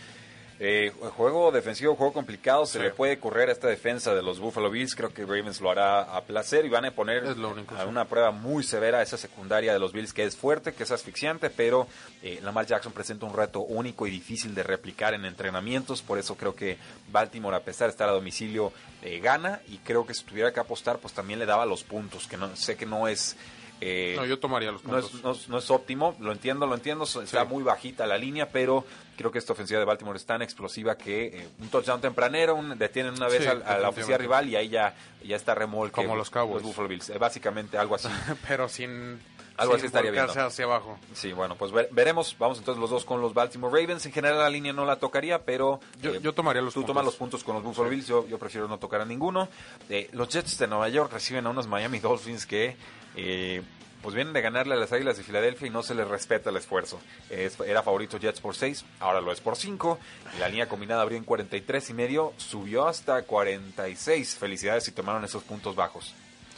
Eh, 0.59 0.91
juego 1.15 1.51
defensivo, 1.51 1.95
juego 1.95 2.13
complicado. 2.13 2.65
Se 2.65 2.79
Sí. 2.79 2.83
le 2.83 2.89
puede 2.89 3.19
correr 3.19 3.49
a 3.49 3.51
esta 3.51 3.67
defensa 3.67 4.15
de 4.15 4.23
los 4.23 4.39
Buffalo 4.39 4.71
Bills. 4.71 4.95
Creo 4.95 5.13
que 5.13 5.21
Ravens 5.23 5.61
lo 5.61 5.69
hará 5.69 6.01
a 6.01 6.21
placer 6.23 6.65
y 6.65 6.69
van 6.69 6.85
a 6.85 6.91
poner 6.91 7.23
único, 7.25 7.75
a 7.75 7.83
sí. 7.83 7.87
una 7.87 8.05
prueba 8.05 8.31
muy 8.31 8.63
severa 8.63 8.97
a 8.97 9.01
esa 9.03 9.17
secundaria 9.17 9.71
de 9.71 9.77
los 9.79 9.93
Bills 9.93 10.13
que 10.13 10.23
es 10.23 10.35
fuerte, 10.35 10.73
que 10.73 10.81
es 10.83 10.89
asfixiante, 10.91 11.51
pero 11.51 11.87
eh, 12.23 12.39
Lamar 12.41 12.65
Jackson 12.65 12.91
presenta 12.91 13.27
un 13.27 13.35
reto 13.35 13.59
único 13.59 14.07
y 14.07 14.09
difícil 14.09 14.55
de 14.55 14.63
replicar 14.63 15.13
en 15.13 15.25
entrenamientos. 15.25 16.01
Por 16.01 16.17
eso 16.17 16.35
creo 16.35 16.55
que 16.55 16.77
Baltimore, 17.11 17.55
a 17.55 17.59
pesar 17.61 17.87
de 17.89 17.91
estar 17.91 18.09
a 18.09 18.13
domicilio, 18.13 18.73
eh, 19.03 19.19
gana 19.19 19.61
y 19.67 19.77
creo 19.77 20.07
que 20.07 20.15
si 20.15 20.23
tuviera 20.23 20.51
que 20.51 20.59
apostar, 20.59 20.97
pues 20.97 21.13
también 21.13 21.37
le 21.39 21.45
daba 21.45 21.67
los 21.67 21.83
puntos, 21.83 22.27
que 22.27 22.35
no 22.37 22.55
sé 22.55 22.75
que 22.75 22.85
no 22.87 23.07
es... 23.07 23.35
eh, 23.81 24.15
No, 24.17 24.25
yo 24.25 24.39
tomaría 24.39 24.71
los 24.71 24.81
puntos. 24.81 25.13
es, 25.13 25.23
no, 25.23 25.31
es- 25.31 25.49
no 25.49 25.57
es 25.59 25.69
óptimo, 25.71 26.15
lo 26.19 26.31
entiendo, 26.31 26.65
lo 26.65 26.75
entiendo, 26.75 27.03
está 27.05 27.43
Sí. 27.43 27.47
muy 27.49 27.63
bajita 27.63 28.05
la 28.07 28.17
línea, 28.17 28.49
pero 28.49 28.85
creo 29.15 29.31
que 29.31 29.37
esta 29.39 29.53
ofensiva 29.53 29.79
de 29.79 29.85
Baltimore 29.85 30.17
es 30.17 30.25
tan 30.25 30.41
explosiva 30.41 30.97
que 30.97 31.25
eh, 31.27 31.49
un 31.59 31.69
touchdown 31.69 32.01
tempranero, 32.01 32.55
un, 32.55 32.77
detienen 32.77 33.13
una 33.13 33.27
vez 33.27 33.43
Sí, 33.43 33.47
a, 33.49 33.77
la 33.77 33.89
ofensiva 33.89 34.17
rival 34.17 34.49
y 34.49 34.55
ahí 34.55 34.69
ya, 34.69 34.95
ya 35.23 35.35
está 35.35 35.53
remolque. 35.55 35.95
Como 36.01 36.15
los 36.15 36.29
Cowboys. 36.29 36.63
Buffalo 36.63 36.87
Bills, 36.87 37.09
eh, 37.09 37.17
básicamente 37.17 37.77
algo 37.77 37.95
así. 37.95 38.07
Pero 38.47 38.67
sin, 38.69 39.19
Algo 39.57 39.73
así 39.73 39.87
estaría 39.87 40.23
hacia 40.23 40.65
abajo. 40.65 40.99
Sí, 41.13 41.33
bueno, 41.33 41.55
pues 41.55 41.71
ver- 41.71 41.89
veremos. 41.91 42.35
Vamos 42.37 42.59
entonces 42.59 42.79
los 42.79 42.91
dos 42.91 43.05
con 43.05 43.21
los 43.21 43.33
Baltimore 43.33 43.73
Ravens. 43.81 44.05
En 44.05 44.11
general 44.11 44.37
la 44.37 44.49
línea 44.51 44.71
no 44.71 44.85
la 44.85 44.97
tocaría, 44.97 45.43
pero... 45.43 45.79
Yo- 45.99 46.13
eh, 46.13 46.19
yo 46.21 46.33
tomaría 46.33 46.61
los 46.61 46.75
Tú 46.75 46.81
puntos. 46.81 46.93
tomas 46.93 47.05
los 47.05 47.15
puntos 47.15 47.43
con 47.43 47.55
los 47.55 47.63
Buffalo 47.63 47.89
Bills, 47.89 48.05
yo, 48.05 48.27
yo 48.27 48.37
prefiero 48.37 48.67
no 48.67 48.77
tocar 48.77 49.01
a 49.01 49.05
ninguno. 49.05 49.47
Eh, 49.89 50.09
los 50.13 50.29
Jets 50.29 50.59
de 50.59 50.67
Nueva 50.67 50.89
York 50.89 51.11
reciben 51.11 51.47
a 51.47 51.49
unos 51.49 51.65
Miami 51.67 51.97
Dolphins 51.99 52.45
que... 52.45 52.75
eh, 53.15 53.61
pues 54.01 54.13
vienen 54.15 54.33
de 54.33 54.41
ganarle 54.41 54.75
a 54.75 54.77
las 54.77 54.91
Águilas 54.93 55.17
de 55.17 55.23
Filadelfia 55.23 55.67
y 55.67 55.71
no 55.71 55.81
se 55.83 55.95
les 55.95 56.07
respeta 56.07 56.49
el 56.49 56.57
esfuerzo. 56.57 56.99
Es- 57.29 57.59
era 57.61 57.81
favorito 57.83 58.17
Jets 58.19 58.39
por 58.39 58.55
6, 58.55 58.85
ahora 58.99 59.21
lo 59.21 59.31
es 59.31 59.41
por 59.41 59.55
5. 59.55 59.99
Y 60.35 60.39
la 60.39 60.49
línea 60.49 60.69
combinada 60.69 61.01
abrió 61.01 61.17
en 61.17 61.23
43 61.23 61.89
y 61.89 61.93
medio, 61.93 62.33
subió 62.37 62.87
hasta 62.87 63.23
46. 63.23 64.35
Felicidades 64.35 64.83
si 64.85 64.91
tomaron 64.91 65.25
esos 65.25 65.43
puntos 65.43 65.75
bajos. 65.75 66.13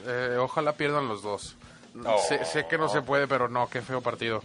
Eh, 0.05 0.38
ojalá 0.39 0.73
pierdan 0.73 1.07
los 1.07 1.21
dos. 1.23 1.55
Oh. 2.05 2.19
Sé, 2.27 2.45
sé 2.45 2.67
que 2.67 2.77
no 2.77 2.88
se 2.89 3.01
puede, 3.01 3.27
pero 3.27 3.47
no, 3.49 3.67
qué 3.69 3.81
feo 3.81 4.01
partido. 4.01 4.43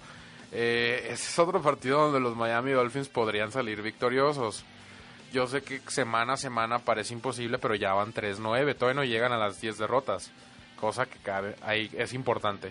Eh, 0.52 1.08
ese 1.10 1.28
es 1.30 1.38
otro 1.38 1.60
partido 1.60 1.98
donde 2.04 2.20
los 2.20 2.36
Miami 2.36 2.70
Dolphins 2.72 3.08
podrían 3.08 3.50
salir 3.52 3.82
victoriosos. 3.82 4.64
Yo 5.32 5.48
sé 5.48 5.62
que 5.62 5.80
semana 5.88 6.34
a 6.34 6.36
semana 6.36 6.78
parece 6.78 7.12
imposible, 7.12 7.58
pero 7.58 7.74
ya 7.74 7.92
van 7.92 8.14
3-9. 8.14 8.74
Todavía 8.76 8.94
no 9.00 9.04
llegan 9.04 9.32
a 9.32 9.36
las 9.36 9.60
10 9.60 9.78
derrotas. 9.78 10.30
Cosa 10.84 11.06
que 11.06 11.18
cabe, 11.18 11.56
ahí 11.62 11.90
es 11.96 12.12
importante. 12.12 12.70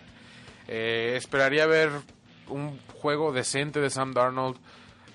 Eh, 0.67 1.15
esperaría 1.17 1.65
ver 1.65 1.89
un 2.47 2.79
juego 3.01 3.33
decente 3.33 3.79
de 3.79 3.89
Sam 3.89 4.13
Darnold. 4.13 4.57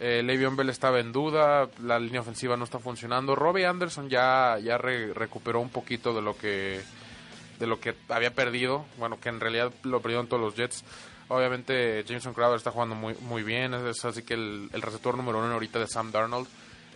Eh, 0.01 0.23
Le'Veon 0.25 0.57
Bell 0.57 0.69
estaba 0.69 1.01
en 1.01 1.13
duda, 1.13 1.69
la 1.83 1.99
línea 1.99 2.21
ofensiva 2.21 2.57
no 2.57 2.65
está 2.65 2.79
funcionando. 2.79 3.35
Robbie 3.35 3.67
Anderson 3.67 4.09
ya, 4.09 4.59
ya 4.59 4.79
re- 4.79 5.13
recuperó 5.15 5.61
un 5.61 5.71
poquito 5.71 6.13
de 6.13 6.23
lo 6.23 6.37
que 6.37 6.81
de 7.59 7.67
lo 7.67 7.81
que 7.81 7.95
había 8.09 8.33
perdido, 8.33 8.85
bueno, 8.99 9.19
que 9.21 9.29
en 9.29 9.41
realidad 9.41 9.73
lo 9.83 10.01
perdieron 10.01 10.29
todos 10.29 10.41
los 10.43 10.55
Jets. 10.55 10.85
Obviamente 11.29 12.05
Jameson 12.05 12.33
Crowder 12.35 12.57
está 12.57 12.71
jugando 12.71 12.95
muy, 12.95 13.15
muy 13.23 13.43
bien, 13.43 13.75
es 13.75 14.05
así 14.05 14.23
que 14.23 14.35
el, 14.35 14.71
el 14.73 14.83
receptor 14.83 15.17
número 15.17 15.39
uno 15.39 15.53
ahorita 15.53 15.79
de 15.81 15.87
Sam 15.89 16.13
Darnold. 16.13 16.47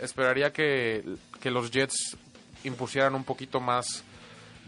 Esperaría 0.01 0.53
que, 0.53 1.05
que 1.41 1.51
los 1.51 1.71
Jets 1.73 2.17
impusieran 2.65 3.15
un 3.17 3.25
poquito 3.25 3.61
más 3.61 4.05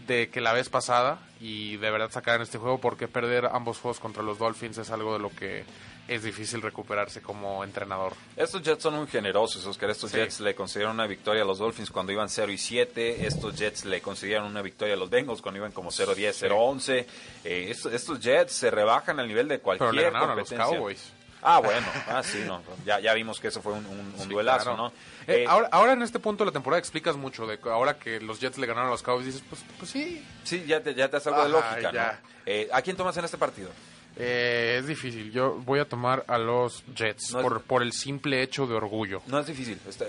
de 0.07 0.29
que 0.29 0.41
la 0.41 0.53
vez 0.53 0.69
pasada 0.69 1.19
y 1.39 1.77
de 1.77 1.91
verdad 1.91 2.09
sacaran 2.11 2.41
este 2.41 2.57
juego 2.57 2.79
porque 2.79 3.07
perder 3.07 3.47
ambos 3.51 3.79
juegos 3.79 3.99
contra 3.99 4.23
los 4.23 4.37
Dolphins 4.37 4.77
es 4.77 4.89
algo 4.91 5.13
de 5.13 5.19
lo 5.19 5.29
que 5.29 5.63
es 6.07 6.21
difícil 6.23 6.61
recuperarse 6.61 7.21
como 7.21 7.63
entrenador. 7.63 8.13
Estos 8.37 8.61
Jets 8.61 8.83
son 8.83 8.95
muy 8.95 9.07
generosos, 9.07 9.65
Oscar. 9.65 9.89
Estos 9.89 10.11
Sí. 10.11 10.17
Jets 10.17 10.39
le 10.39 10.53
concedieron 10.53 10.93
una 10.93 11.07
victoria 11.07 11.41
a 11.41 11.45
los 11.45 11.57
Dolphins 11.57 11.89
cuando 11.89 12.11
iban 12.11 12.29
0 12.29 12.51
y 12.51 12.57
7. 12.59 13.25
Estos 13.25 13.55
Jets 13.57 13.85
le 13.85 14.01
concedieron 14.01 14.45
una 14.45 14.61
victoria 14.61 14.93
a 14.93 14.97
los 14.97 15.09
Bengals 15.09 15.41
cuando 15.41 15.57
iban 15.59 15.71
como 15.71 15.91
0 15.91 16.13
10, 16.13 16.35
0 16.37 16.57
11. 16.59 17.07
Eh, 17.43 17.67
estos, 17.69 17.91
estos 17.91 18.19
Jets 18.19 18.53
se 18.53 18.69
rebajan 18.69 19.19
al 19.19 19.27
nivel 19.27 19.47
de 19.47 19.59
cualquier 19.59 19.89
Pero 19.89 19.99
le 19.99 20.03
ganaron 20.03 20.29
a 20.31 20.35
los. 20.35 20.49
Cowboys. 20.51 21.11
Ah, 21.45 21.59
bueno. 21.59 21.85
Ah, 22.07 22.23
sí, 22.23 22.43
no. 22.45 22.61
Ya, 22.85 22.99
ya 22.99 23.13
vimos 23.13 23.39
que 23.39 23.47
eso 23.49 23.61
fue 23.61 23.73
un, 23.73 23.85
un- 23.85 24.13
un 24.17 24.19
Sí, 24.23 24.27
duelazo, 24.29 24.63
claro. 24.75 24.77
¿no? 24.77 24.87
Eh, 25.27 25.43
Eh, 25.43 25.45
ahora, 25.47 25.69
ahora 25.71 25.93
en 25.93 26.01
este 26.01 26.19
punto 26.19 26.43
de 26.43 26.49
la 26.49 26.53
temporada 26.53 26.79
explicas 26.79 27.15
mucho. 27.15 27.45
de 27.47 27.59
Ahora 27.65 27.97
que 27.99 28.19
los 28.19 28.39
Jets 28.39 28.57
le 28.57 28.67
ganaron 28.67 28.87
a 28.89 28.91
los 28.91 29.01
Cowboys, 29.03 29.25
dices, 29.27 29.43
pues, 29.49 29.63
pues 29.77 29.91
sí. 29.91 30.25
Sí, 30.43 30.65
ya 30.67 30.81
te, 30.81 30.93
ya 30.95 31.09
te 31.09 31.17
hace 31.17 31.29
algo 31.29 31.41
de 31.47 31.57
Ajá, 31.57 31.69
lógica, 31.71 31.91
ya. 31.93 32.19
¿no? 32.23 32.29
Eh, 32.47 32.67
¿A 32.73 32.81
quién 32.81 32.95
tomas 32.97 33.15
en 33.17 33.25
este 33.25 33.37
partido? 33.37 33.69
Eh, 34.17 34.77
es 34.79 34.87
difícil. 34.87 35.31
Yo 35.31 35.55
voy 35.65 35.79
a 35.79 35.85
tomar 35.89 36.23
a 36.27 36.37
los 36.37 36.83
Jets 36.95 37.31
No 37.33 37.39
es- 37.39 37.43
por, 37.43 37.61
por 37.63 37.81
el 37.83 37.91
simple 37.91 38.41
hecho 38.41 38.65
de 38.67 38.75
orgullo. 38.75 39.21
No 39.27 39.39
es 39.39 39.47
difícil, 39.47 39.79
es, 39.87 39.99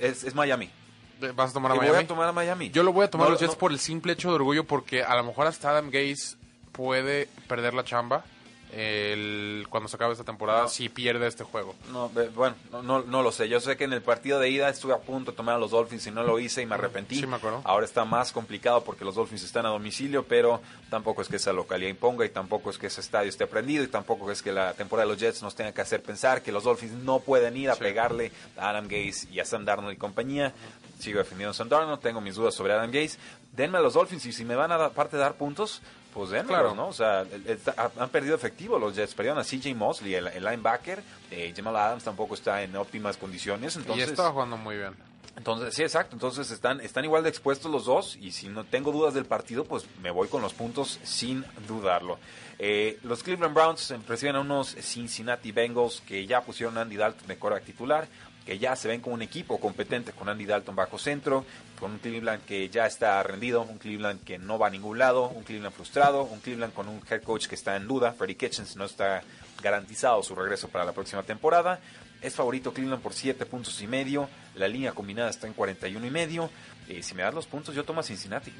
es- 0.00 0.24
es- 0.24 0.34
Miami. 0.34 0.70
Eh, 1.20 1.32
¿Vas 1.34 1.50
a 1.50 1.52
tomar 1.52 1.72
a 1.72 1.74
Miami? 1.74 1.94
voy 1.96 2.04
a 2.04 2.08
tomar 2.08 2.28
a 2.28 2.32
Miami. 2.32 2.70
Yo 2.70 2.82
lo 2.82 2.92
voy 2.94 3.04
a 3.04 3.10
tomar 3.10 3.26
a 3.26 3.28
No, 3.28 3.32
los 3.34 3.40
Jets 3.42 3.54
por 3.56 3.70
el 3.72 3.78
simple 3.78 4.14
hecho 4.14 4.30
de 4.30 4.36
orgullo 4.36 4.64
porque 4.64 5.02
a 5.04 5.14
lo 5.16 5.24
mejor 5.24 5.46
hasta 5.46 5.68
Adam 5.70 5.90
Gaze 5.90 6.36
puede 6.72 7.28
perder 7.48 7.74
la 7.74 7.84
chamba 7.84 8.24
el, 8.72 9.66
cuando 9.68 9.88
se 9.88 9.96
acabe 9.96 10.12
esta 10.12 10.24
temporada 10.24 10.62
No. 10.62 10.68
si 10.68 10.88
pierde 10.88 11.26
este 11.26 11.44
juego. 11.44 11.74
No, 11.92 12.08
bueno, 12.34 12.54
no, 12.70 12.82
no, 12.82 13.02
no 13.02 13.22
lo 13.22 13.32
sé. 13.32 13.48
Yo 13.48 13.60
sé 13.60 13.76
que 13.76 13.84
en 13.84 13.92
el 13.92 14.02
partido 14.02 14.38
de 14.38 14.48
ida 14.50 14.68
estuve 14.68 14.92
a 14.94 14.98
punto 14.98 15.30
de 15.32 15.36
tomar 15.36 15.56
a 15.56 15.58
los 15.58 15.70
Dolphins 15.70 16.06
y 16.06 16.10
no 16.10 16.22
lo 16.22 16.38
hice 16.38 16.62
y 16.62 16.66
me 16.66 16.74
arrepentí. 16.74 17.16
Sí, 17.20 17.26
me 17.26 17.36
acuerdo. 17.36 17.60
Ahora 17.64 17.84
está 17.84 18.04
más 18.04 18.32
complicado 18.32 18.82
porque 18.84 19.04
los 19.04 19.14
Dolphins 19.14 19.42
están 19.44 19.66
a 19.66 19.70
domicilio, 19.70 20.24
pero 20.24 20.60
tampoco 20.88 21.22
es 21.22 21.28
que 21.28 21.36
esa 21.36 21.52
localidad 21.52 21.90
imponga 21.90 22.24
y 22.24 22.30
tampoco 22.30 22.70
es 22.70 22.78
que 22.78 22.86
ese 22.88 23.00
estadio 23.00 23.28
esté 23.28 23.46
prendido 23.46 23.84
y 23.84 23.88
tampoco 23.88 24.30
es 24.30 24.42
que 24.42 24.52
la 24.52 24.72
temporada 24.74 25.06
de 25.06 25.12
los 25.14 25.20
Jets 25.20 25.42
nos 25.42 25.54
tenga 25.54 25.72
que 25.72 25.80
hacer 25.80 26.02
pensar 26.02 26.42
que 26.42 26.52
los 26.52 26.64
Dolphins 26.64 26.92
no 26.92 27.20
pueden 27.20 27.56
ir 27.56 27.70
a 27.70 27.74
Sí. 27.74 27.80
pegarle 27.80 28.32
a 28.56 28.70
Adam 28.70 28.86
Gaze 28.88 29.28
y 29.32 29.40
a 29.40 29.44
Sam 29.44 29.64
Darnold 29.64 29.94
y 29.94 29.96
compañía. 29.96 30.52
Sigo 30.98 31.18
defendiendo 31.18 31.50
a 31.52 31.54
Sam 31.54 31.68
Darnold, 31.68 32.00
tengo 32.00 32.20
mis 32.20 32.34
dudas 32.34 32.54
sobre 32.54 32.72
Adam 32.74 32.90
Gaze. 32.90 33.18
Denme 33.52 33.78
a 33.78 33.80
los 33.80 33.94
Dolphins 33.94 34.26
y 34.26 34.32
si 34.32 34.44
me 34.44 34.54
van 34.54 34.70
a 34.70 34.76
dar 34.76 34.92
parte 34.92 35.16
de 35.16 35.22
dar 35.22 35.34
puntos, 35.34 35.80
pues 36.12 36.30
Claro. 36.44 36.74
¿no? 36.74 36.88
O 36.88 36.92
sea, 36.92 37.24
han 37.98 38.08
perdido 38.10 38.34
efectivo 38.34 38.78
los 38.78 38.94
Jets. 38.94 39.14
Perdieron 39.14 39.38
a 39.38 39.44
CJ 39.44 39.74
Mosley, 39.74 40.14
el, 40.14 40.26
el 40.28 40.44
linebacker. 40.44 41.02
Eh, 41.30 41.52
Jamal 41.56 41.76
Adams 41.76 42.04
tampoco 42.04 42.34
está 42.34 42.62
en 42.62 42.76
óptimas 42.76 43.16
condiciones. 43.16 43.76
Entonces, 43.76 44.06
y 44.06 44.10
estaba 44.10 44.30
jugando 44.30 44.56
muy 44.56 44.76
bien. 44.76 44.94
entonces, 45.36 45.74
sí, 45.74 45.82
exacto. 45.82 46.16
Entonces 46.16 46.50
están, 46.50 46.80
están 46.80 47.04
igual 47.04 47.22
de 47.22 47.28
expuestos 47.28 47.70
los 47.70 47.84
dos 47.84 48.16
y 48.20 48.32
si 48.32 48.48
no 48.48 48.64
tengo 48.64 48.92
dudas 48.92 49.14
del 49.14 49.24
partido, 49.24 49.64
pues 49.64 49.86
me 50.02 50.10
voy 50.10 50.28
con 50.28 50.42
los 50.42 50.52
puntos 50.52 50.98
sin 51.02 51.44
dudarlo. 51.68 52.18
Eh, 52.58 52.98
los 53.04 53.22
Cleveland 53.22 53.54
Browns 53.54 53.94
reciben 54.06 54.36
a 54.36 54.40
unos 54.40 54.74
Cincinnati 54.74 55.50
Bengals 55.50 56.02
que 56.06 56.26
ya 56.26 56.42
pusieron 56.42 56.76
a 56.76 56.82
Andy 56.82 56.96
Dalton 56.96 57.26
de 57.26 57.38
quarterback 57.38 57.64
titular, 57.64 58.06
que 58.44 58.58
ya 58.58 58.74
se 58.76 58.88
ven 58.88 59.00
como 59.00 59.14
un 59.14 59.22
equipo 59.22 59.60
competente 59.60 60.12
con 60.12 60.28
Andy 60.28 60.44
Dalton 60.44 60.74
bajo 60.74 60.98
centro, 60.98 61.44
con 61.78 61.92
un 61.92 61.98
Cleveland 61.98 62.44
que 62.44 62.68
ya 62.68 62.86
está 62.86 63.22
rendido, 63.22 63.62
un 63.62 63.78
Cleveland 63.78 64.24
que 64.24 64.38
no 64.38 64.58
va 64.58 64.68
a 64.68 64.70
ningún 64.70 64.98
lado, 64.98 65.28
un 65.28 65.44
Cleveland 65.44 65.74
frustrado, 65.74 66.24
un 66.24 66.40
Cleveland 66.40 66.72
con 66.72 66.88
un 66.88 67.00
head 67.08 67.22
coach 67.22 67.46
que 67.46 67.54
está 67.54 67.76
en 67.76 67.86
duda, 67.86 68.12
Freddie 68.12 68.36
Kitchens 68.36 68.76
no 68.76 68.84
está 68.84 69.22
garantizado 69.62 70.22
su 70.22 70.34
regreso 70.34 70.68
para 70.68 70.84
la 70.84 70.92
próxima 70.92 71.22
temporada. 71.22 71.80
Es 72.22 72.34
favorito 72.34 72.72
Cleveland 72.72 73.02
por 73.02 73.14
7 73.14 73.46
puntos 73.46 73.80
y 73.80 73.86
medio. 73.86 74.28
La 74.54 74.68
línea 74.68 74.92
combinada 74.92 75.30
está 75.30 75.46
en 75.46 75.54
41 75.54 76.06
y 76.06 76.10
medio. 76.10 76.50
Eh, 76.88 77.02
si 77.02 77.14
me 77.14 77.22
das 77.22 77.32
los 77.32 77.46
puntos, 77.46 77.74
yo 77.74 77.84
tomo 77.84 78.00
a 78.00 78.02
Cincinnati. 78.02 78.52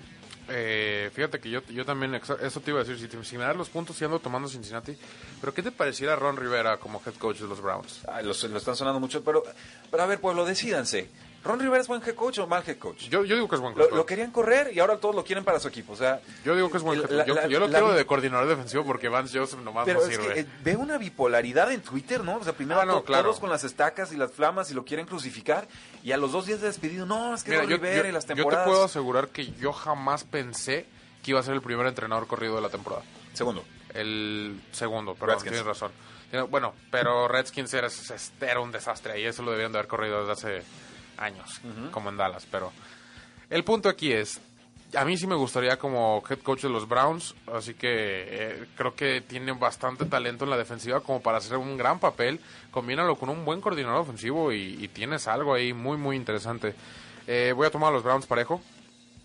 Eh, 0.53 1.11
fíjate 1.15 1.39
que 1.39 1.49
yo, 1.49 1.63
yo 1.69 1.85
también, 1.85 2.15
eso 2.15 2.61
te 2.61 2.71
iba 2.73 2.81
a 2.81 2.85
decir, 2.85 2.99
si, 2.99 3.07
te- 3.09 3.17
me 3.39 3.45
das 3.45 3.57
los 3.57 3.69
puntos, 3.69 3.97
si 3.97 4.05
ando 4.05 4.19
tomando 4.19 4.49
Cincinnati. 4.49 4.97
Pero 5.41 5.55
¿qué 5.55 5.63
te 5.63 5.71
pareciera 5.71 6.17
Ron 6.17 6.37
Rivera 6.37 6.79
como 6.79 7.01
head 7.07 7.15
coach 7.15 7.39
de 7.39 7.47
los 7.47 7.61
Browns? 7.61 8.01
Ay, 8.09 8.25
los- 8.25 8.43
lo 8.45 8.59
están 8.59 8.75
sonando 8.77 8.99
mucho, 8.99 9.23
pero, 9.23 9.45
pero 9.91 10.03
a 10.03 10.07
ver, 10.07 10.21
pueblo, 10.21 10.45
decídanse. 10.45 11.09
¿Ron 11.43 11.59
Rivera 11.59 11.81
es 11.81 11.89
buen 11.89 12.03
head 12.03 12.15
coach 12.15 12.39
o 12.39 12.47
mal 12.47 12.63
head 12.67 12.77
coach? 12.77 13.09
Yo, 13.09 13.25
yo 13.25 13.35
digo 13.35 13.49
que 13.49 13.55
es 13.57 13.61
buen 13.63 13.75
Lo, 13.77 13.85
coach. 13.85 13.95
lo 13.97 14.05
querían 14.05 14.31
correr 14.31 14.73
y 14.75 14.81
ahora 14.81 14.99
todos 14.99 15.15
lo 15.15 15.25
quieren 15.25 15.43
para 15.43 15.59
su 15.59 15.69
equipo. 15.69 15.95
O 15.95 15.97
sea, 15.97 16.21
Yo 16.45 16.55
digo 16.55 16.71
que 16.71 16.77
es 16.77 16.83
buen 16.83 16.99
head 17.01 17.07
coach. 17.09 17.27
Yo, 17.27 17.35
la- 17.35 17.47
yo 17.49 17.59
lo 17.61 17.67
la- 17.67 17.79
quiero 17.79 17.95
de 17.95 18.05
coordinador 18.05 18.47
defensivo 18.47 18.85
porque 18.85 19.09
Vance 19.09 19.39
Joseph 19.39 19.61
nomás 19.61 19.87
Pero 19.87 20.01
no 20.01 20.07
es 20.07 20.15
sirve. 20.17 20.35
que 20.35 20.41
eh, 20.41 20.47
veo 20.63 20.79
una 20.81 20.99
bipolaridad 20.99 21.73
en 21.73 21.81
Twitter, 21.81 22.23
¿no? 22.23 22.37
O 22.37 22.45
sea, 22.45 22.53
primero 22.53 22.81
Ah, 22.81 22.85
no, 22.85 22.99
to- 22.99 23.05
claro. 23.05 23.25
todos 23.25 23.41
con 23.41 23.49
las 23.49 23.65
estacas 23.65 24.13
y 24.13 24.17
las 24.19 24.33
flamas 24.33 24.71
y 24.71 24.75
lo 24.75 24.85
quieren 24.85 25.07
crucificar. 25.07 25.67
Y 26.03 26.13
a 26.13 26.19
los 26.19 26.33
dos 26.33 26.45
días 26.47 26.61
de 26.61 26.67
despedido, 26.67 27.07
no, 27.07 27.35
es 27.35 27.43
que 27.43 27.51
Mira, 27.53 27.63
Ron 27.63 27.71
yo, 27.71 27.77
Rivera 27.79 28.09
y 28.09 28.13
las 28.13 28.25
yo 28.25 28.29
te 28.29 28.35
temporadas. 28.35 28.67
puedo 28.69 28.85
asegurar 28.85 29.29
que 29.29 29.47
yo 29.53 29.73
jamás 29.73 30.25
pensé 30.25 30.85
que 31.23 31.31
iba 31.31 31.41
a 31.41 31.43
ser 31.43 31.55
el 31.55 31.63
primer 31.63 31.87
entrenador 31.87 32.27
corrido 32.27 32.57
de 32.57 32.61
la 32.63 32.69
temporada. 32.69 33.03
Segundo. 33.33 33.65
El 33.95 34.61
segundo, 34.73 35.15
perdón, 35.15 35.37
Redskins. 35.37 35.53
tienes 35.53 35.67
razón. 35.67 35.91
Bueno, 36.51 36.75
pero 36.93 37.27
Redskins 37.29 37.75
era, 37.75 37.89
era 38.41 38.61
un 38.61 38.71
desastre 38.71 39.21
y 39.21 39.25
eso 39.25 39.43
lo 39.43 39.51
debían 39.51 39.73
de 39.73 39.79
haber 39.79 39.89
corrido 39.89 40.21
desde 40.25 40.33
hace 40.33 40.63
años, 41.21 41.61
como 41.93 42.09
en 42.11 42.17
Dallas. 42.17 42.47
Pero 42.51 42.73
el 43.49 43.63
punto 43.65 43.89
aquí 43.89 44.13
es, 44.13 44.41
a 44.97 45.05
mí 45.05 45.17
sí 45.17 45.27
me 45.27 45.35
gustaría 45.37 45.79
como 45.79 46.23
head 46.29 46.39
coach 46.41 46.63
de 46.63 46.69
los 46.69 46.89
Browns, 46.89 47.35
así 47.53 47.75
que 47.75 47.89
eh, 47.91 48.67
creo 48.77 48.95
que 48.95 49.21
tiene 49.21 49.53
bastante 49.53 50.05
talento 50.07 50.45
en 50.45 50.51
la 50.51 50.57
defensiva 50.57 51.01
como 51.01 51.23
para 51.23 51.39
hacer 51.39 51.57
un 51.59 51.77
gran 51.77 51.99
papel. 52.01 52.41
Combínalo 52.71 53.17
con 53.17 53.29
un 53.29 53.45
buen 53.45 53.61
coordinador 53.61 54.01
ofensivo 54.01 54.53
y, 54.53 54.77
y 54.83 54.89
tienes 54.89 55.29
algo 55.29 55.55
ahí 55.55 55.73
muy, 55.73 55.97
muy 55.97 56.17
interesante. 56.17 56.75
Eh, 57.27 57.53
voy 57.55 57.67
a 57.67 57.71
tomar 57.71 57.91
a 57.91 57.93
los 57.93 58.03
Browns 58.03 58.27
parejo. 58.27 58.61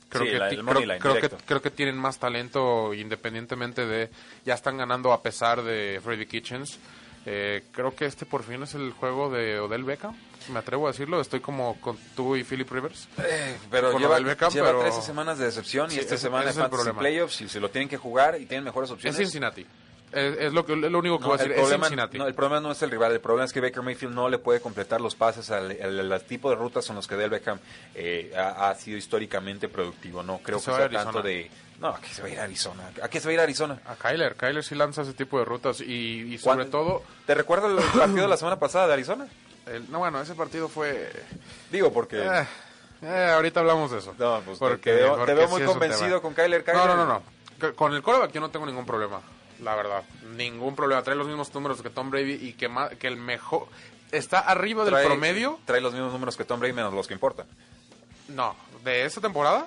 Creo, 0.07 0.23
Sí, 0.25 0.31
que, 0.31 0.37
la- 0.37 0.49
creo, 0.49 0.79
line, 0.81 0.99
creo 0.99 1.19
que, 1.19 1.29
creo 1.29 1.61
que 1.63 1.71
tienen 1.71 1.97
más 1.97 2.19
talento 2.19 2.93
independientemente 2.93 3.85
de... 3.87 4.09
Ya 4.45 4.53
están 4.53 4.77
ganando 4.77 5.11
a 5.11 5.21
pesar 5.23 5.63
de 5.63 5.99
Freddy 6.03 6.27
Kitchens. 6.27 6.77
Eh, 7.25 7.63
creo 7.71 7.95
que 7.95 8.05
este 8.05 8.25
por 8.25 8.43
fin 8.43 8.61
es 8.63 8.75
el 8.75 8.91
juego 8.91 9.29
de 9.29 9.59
Odell 9.59 9.83
Beckham. 9.83 10.15
Me 10.51 10.59
atrevo 10.59 10.87
a 10.87 10.91
decirlo. 10.91 11.19
Estoy 11.19 11.39
como 11.39 11.79
con 11.81 11.97
tú 12.15 12.35
y 12.35 12.43
Philip 12.43 12.69
Rivers. 12.71 13.07
Eh, 13.17 13.57
pero 13.71 13.97
lleva, 13.97 14.19
Beckham, 14.19 14.51
lleva 14.53 14.67
pero- 14.67 14.81
13 14.81 15.01
semanas 15.01 15.39
de 15.39 15.45
decepción 15.45 15.91
y 15.91 15.95
esta 15.95 16.17
semana 16.17 16.49
es 16.51 16.55
es 16.57 16.63
el 16.63 16.69
problema. 16.69 16.99
Playoffs 16.99 17.41
y 17.41 17.49
se 17.49 17.59
lo 17.59 17.69
tienen 17.69 17.89
que 17.89 17.97
jugar 17.97 18.39
y 18.39 18.45
tienen 18.45 18.63
mejores 18.63 18.89
Es 18.89 18.93
opciones. 18.93 19.17
Cincinnati. 19.17 19.65
Es, 20.11 20.37
es 20.37 20.53
lo, 20.53 20.65
que, 20.65 20.73
es 20.73 20.79
lo 20.79 20.99
único 20.99 21.17
que 21.17 21.23
No, 21.23 21.29
voy 21.29 21.39
a 21.39 21.41
el, 21.41 21.49
decir. 21.49 21.51
Es 21.55 21.59
problema, 21.61 21.87
Cincinnati. 21.87 22.17
no, 22.19 22.27
el 22.27 22.35
problema 22.35 22.59
no 22.61 22.71
es 22.71 22.81
el 22.83 22.91
rival, 22.91 23.11
el 23.11 23.19
problema 23.19 23.45
es 23.45 23.51
que 23.51 23.59
Baker 23.59 23.81
Mayfield 23.81 24.13
no 24.13 24.29
le 24.29 24.37
puede 24.37 24.61
completar 24.61 25.01
los 25.01 25.15
pases 25.15 25.49
al, 25.49 25.71
al- 25.81 26.11
al 26.13 26.21
tipo 26.23 26.49
de 26.51 26.55
rutas 26.55 26.87
en 26.89 26.95
los 26.95 27.07
que 27.07 27.15
Del 27.15 27.31
Beckham 27.31 27.57
eh, 27.95 28.31
ha, 28.37 28.69
ha 28.69 28.75
sido 28.75 28.97
históricamente 28.97 29.67
productivo. 29.67 30.21
No 30.23 30.37
creo 30.37 30.59
Que 30.59 30.65
que, 30.65 30.71
se 30.71 30.77
sea 30.77 30.89
tanto 30.89 31.21
de... 31.23 31.49
No, 31.79 31.89
¿a 31.89 31.99
qué 31.99 32.07
se 32.07 32.21
va 32.21 32.27
a 32.29 32.31
ir 32.31 32.39
a 32.39 32.43
Arizona? 32.43 32.89
¿A 33.01 33.09
qué 33.09 33.19
se 33.19 33.27
va 33.27 33.31
a 33.31 33.33
ir 33.33 33.39
a 33.39 33.43
Arizona? 33.43 33.79
A 33.85 33.95
Kyler. 33.95 34.35
Kyler 34.35 34.63
sí 34.63 34.75
lanza 34.75 35.01
ese 35.01 35.13
tipo 35.13 35.37
de 35.39 35.45
rutas 35.45 35.81
y, 35.81 35.83
y 36.33 36.37
sobre 36.37 36.65
todo... 36.65 37.03
¿Te 37.25 37.35
recuerdas 37.35 37.71
el 37.71 37.99
partido 37.99 38.21
de 38.23 38.27
la 38.29 38.37
semana 38.37 38.57
pasada 38.59 38.87
de 38.87 38.93
Arizona? 38.93 39.27
el- 39.65 39.91
no, 39.91 39.99
bueno, 39.99 40.21
ese 40.21 40.35
partido 40.35 40.69
fue... 40.69 41.11
Digo, 41.71 41.91
porque... 41.91 42.17
Eh, 42.23 42.47
eh, 43.01 43.31
ahorita 43.35 43.59
hablamos 43.59 43.91
de 43.91 43.97
eso. 43.99 44.15
No, 44.17 44.41
pues, 44.45 44.57
porque, 44.57 44.91
te 44.91 44.95
veo, 44.95 45.25
te 45.25 45.47
muy 45.47 45.63
convencido 45.63 46.21
con 46.21 46.33
Kyler. 46.33 46.61
No, 46.65 46.65
Kyler. 46.65 46.95
no, 46.95 47.05
no, 47.05 47.75
Con 47.75 47.93
el 47.93 48.01
coreback 48.01 48.31
yo 48.31 48.39
no 48.41 48.49
tengo 48.51 48.65
ningún 48.65 48.85
problema, 48.85 49.19
la 49.61 49.75
verdad. 49.75 50.03
Ningún 50.35 50.75
problema. 50.75 51.03
Trae 51.03 51.15
los 51.17 51.27
mismos 51.27 51.53
números 51.53 51.81
que 51.81 51.89
Tom 51.89 52.09
Brady 52.09 52.33
y 52.35 52.53
que, 52.53 52.69
ma- 52.69 52.89
que 52.89 53.07
el 53.07 53.17
mejor... 53.17 53.67
Está 54.11 54.39
arriba 54.39 54.85
del 54.85 54.93
promedio. 55.03 55.59
Trae 55.65 55.81
los 55.81 55.91
mismos 55.91 56.13
números 56.13 56.37
que 56.37 56.45
Tom 56.45 56.59
Brady 56.59 56.73
menos 56.73 56.93
los 56.93 57.05
que 57.07 57.13
importan. 57.13 57.47
No, 58.29 58.55
de 58.83 59.03
esta 59.03 59.19
temporada. 59.19 59.65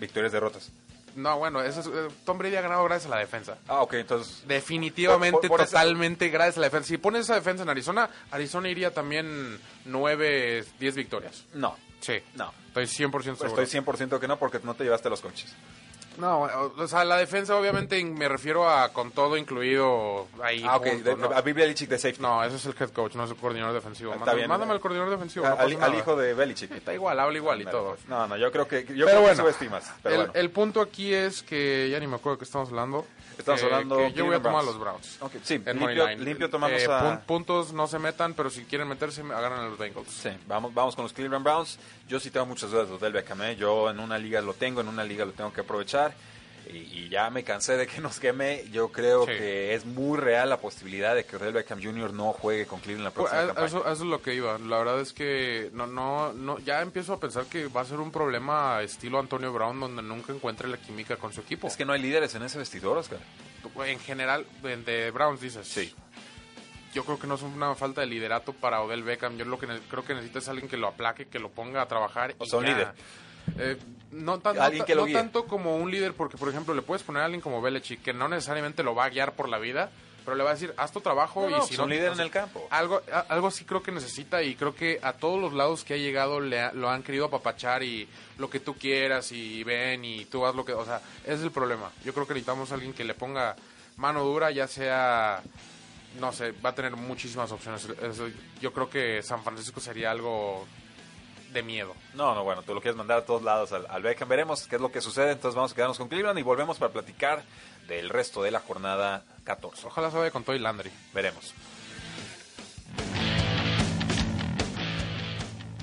Victorias, 0.00 0.32
derrotas. 0.32 0.70
No, 1.14 1.38
bueno, 1.38 1.60
eso 1.62 1.80
es- 1.80 1.86
eh, 1.86 2.08
Tom 2.24 2.38
Brady 2.38 2.56
ha 2.56 2.60
ganado 2.62 2.84
gracias 2.84 3.06
a 3.12 3.14
la 3.16 3.20
defensa. 3.20 3.58
Ah, 3.68 3.82
ok, 3.82 3.94
entonces... 3.94 4.42
Definitivamente, 4.46 5.32
Por- 5.32 5.40
por- 5.42 5.48
por 5.58 5.60
esa- 5.60 5.70
totalmente 5.78 6.28
gracias 6.28 6.56
a 6.56 6.60
la 6.60 6.66
defensa. 6.66 6.88
Si 6.88 6.96
pones 6.98 7.22
esa 7.22 7.34
defensa 7.34 7.62
en 7.62 7.68
Arizona, 7.68 8.08
Arizona 8.30 8.68
iría 8.68 8.92
también 8.94 9.58
9, 9.84 10.64
10 10.78 10.94
victorias. 10.94 11.44
No, 11.54 11.76
Sí. 12.00 12.14
no. 12.34 12.52
Estoy 12.68 12.86
100% 12.86 13.36
seguro. 13.38 13.62
Estoy 13.62 13.66
100% 13.66 14.18
que 14.18 14.26
no 14.28 14.38
porque 14.38 14.58
no 14.64 14.74
te 14.74 14.84
llevaste 14.84 15.10
los 15.10 15.20
coches. 15.20 15.54
No, 16.18 16.42
o 16.76 16.86
sea, 16.88 17.04
la 17.04 17.16
defensa 17.16 17.56
obviamente 17.56 18.02
me 18.04 18.28
refiero 18.28 18.68
a 18.68 18.90
con 18.92 19.10
todo 19.12 19.36
incluido 19.36 20.28
ahí. 20.42 20.62
Ah, 20.66 20.76
ok. 20.76 20.86
punto, 20.88 21.10
de- 21.10 21.16
¿no? 21.16 21.34
A 21.34 21.40
Bill 21.40 21.54
Belichick 21.54 21.88
de 21.88 21.98
safety. 21.98 22.20
No, 22.22 22.42
ese 22.44 22.56
es 22.56 22.66
el 22.66 22.74
head 22.78 22.90
coach, 22.90 23.14
no 23.14 23.24
es 23.24 23.30
el 23.30 23.36
coordinador 23.36 23.74
defensivo. 23.74 24.10
Está 24.12 24.20
Mándame, 24.20 24.38
bien. 24.38 24.48
mándame 24.48 24.72
al 24.72 24.80
coordinador 24.80 25.10
defensivo. 25.10 25.46
A- 25.46 25.50
no 25.50 25.56
al, 25.56 25.82
al 25.82 25.94
hijo 25.94 26.16
de 26.16 26.34
Belichick. 26.34 26.70
Está 26.76 26.92
igual, 26.94 27.18
habla 27.18 27.36
igual 27.38 27.60
y 27.60 27.64
Vale, 27.64 27.76
todo. 27.78 27.90
pues. 27.94 28.08
No, 28.08 28.26
no, 28.26 28.36
yo 28.36 28.52
creo 28.52 28.68
que... 28.68 28.82
Yo 28.84 28.86
Pero 28.86 29.04
creo 29.06 29.14
que 29.16 29.20
bueno, 29.22 29.36
subestimas. 29.42 29.92
Pero 30.02 30.14
el, 30.14 30.20
bueno. 30.22 30.32
el 30.34 30.50
punto 30.50 30.80
aquí 30.80 31.12
es 31.14 31.42
que 31.42 31.88
ya 31.90 31.98
ni 32.00 32.06
me 32.06 32.16
acuerdo 32.16 32.36
de 32.36 32.38
qué 32.40 32.44
estamos 32.44 32.68
hablando. 32.68 33.06
Estamos 33.38 33.60
Que- 33.62 33.66
hablando 33.66 33.96
que 33.96 34.12
yo 34.12 34.26
voy 34.26 34.36
a 34.36 34.42
tomar 34.42 34.60
a 34.60 34.64
los 34.64 34.78
Browns. 34.78 35.16
Ok, 35.22 35.32
sí, 35.42 35.58
limpio- 35.58 36.06
limpio 36.18 36.50
tomamos 36.50 36.82
Eh, 36.82 36.86
a- 36.90 37.00
pun- 37.00 37.20
puntos 37.24 37.72
no 37.72 37.86
se 37.86 37.98
metan, 37.98 38.34
pero 38.34 38.50
si 38.50 38.64
quieren 38.64 38.86
meterse, 38.86 39.22
agarran 39.22 39.60
a 39.60 39.68
los 39.68 39.78
Bengals. 39.78 40.08
Sí, 40.10 40.28
vamos, 40.46 40.74
vamos 40.74 40.94
con 40.94 41.04
los 41.04 41.12
Cleveland 41.14 41.42
Browns. 41.42 41.78
Yo 42.12 42.20
sí 42.20 42.30
tengo 42.30 42.44
muchas 42.44 42.70
dudas 42.70 42.88
de 42.90 42.94
Odell 42.94 43.14
Beckham. 43.14 43.40
¿eh? 43.40 43.56
Yo 43.56 43.88
en 43.88 43.98
una 43.98 44.18
liga 44.18 44.42
lo 44.42 44.52
tengo, 44.52 44.82
en 44.82 44.88
una 44.88 45.02
liga 45.02 45.24
lo 45.24 45.32
tengo 45.32 45.50
que 45.50 45.62
aprovechar. 45.62 46.12
Y, 46.70 46.76
y 46.76 47.08
ya 47.08 47.30
me 47.30 47.42
cansé 47.42 47.76
de 47.78 47.86
que 47.86 48.02
nos 48.02 48.20
queme. 48.20 48.64
Yo 48.70 48.92
creo 48.92 49.24
Sí. 49.24 49.32
que 49.32 49.74
es 49.74 49.86
muy 49.86 50.18
real 50.18 50.50
la 50.50 50.58
posibilidad 50.60 51.14
de 51.14 51.24
que 51.24 51.36
Odell 51.36 51.54
Beckham 51.54 51.82
Jr. 51.82 52.12
no 52.12 52.32
juegue 52.34 52.66
con 52.66 52.80
Cleveland 52.80 53.04
la 53.04 53.10
Pues, 53.12 53.30
próxima 53.30 53.46
campaña. 53.46 53.66
eso, 53.66 53.78
eso 53.80 53.90
es 53.92 54.00
lo 54.10 54.20
que 54.20 54.34
iba. 54.34 54.58
La 54.58 54.76
verdad 54.78 55.00
es 55.00 55.14
que 55.14 55.70
no, 55.72 55.86
no, 55.86 56.34
no, 56.34 56.58
ya 56.58 56.82
empiezo 56.82 57.14
a 57.14 57.18
pensar 57.20 57.46
que 57.46 57.66
va 57.68 57.80
a 57.80 57.84
ser 57.86 57.98
un 57.98 58.12
problema 58.12 58.82
estilo 58.82 59.18
Antonio 59.18 59.50
Brown 59.54 59.80
donde 59.80 60.02
nunca 60.02 60.34
encuentre 60.34 60.68
la 60.68 60.76
química 60.76 61.16
con 61.16 61.32
su 61.32 61.40
equipo. 61.40 61.66
Es 61.66 61.76
que 61.78 61.86
no 61.86 61.94
hay 61.94 62.02
líderes 62.02 62.34
en 62.34 62.42
ese 62.42 62.58
vestidor, 62.58 62.98
Oscar. 62.98 63.18
En 63.86 63.98
general, 64.00 64.44
de, 64.62 64.76
de 64.76 65.10
Browns 65.12 65.40
dices. 65.40 65.66
Sí. 65.66 65.94
Yo 66.92 67.04
creo 67.04 67.18
que 67.18 67.26
no 67.26 67.34
es 67.36 67.42
una 67.42 67.74
falta 67.74 68.00
de 68.02 68.06
liderato 68.06 68.52
para 68.52 68.80
Odell 68.82 69.02
Beckham. 69.02 69.36
Yo 69.38 69.44
lo 69.44 69.58
que 69.58 69.66
creo 69.88 70.04
que 70.04 70.14
necesita 70.14 70.40
es 70.40 70.48
alguien 70.48 70.68
que 70.68 70.76
lo 70.76 70.88
aplaque, 70.88 71.26
que 71.26 71.38
lo 71.38 71.50
ponga 71.50 71.82
a 71.82 71.86
trabajar. 71.88 72.34
O 72.38 72.46
sea, 72.46 72.58
un 72.58 72.66
líder. 72.66 72.92
Eh, 73.58 73.76
no 74.12 74.38
tan- 74.38 74.56
no 74.56 74.84
que 74.84 74.94
lo 74.94 75.06
no 75.06 75.12
tanto 75.12 75.46
como 75.46 75.76
un 75.76 75.90
líder, 75.90 76.12
porque 76.14 76.36
por 76.36 76.48
ejemplo 76.48 76.74
le 76.74 76.82
puedes 76.82 77.02
poner 77.02 77.22
a 77.22 77.24
alguien 77.24 77.40
como 77.40 77.60
Belichick, 77.60 78.02
que 78.02 78.12
no 78.12 78.28
necesariamente 78.28 78.82
lo 78.82 78.94
va 78.94 79.06
a 79.06 79.08
guiar 79.08 79.32
por 79.32 79.48
la 79.48 79.58
vida, 79.58 79.90
pero 80.24 80.36
le 80.36 80.44
va 80.44 80.50
a 80.50 80.54
decir, 80.54 80.72
haz 80.76 80.92
tu 80.92 81.00
trabajo 81.00 81.40
No, 81.42 81.48
y 81.48 81.52
no, 81.52 81.60
si 81.62 81.68
pues 81.70 81.78
no... 81.78 81.84
un 81.84 81.90
líder 81.90 82.12
en 82.12 82.20
el 82.20 82.30
campo. 82.30 82.64
Algo, 82.70 83.02
a- 83.12 83.20
algo 83.28 83.50
sí 83.50 83.64
creo 83.64 83.82
que 83.82 83.90
necesita 83.90 84.42
y 84.44 84.54
creo 84.54 84.76
que 84.76 85.00
a 85.02 85.14
todos 85.14 85.40
los 85.40 85.52
lados 85.54 85.82
que 85.82 85.94
ha 85.94 85.96
llegado 85.96 86.38
le 86.40 86.60
ha- 86.60 86.72
lo 86.72 86.88
han 86.88 87.02
querido 87.02 87.24
apapachar 87.24 87.82
y 87.82 88.06
lo 88.38 88.48
que 88.48 88.60
tú 88.60 88.74
quieras 88.74 89.32
y 89.32 89.64
ven 89.64 90.04
y 90.04 90.24
tú 90.26 90.46
haz 90.46 90.54
lo 90.54 90.64
que... 90.64 90.74
O 90.74 90.84
sea, 90.84 91.00
ese 91.24 91.34
es 91.34 91.42
el 91.42 91.50
problema. 91.50 91.90
Yo 92.04 92.14
creo 92.14 92.26
que 92.28 92.34
necesitamos 92.34 92.70
a 92.70 92.74
alguien 92.74 92.92
que 92.92 93.02
le 93.02 93.14
ponga 93.14 93.56
mano 93.96 94.22
dura, 94.22 94.52
ya 94.52 94.68
sea, 94.68 95.42
no 96.20 96.32
sé, 96.32 96.52
va 96.52 96.70
a 96.70 96.74
tener 96.74 96.96
muchísimas 96.96 97.50
opciones. 97.52 97.88
Yo 98.60 98.72
creo 98.72 98.88
que 98.88 99.22
San 99.22 99.42
Francisco 99.42 99.80
sería 99.80 100.10
algo 100.10 100.66
de 101.52 101.62
miedo. 101.62 101.94
No, 102.14 102.34
no, 102.34 102.44
bueno, 102.44 102.62
tú 102.62 102.74
lo 102.74 102.80
quieres 102.80 102.96
mandar 102.96 103.18
a 103.18 103.24
todos 103.24 103.42
lados 103.42 103.72
al, 103.72 103.86
al 103.88 104.02
Beckham. 104.02 104.28
Veremos 104.28 104.66
qué 104.66 104.76
es 104.76 104.82
lo 104.82 104.90
que 104.90 105.00
sucede. 105.00 105.32
Entonces 105.32 105.54
vamos 105.54 105.72
a 105.72 105.74
quedarnos 105.74 105.98
con 105.98 106.08
Cleveland 106.08 106.38
y 106.38 106.42
volvemos 106.42 106.78
para 106.78 106.92
platicar 106.92 107.42
del 107.88 108.08
resto 108.08 108.42
de 108.42 108.50
la 108.50 108.60
jornada 108.60 109.24
14. 109.44 109.86
Ojalá 109.86 110.10
se 110.10 110.16
vaya 110.18 110.30
con 110.30 110.44
Toy 110.44 110.58
Landry. 110.58 110.90
Veremos. 111.12 111.54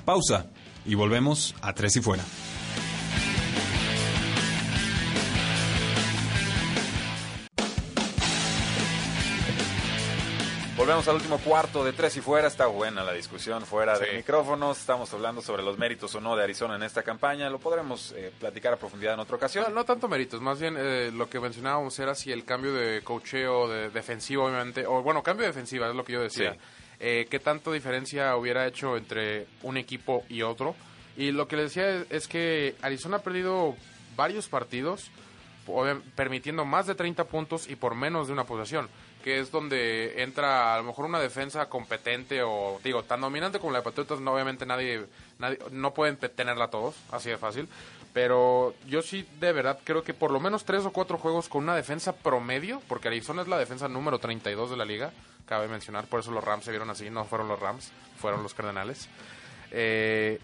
Pausa 0.04 0.46
y 0.84 0.94
volvemos 0.94 1.54
a 1.62 1.72
Tres 1.72 1.96
y 1.96 2.00
Fuera. 2.00 2.24
Volvemos 10.90 11.06
al 11.06 11.14
último 11.14 11.38
cuarto 11.38 11.84
de 11.84 11.92
tres 11.92 12.16
y 12.16 12.20
fuera. 12.20 12.48
Está 12.48 12.66
buena 12.66 13.04
la 13.04 13.12
discusión 13.12 13.64
fuera 13.64 13.96
de 13.96 14.12
micrófonos. 14.12 14.76
Estamos 14.76 15.14
hablando 15.14 15.40
sobre 15.40 15.62
los 15.62 15.78
méritos 15.78 16.12
o 16.16 16.20
no 16.20 16.34
de 16.34 16.42
Arizona 16.42 16.74
en 16.74 16.82
esta 16.82 17.04
campaña. 17.04 17.48
Lo 17.48 17.60
podremos 17.60 18.10
eh, 18.16 18.32
platicar 18.40 18.72
a 18.72 18.76
profundidad 18.76 19.14
en 19.14 19.20
otra 19.20 19.36
ocasión. 19.36 19.66
No, 19.68 19.70
no 19.70 19.84
tanto 19.84 20.08
méritos, 20.08 20.40
más 20.40 20.58
bien 20.58 20.74
eh, 20.76 21.12
lo 21.14 21.30
que 21.30 21.38
mencionábamos 21.38 21.96
era 22.00 22.16
si 22.16 22.32
el 22.32 22.44
cambio 22.44 22.74
de 22.74 23.02
cocheo 23.02 23.68
de 23.68 23.90
defensivo, 23.90 24.46
obviamente, 24.46 24.84
o 24.84 25.00
bueno, 25.00 25.22
cambio 25.22 25.42
de 25.42 25.52
defensiva 25.52 25.88
es 25.88 25.94
lo 25.94 26.04
que 26.04 26.14
yo 26.14 26.22
decía. 26.22 26.54
Sí. 26.54 26.58
Eh, 26.98 27.26
¿Qué 27.30 27.38
tanto 27.38 27.70
diferencia 27.70 28.34
hubiera 28.34 28.66
hecho 28.66 28.96
entre 28.96 29.46
un 29.62 29.76
equipo 29.76 30.24
y 30.28 30.42
otro? 30.42 30.74
Y 31.16 31.30
lo 31.30 31.46
que 31.46 31.54
le 31.54 31.62
decía 31.62 31.88
es, 31.88 32.06
es 32.10 32.26
que 32.26 32.74
Arizona 32.82 33.18
ha 33.18 33.22
perdido 33.22 33.76
varios 34.16 34.48
partidos 34.48 35.08
permitiendo 36.16 36.64
más 36.64 36.86
de 36.86 36.94
30 36.94 37.24
puntos 37.24 37.68
y 37.68 37.76
por 37.76 37.94
menos 37.94 38.26
de 38.26 38.32
una 38.32 38.44
posesión, 38.44 38.88
que 39.22 39.40
es 39.40 39.50
donde 39.50 40.22
entra 40.22 40.74
a 40.74 40.78
lo 40.78 40.84
mejor 40.84 41.04
una 41.04 41.20
defensa 41.20 41.68
competente 41.68 42.42
o 42.42 42.80
digo 42.82 43.02
tan 43.02 43.20
dominante 43.20 43.58
como 43.58 43.72
la 43.72 43.78
de 43.78 43.84
Patriotas, 43.84 44.20
no, 44.20 44.32
obviamente 44.32 44.66
nadie, 44.66 45.06
nadie 45.38 45.58
no 45.70 45.94
pueden 45.94 46.16
tenerla 46.16 46.68
todos, 46.68 46.94
así 47.10 47.30
de 47.30 47.38
fácil, 47.38 47.68
pero 48.12 48.74
yo 48.86 49.02
sí 49.02 49.26
de 49.38 49.52
verdad 49.52 49.78
creo 49.84 50.02
que 50.02 50.14
por 50.14 50.30
lo 50.30 50.40
menos 50.40 50.64
tres 50.64 50.84
o 50.84 50.92
cuatro 50.92 51.18
juegos 51.18 51.48
con 51.48 51.62
una 51.62 51.76
defensa 51.76 52.14
promedio, 52.14 52.82
porque 52.88 53.08
Arizona 53.08 53.42
es 53.42 53.48
la 53.48 53.58
defensa 53.58 53.88
número 53.88 54.18
32 54.18 54.70
de 54.70 54.76
la 54.76 54.84
liga, 54.84 55.12
cabe 55.46 55.68
mencionar, 55.68 56.06
por 56.06 56.20
eso 56.20 56.30
los 56.30 56.44
Rams 56.44 56.64
se 56.64 56.70
vieron 56.70 56.90
así, 56.90 57.10
no 57.10 57.24
fueron 57.24 57.48
los 57.48 57.60
Rams, 57.60 57.92
fueron 58.18 58.42
los 58.42 58.54
Cardenales. 58.54 59.08
Eh, 59.72 60.40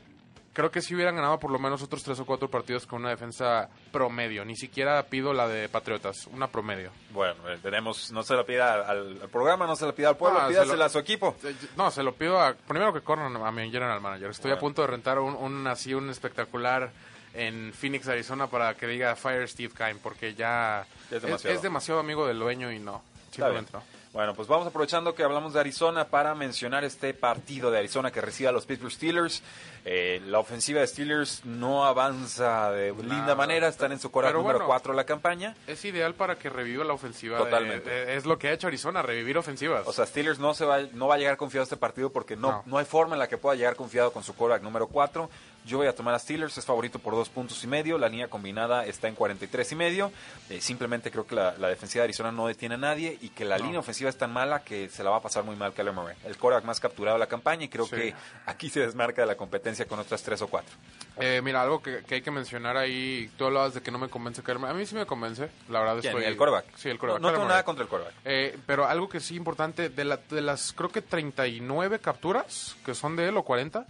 creo 0.57 0.71
que 0.71 0.81
si 0.81 0.95
hubieran 0.95 1.15
ganado 1.17 1.39
por 1.39 1.51
lo 1.51 1.59
menos 1.59 1.83
otros 1.83 2.03
tres 2.03 2.19
o 2.19 2.25
cuatro 2.25 2.49
partidos 2.49 2.87
con 2.87 3.03
una 3.03 3.11
defensa 3.11 3.69
promedio. 3.93 4.43
Ni 4.43 4.57
siquiera 4.57 5.03
pido 5.03 5.35
la 5.35 5.47
de 5.47 5.69
Patriotas, 5.69 6.27
una 6.29 6.47
promedio. 6.49 6.91
Bueno, 7.11 7.35
eh, 7.51 7.59
tenemos, 7.63 8.11
no 8.11 8.23
se 8.23 8.35
la 8.35 8.45
pida 8.45 8.89
al, 8.89 9.21
al 9.21 9.29
programa, 9.29 9.67
no 9.67 9.77
se 9.77 9.85
la 9.85 9.93
pida 9.93 10.09
al 10.09 10.17
pueblo, 10.17 10.39
Ah, 10.41 10.45
se 10.47 10.53
pídasela 10.55 10.77
lo- 10.77 10.85
a 10.85 10.89
su 10.89 10.99
equipo. 10.99 11.37
Eh, 11.45 11.55
No, 11.77 11.91
se 11.91 12.03
lo 12.03 12.15
pido 12.15 12.41
a, 12.41 12.55
primero 12.55 12.91
que 12.95 13.03
corran 13.03 13.37
a 13.37 13.53
mi 13.53 13.71
general 13.71 14.01
manager. 14.01 14.31
Estoy 14.31 14.49
Bueno. 14.53 14.57
a 14.57 14.61
punto 14.61 14.81
de 14.83 14.89
rentar 14.89 15.19
un, 15.19 15.35
un 15.35 15.67
así 15.67 15.93
un 15.93 16.09
espectacular 16.09 16.91
en 17.35 17.75
Phoenix, 17.75 18.09
Arizona 18.09 18.47
para 18.47 18.73
que 18.75 18.87
diga 18.87 19.15
Fire 19.15 19.47
Steve 19.47 19.75
Kime 19.77 19.97
porque 20.03 20.35
ya 20.35 20.87
Es 21.11 21.17
es, 21.17 21.23
demasiado. 21.23 21.55
es 21.57 21.63
demasiado 21.63 22.01
amigo 22.01 22.27
del 22.27 22.39
dueño 22.39 22.73
y 22.73 22.79
no. 22.79 23.03
Simplemente 23.31 23.73
no. 23.75 23.83
Bueno, 24.17 24.33
pues 24.33 24.49
vamos 24.49 24.67
aprovechando 24.67 25.15
que 25.15 25.23
hablamos 25.23 25.53
de 25.53 25.61
Arizona 25.61 26.07
para 26.07 26.35
mencionar 26.35 26.85
este 26.85 27.13
partido 27.13 27.71
de 27.71 27.77
Arizona 27.81 28.11
que 28.11 28.23
recibe 28.23 28.49
a 28.49 28.53
los 28.53 28.65
Pittsburgh 28.65 28.91
Steelers. 28.91 29.43
Eh, 29.85 30.23
la 30.25 30.39
ofensiva 30.39 30.81
de 30.81 30.87
Steelers 30.87 31.45
no 31.45 31.85
avanza 31.85 32.71
de 32.71 32.95
linda 32.95 33.35
manera, 33.35 33.69
están 33.69 33.93
en 33.93 34.01
su 34.01 34.11
cora 34.11 34.29
Pero 34.29 34.39
número 34.39 34.61
bueno. 34.61 34.69
4 34.69 34.95
de 34.95 34.97
la 34.97 35.05
campaña. 35.05 35.55
Es 35.67 35.85
ideal 35.85 36.15
para 36.15 36.37
que 36.37 36.49
reviva 36.49 36.83
la 36.83 36.95
ofensiva. 36.95 37.37
Totalmente. 37.37 37.91
de- 37.91 38.17
es 38.17 38.25
lo 38.25 38.39
que 38.39 38.49
ha 38.49 38.53
hecho 38.55 38.69
Arizona, 38.69 39.03
revivir 39.03 39.37
ofensivas. 39.37 39.87
O 39.87 39.93
sea, 39.93 40.07
Steelers 40.07 40.39
no 40.39 40.55
se 40.55 40.65
va, 40.65 40.81
no 40.95 41.09
va 41.09 41.17
a 41.17 41.19
llegar 41.19 41.37
confiado 41.37 41.65
a 41.65 41.65
este 41.65 41.77
partido 41.77 42.09
porque 42.09 42.37
no, 42.37 42.51
no. 42.53 42.63
No. 42.65 42.79
hay 42.79 42.87
forma 42.87 43.17
en 43.17 43.19
la 43.19 43.29
que 43.29 43.37
pueda 43.37 43.55
llegar 43.55 43.77
confiado 43.77 44.15
con 44.15 44.23
su 44.23 44.35
quarterback 44.35 44.63
número 44.63 44.87
4. 44.87 45.29
Yo 45.67 45.79
voy 45.79 45.89
a 45.89 45.95
tomar 45.95 46.15
a 46.15 46.19
Steelers, 46.21 46.57
es 46.57 46.65
favorito 46.65 47.01
por 47.01 47.15
dos 47.15 47.29
puntos 47.29 47.63
y 47.65 47.67
medio. 47.67 47.99
La 47.99 48.09
línea 48.09 48.29
combinada 48.29 48.87
está 48.87 49.09
en 49.09 49.17
43 49.17 49.73
y 49.73 49.75
medio. 49.75 50.13
Eh, 50.49 50.61
simplemente 50.61 51.11
creo 51.11 51.27
que 51.27 51.35
la, 51.35 51.57
la 51.59 51.69
defensiva 51.69 52.03
de 52.03 52.05
Arizona 52.05 52.31
no 52.31 52.47
detiene 52.47 52.77
a 52.77 52.79
nadie 52.79 53.19
y 53.21 53.31
que 53.31 53.45
la 53.45 53.59
No. 53.59 53.65
línea 53.65 53.81
ofensiva 53.81 54.09
es 54.09 54.17
tan 54.17 54.33
mala 54.33 54.63
que 54.63 54.89
se 54.89 55.03
la 55.03 55.11
va 55.11 55.17
a 55.17 55.23
pasar 55.23 55.43
muy 55.43 55.57
mal 55.57 55.73
Kyler 55.73 55.93
Murray. 55.93 56.17
El 56.25 56.37
quarterback 56.39 56.65
más 56.65 56.79
capturado 56.79 57.17
de 57.17 57.19
la 57.19 57.27
campaña 57.27 57.65
y 57.65 57.69
creo 57.69 57.85
Sí. 57.87 57.97
que 57.97 58.15
aquí 58.47 58.71
se 58.71 58.79
desmarca 58.81 59.23
de 59.23 59.27
la 59.27 59.37
competencia 59.37 59.87
con 59.87 59.99
otras 59.99 60.23
tres 60.23 60.41
o 60.41 60.47
cuatro. 60.47 60.73
Eh, 61.19 61.41
mira, 61.43 61.63
algo 61.63 61.83
que, 61.83 62.05
que 62.05 62.15
hay 62.17 62.23
que 62.23 62.31
mencionar 62.31 62.77
ahí, 62.77 63.29
tú 63.37 63.47
hablabas 63.47 63.75
de 63.75 63.81
que 63.83 63.91
no 63.91 63.99
me 63.99 64.09
convence 64.09 64.43
Kyler 64.43 64.61
Murray. 64.61 64.75
A 64.75 64.79
mí 64.79 64.87
sí 64.87 64.95
me 64.95 65.05
convence, 65.05 65.49
la 65.69 65.81
verdad 65.81 65.99
estoy... 65.99 66.23
¿El 66.25 66.37
quarterback? 66.37 66.77
Sí, 66.77 66.89
el 66.91 66.95
No, 66.95 67.01
quarterback. 67.01 67.23
no 67.23 67.29
Kyler 67.29 67.33
tengo 67.35 67.45
Murray. 67.45 67.49
nada 67.49 67.65
contra 67.65 67.83
el 67.83 67.89
quarterback. 67.89 68.15
Eh, 68.25 68.59
pero 68.67 68.87
algo 68.87 69.09
que 69.09 69.19
sí 69.19 69.35
importante, 69.35 69.89
de, 69.89 70.05
la- 70.05 70.21
de 70.31 70.43
las 70.43 70.73
creo 70.73 70.91
que 70.91 71.03
39 71.03 71.99
capturas 71.99 72.77
que 72.85 72.95
son 72.95 73.17
de 73.17 73.29
él 73.29 73.37
o 73.37 73.43
40, 73.43 73.85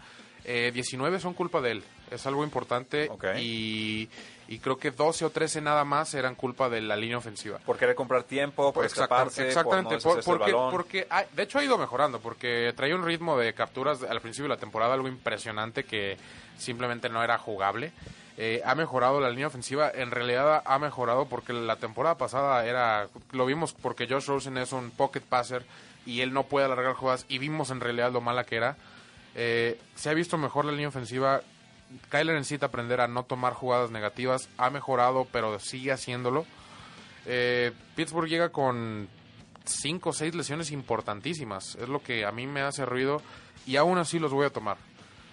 eh, 0.47 0.71
19 0.73 1.21
son 1.21 1.35
culpa 1.35 1.61
de 1.61 1.73
él. 1.73 1.85
Es 2.11 2.25
algo 2.27 2.45
importante 2.45 3.11
y, 3.41 4.09
y 4.49 4.59
creo 4.61 4.79
que 4.79 4.93
12 4.93 5.25
o 5.25 5.31
13 5.31 5.61
nada 5.61 5.85
más 5.85 6.15
eran 6.15 6.37
culpa 6.37 6.69
de 6.69 6.81
la 6.81 6.95
línea 6.95 7.19
ofensiva. 7.19 7.59
Por 7.59 7.77
querer 7.77 7.97
comprar 7.97 8.23
tiempo, 8.23 8.73
por 8.73 8.85
Exacta- 8.85 9.03
escaparse, 9.05 9.49
exactamente, 9.49 9.97
por 9.99 9.99
no 9.99 10.03
por- 10.03 10.17
deshacerse 10.17 10.31
el 10.31 10.39
porque, 10.39 10.53
balón. 10.53 10.71
porque 10.71 11.07
de 11.33 11.43
hecho 11.43 11.59
ha 11.59 11.65
ido 11.65 11.77
mejorando, 11.77 12.21
porque 12.21 12.73
traía 12.77 12.95
un 12.95 13.05
ritmo 13.05 13.37
de 13.37 13.53
capturas 13.55 14.03
al 14.05 14.21
principio 14.21 14.45
de 14.45 14.55
la 14.55 14.61
temporada 14.61 14.95
algo 14.95 15.09
impresionante 15.09 15.85
que 15.85 16.17
simplemente 16.59 17.09
no 17.09 17.25
era 17.25 17.39
jugable. 17.39 17.91
Eh, 18.39 18.61
ha 18.67 18.75
mejorado 18.75 19.19
la 19.19 19.31
línea 19.31 19.47
ofensiva, 19.49 19.91
en 19.93 20.11
realidad 20.11 20.63
ha 20.65 20.79
mejorado 20.79 21.25
porque 21.27 21.53
la 21.55 21.77
temporada 21.77 22.17
pasada 22.19 22.65
era, 22.67 23.09
lo 23.33 23.47
vimos 23.47 23.73
porque 23.73 24.07
Josh 24.07 24.27
Rosen 24.27 24.59
es 24.59 24.73
un 24.73 24.91
pocket 24.91 25.23
passer 25.23 25.65
y 26.05 26.21
él 26.21 26.33
no 26.35 26.45
puede 26.45 26.67
alargar 26.67 26.93
jugadas 26.95 27.25
y 27.29 27.39
vimos 27.39 27.71
en 27.71 27.81
realidad 27.81 28.13
lo 28.13 28.21
mala 28.21 28.45
que 28.45 28.57
era. 28.57 28.77
Eh, 29.39 29.79
se 29.95 30.09
ha 30.09 30.15
visto 30.15 30.39
mejor 30.39 30.65
la 30.65 30.73
línea 30.73 30.89
ofensiva. 30.89 31.43
Kyler 32.09 32.35
necesita 32.35 32.67
aprender 32.67 33.01
a 33.03 33.07
no 33.07 33.25
tomar 33.25 33.53
jugadas 33.53 33.91
negativas. 33.91 34.49
Ha 34.57 34.71
mejorado, 34.71 35.27
pero 35.31 35.61
sigue 35.61 35.93
haciéndolo. 35.93 36.47
Eh, 37.27 37.73
Pittsburgh 37.95 38.29
llega 38.29 38.49
con 38.49 39.09
cinco 39.65 40.11
o 40.11 40.13
seis 40.13 40.35
lesiones 40.35 40.71
importantísimas. 40.71 41.77
Es 41.77 41.89
lo 41.89 42.03
que 42.03 42.25
a 42.25 42.33
mí 42.33 42.47
me 42.47 42.63
hace 42.63 42.87
ruido. 42.87 43.21
Y 43.67 43.77
aún 43.77 43.99
así 43.99 44.19
los 44.19 44.33
voy 44.33 44.47
a 44.47 44.51
tomar. 44.51 44.79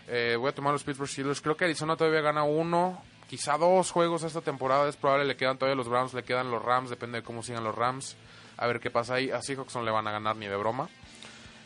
Eh, 0.07 0.35
voy 0.37 0.49
a 0.49 0.55
tomar 0.55 0.73
los 0.73 0.83
Pittsburgh 0.83 1.09
Steelers. 1.09 1.39
Creo 1.39 1.55
que 1.55 1.63
Arizona 1.63 1.95
todavía 1.95 2.19
gana 2.19 2.43
uno, 2.43 3.01
quizá 3.29 3.57
dos 3.57 3.89
juegos 3.89 4.23
esta 4.23 4.41
temporada. 4.41 4.89
Es 4.89 4.97
probable, 4.97 5.25
le 5.25 5.37
quedan 5.37 5.57
todavía 5.57 5.77
los 5.77 5.87
Browns, 5.87 6.13
le 6.13 6.23
quedan 6.23 6.51
los 6.51 6.61
Rams, 6.61 6.89
depende 6.89 7.19
de 7.19 7.23
cómo 7.23 7.41
sigan 7.41 7.63
los 7.63 7.73
Rams. 7.73 8.17
A 8.57 8.67
ver 8.67 8.81
qué 8.81 8.91
pasa 8.91 9.15
ahí. 9.15 9.31
A 9.31 9.41
Seahawks 9.41 9.75
no 9.75 9.83
le 9.83 9.91
van 9.91 10.07
a 10.07 10.11
ganar 10.11 10.35
ni 10.35 10.47
de 10.47 10.57
broma. 10.57 10.89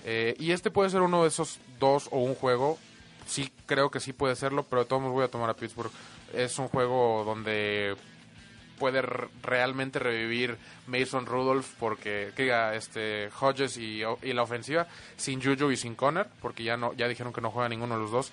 Eh, 0.05 0.35
y 0.39 0.51
este 0.51 0.71
puede 0.71 0.89
ser 0.89 1.01
uno 1.01 1.23
de 1.23 1.29
esos 1.29 1.59
dos 1.79 2.07
o 2.11 2.19
un 2.19 2.35
juego. 2.35 2.77
Sí, 3.25 3.51
creo 3.65 3.91
que 3.91 3.99
sí 3.99 4.13
puede 4.13 4.35
serlo, 4.35 4.63
pero 4.63 4.83
de 4.83 4.87
todos 4.87 5.01
modos 5.01 5.15
voy 5.15 5.25
a 5.25 5.31
tomar 5.31 5.49
a 5.49 5.53
Pittsburgh. 5.53 5.91
Es 6.33 6.59
un 6.59 6.67
juego 6.69 7.23
donde 7.25 7.95
puede 8.77 9.01
realmente 9.01 9.99
revivir 9.99 10.57
Mason 10.87 11.25
Rudolph 11.25 11.67
porque 11.79 12.31
que 12.35 12.43
diga, 12.43 12.75
este 12.75 13.29
Hodges 13.39 13.77
y, 13.77 14.01
la 14.21 14.43
ofensiva 14.43 14.87
sin 15.17 15.41
Juju 15.41 15.71
y 15.71 15.77
sin 15.77 15.95
Conner 15.95 16.27
porque 16.41 16.63
ya 16.63 16.77
no 16.77 16.93
ya 16.93 17.07
dijeron 17.07 17.33
que 17.33 17.41
no 17.41 17.51
juega 17.51 17.69
ninguno 17.69 17.95
de 17.95 18.01
los 18.01 18.11
dos 18.11 18.31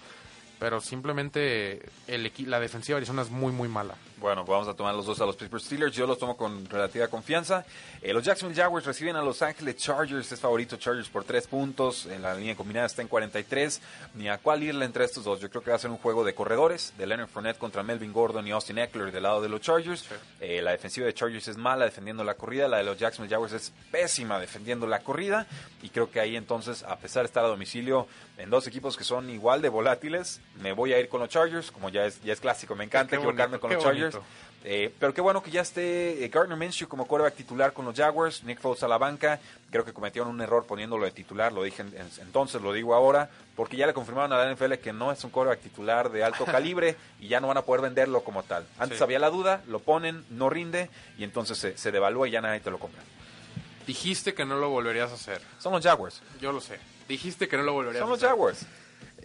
pero 0.65 0.81
simplemente 0.81 1.83
el 2.07 2.33
la 2.47 2.59
defensiva 2.59 2.97
de 2.97 3.01
Arizona 3.01 3.21
es 3.21 3.29
muy 3.29 3.53
muy 3.53 3.69
mala 3.69 3.97
Bueno, 4.17 4.47
pues 4.47 4.55
vamos 4.55 4.69
a 4.69 4.75
tomar 4.75 4.95
los 4.95 5.05
dos 5.05 5.21
a 5.21 5.27
los 5.27 5.37
Pittsburgh 5.37 5.63
Steelers. 5.63 5.95
Yo 5.95 6.07
los 6.07 6.19
tomo 6.19 6.39
con 6.39 6.65
relativa 6.65 7.07
confianza. 7.09 7.67
Eh, 8.01 8.15
los 8.15 8.25
Jacksonville 8.25 8.63
Jaguars 8.63 8.87
reciben 8.87 9.15
a 9.17 9.21
Los 9.21 9.43
Ángeles 9.43 9.77
Chargers. 9.77 10.33
Es 10.33 10.41
favorito 10.41 10.79
Chargers 10.79 11.11
por 11.11 11.25
tres 11.25 11.47
puntos. 11.47 12.07
En 12.07 12.23
la 12.23 12.35
línea 12.35 12.57
combinada 12.57 12.87
está 12.87 13.03
en 13.03 13.09
43. 13.09 13.83
Ni 14.15 14.31
a 14.31 14.39
cuál 14.39 14.63
irle 14.63 14.87
entre 14.87 15.05
estos 15.05 15.25
dos. 15.25 15.39
Yo 15.39 15.51
creo 15.51 15.63
que 15.63 15.69
va 15.69 15.77
a 15.77 15.79
ser 15.79 15.91
un 15.91 15.99
juego 15.99 16.25
de 16.25 16.35
corredores. 16.35 16.95
De 16.97 17.07
Leonard 17.07 17.29
Fournette 17.29 17.59
contra 17.59 17.83
Melvin 17.83 18.15
Gordon 18.15 18.49
y 18.49 18.53
Austin 18.53 18.79
Eckler 18.79 19.13
del 19.13 19.25
lado 19.25 19.43
de 19.43 19.51
los 19.51 19.61
Chargers. 19.61 20.07
Eh, 20.41 20.63
la 20.63 20.71
defensiva 20.71 21.05
de 21.05 21.13
Chargers 21.13 21.49
es 21.49 21.59
mala 21.59 21.85
defendiendo 21.85 22.25
la 22.25 22.37
corrida. 22.37 22.69
La 22.69 22.79
de 22.79 22.85
los 22.85 22.99
Jacksonville 22.99 23.35
Jaguars 23.35 23.53
es 23.53 23.75
pésima 23.91 24.41
defendiendo 24.41 24.87
la 24.87 25.01
corrida. 25.01 25.47
Y 25.83 25.91
creo 25.91 26.11
que 26.11 26.21
ahí 26.21 26.37
entonces, 26.37 26.83
a 26.85 26.97
pesar 26.97 27.25
de 27.25 27.27
estar 27.27 27.45
a 27.45 27.49
domicilio 27.49 28.07
en 28.39 28.49
dos 28.49 28.67
equipos 28.67 28.97
que 28.97 29.05
son 29.05 29.29
igual 29.29 29.61
de 29.61 29.69
volátiles, 29.69 30.41
me 30.61 30.73
voy 30.73 30.93
a 30.93 30.99
ir 31.01 31.09
con 31.09 31.21
los 31.21 31.29
Chargers. 31.29 31.71
Como 31.71 31.89
ya 31.91 32.05
es, 32.07 32.23
ya 32.23 32.33
es 32.33 32.41
clásico, 32.41 32.75
me 32.75 32.85
encanta 32.85 33.11
Qué 33.11 33.17
equivocarme 33.17 33.59
bonito, 33.59 33.61
con 33.61 33.73
los 33.75 33.83
Chargers. 33.83 34.19
Eh, 34.67 34.91
pero 34.99 35.13
qué 35.13 35.21
bueno 35.21 35.43
que 35.43 35.51
ya 35.51 35.61
esté 35.61 36.25
eh, 36.25 36.29
Gardner 36.29 36.57
Minshew 36.57 36.89
como 36.89 37.07
quarterback 37.07 37.35
titular 37.37 37.75
con 37.75 37.85
los 37.85 37.95
Jaguars, 37.95 38.43
Nick 38.45 38.61
Foles 38.61 38.83
a 38.83 38.89
la 38.89 38.97
banca. 38.97 39.39
Creo 39.71 39.85
que 39.85 39.93
cometieron 39.93 40.31
un 40.31 40.41
error 40.41 40.65
poniéndolo 40.65 41.05
de 41.05 41.11
titular, 41.11 41.53
lo 41.53 41.63
dije 41.65 41.83
en- 41.83 41.89
en- 41.95 42.11
entonces, 42.23 42.63
lo 42.63 42.73
digo 42.73 42.95
ahora, 42.95 43.29
porque 43.57 43.77
ya 43.77 43.87
le 43.87 43.93
confirmaron 43.93 44.33
a 44.33 44.39
la 44.39 44.51
NFL 44.51 44.79
que 44.79 44.95
no 44.95 45.13
es 45.13 45.23
un 45.23 45.29
quarterback 45.31 45.61
titular 45.61 46.11
de 46.11 46.25
alto 46.25 46.47
calibre 46.47 46.97
y 47.21 47.29
ya 47.29 47.41
no 47.41 47.49
van 47.49 47.59
a 47.59 47.63
poder 47.63 47.83
venderlo 47.83 48.25
como 48.25 48.43
tal. 48.43 48.67
Antes 48.79 48.97
Sí. 48.99 49.05
había 49.05 49.19
la 49.19 49.29
duda, 49.29 49.61
lo 49.67 49.81
ponen, 49.81 50.25
no 50.31 50.49
rinde 50.49 50.89
y 51.19 51.25
entonces 51.25 51.59
se, 51.59 51.77
se 51.77 51.93
devalúa 51.93 52.27
y 52.27 52.31
ya 52.31 52.41
nadie 52.41 52.61
te 52.61 52.71
lo 52.71 52.79
compra. 52.79 53.03
dijiste 53.87 54.33
que 54.33 54.47
no 54.47 54.57
lo 54.57 54.71
volverías 54.71 55.11
a 55.11 55.15
hacer 55.15 55.43
Son 55.59 55.73
los 55.75 55.83
Jaguars. 55.85 56.23
yo 56.41 56.53
lo 56.53 56.61
sé 56.63 56.79
dijiste 57.07 57.49
que 57.49 57.59
no 57.59 57.65
lo 57.65 57.75
volverías 57.75 58.01
Son 58.01 58.09
a 58.09 58.13
los 58.13 58.19
hacer 58.19 58.31
Jaguars. 58.31 58.67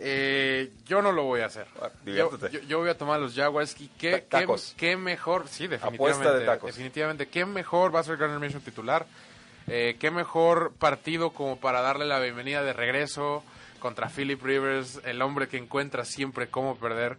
Eh, 0.01 0.71
yo 0.85 1.01
no 1.01 1.11
lo 1.11 1.23
voy 1.23 1.41
a 1.41 1.47
hacer. 1.47 1.67
Ah, 1.81 1.89
Yo, 2.05 2.31
yo- 2.49 2.59
yo 2.61 2.79
voy 2.79 2.89
a 2.89 2.97
tomar 2.97 3.19
los 3.19 3.35
Jaguars 3.35 3.75
y 3.81 3.87
qué, 3.99 4.11
qué, 4.11 4.17
tacos. 4.21 4.73
qué 4.77 4.95
mejor, 4.95 5.47
sí, 5.49 5.67
definitivamente. 5.67 5.97
Apuesta 6.19 6.33
de 6.39 6.45
tacos. 6.45 6.67
Definitivamente, 6.67 7.27
qué 7.27 7.45
mejor 7.45 7.93
va 7.93 7.99
a 7.99 8.03
ser 8.03 8.15
Garner 8.17 8.39
Minshew 8.39 8.61
titular. 8.61 9.05
Eh, 9.67 9.97
qué 9.99 10.09
mejor 10.09 10.71
partido 10.79 11.31
como 11.31 11.59
para 11.59 11.81
darle 11.81 12.05
la 12.05 12.19
bienvenida 12.19 12.63
de 12.63 12.73
regreso 12.73 13.43
contra 13.79 14.09
Philip 14.09 14.41
Rivers, 14.41 14.99
el 15.05 15.21
hombre 15.21 15.47
que 15.47 15.57
encuentra 15.57 16.05
siempre 16.05 16.49
cómo 16.49 16.75
perder. 16.77 17.17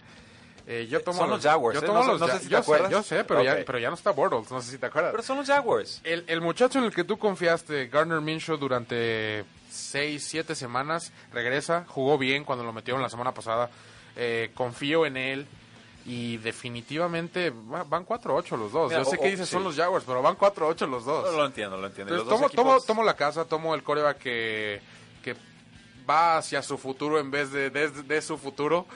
Eh, 0.67 0.87
yo 0.91 1.01
tomo 1.03 1.19
Son 1.19 1.31
los 1.31 1.43
Jaguars, 1.43 1.79
Yo 1.79 1.83
¿eh? 1.85 1.87
tomo 1.87 2.03
No 2.05 2.13
los 2.13 2.21
no 2.21 2.29
sé 2.29 2.39
si 2.39 2.45
te 2.45 2.51
yo 2.51 2.59
acuerdas. 2.59 2.91
yo 2.91 3.03
sé, 3.03 3.25
pero, 3.25 3.43
ya, 3.43 3.59
pero 3.67 3.79
ya 3.79 3.89
no 3.89 3.95
está 3.95 4.11
Bortles, 4.13 4.51
no 4.51 4.61
sé 4.63 4.71
si 4.73 4.79
te 4.79 4.87
acuerdas. 4.87 5.11
Pero 5.11 5.23
son 5.23 5.37
los 5.39 5.47
Jaguars. 5.47 6.01
El, 6.05 6.25
el 6.29 6.41
muchacho 6.41 6.79
en 6.79 6.85
el 6.87 6.95
que 6.95 7.05
tú 7.05 7.19
confiaste, 7.19 7.87
Garner 7.89 8.21
Minshew, 8.21 8.57
durante 8.57 9.45
seis, 9.71 10.25
siete 10.29 10.55
semanas, 10.55 11.13
regresa, 11.33 11.85
jugó 11.89 12.19
bien 12.19 12.45
cuando 12.45 12.65
lo 12.65 12.73
metieron 12.73 13.01
la 13.03 13.09
semana 13.09 13.33
pasada. 13.33 13.71
Eh, 14.17 14.51
confío 14.55 15.07
en 15.07 15.17
él 15.17 15.47
y 16.07 16.39
definitivamente 16.39 17.51
va- 17.51 17.85
van 17.85 18.05
4-8 18.05 18.57
los 18.57 18.73
dos. 18.73 18.91
Mira, 18.91 19.03
Yo 19.05 19.11
sé 19.11 19.17
o- 19.17 19.21
que 19.21 19.31
dices 19.31 19.49
sí. 19.49 19.53
son 19.53 19.65
los 19.65 19.77
Jaguars, 19.77 20.05
pero 20.07 20.23
van 20.23 20.35
4-8 20.37 20.87
los 20.87 21.05
dos. 21.05 21.31
No, 21.31 21.39
lo 21.39 21.47
entiendo, 21.47 21.77
lo 21.77 21.87
entiendo. 21.87 22.15
Entonces, 22.15 22.31
Los 22.31 22.41
dos 22.41 22.51
tomo, 22.53 22.63
tomo, 22.63 22.71
equipos- 22.77 22.87
tomo 22.87 23.03
la 23.05 23.15
casa, 23.17 23.45
tomo 23.45 23.75
el 23.75 23.83
coreback 23.83 24.19
que, 24.19 24.81
que 25.23 25.37
va 26.09 26.39
hacia 26.39 26.63
su 26.63 26.77
futuro 26.79 27.19
en 27.21 27.31
vez 27.31 27.53
de, 27.53 27.71
de, 27.71 27.89
de 27.91 28.23
su 28.23 28.37
futuro. 28.39 28.87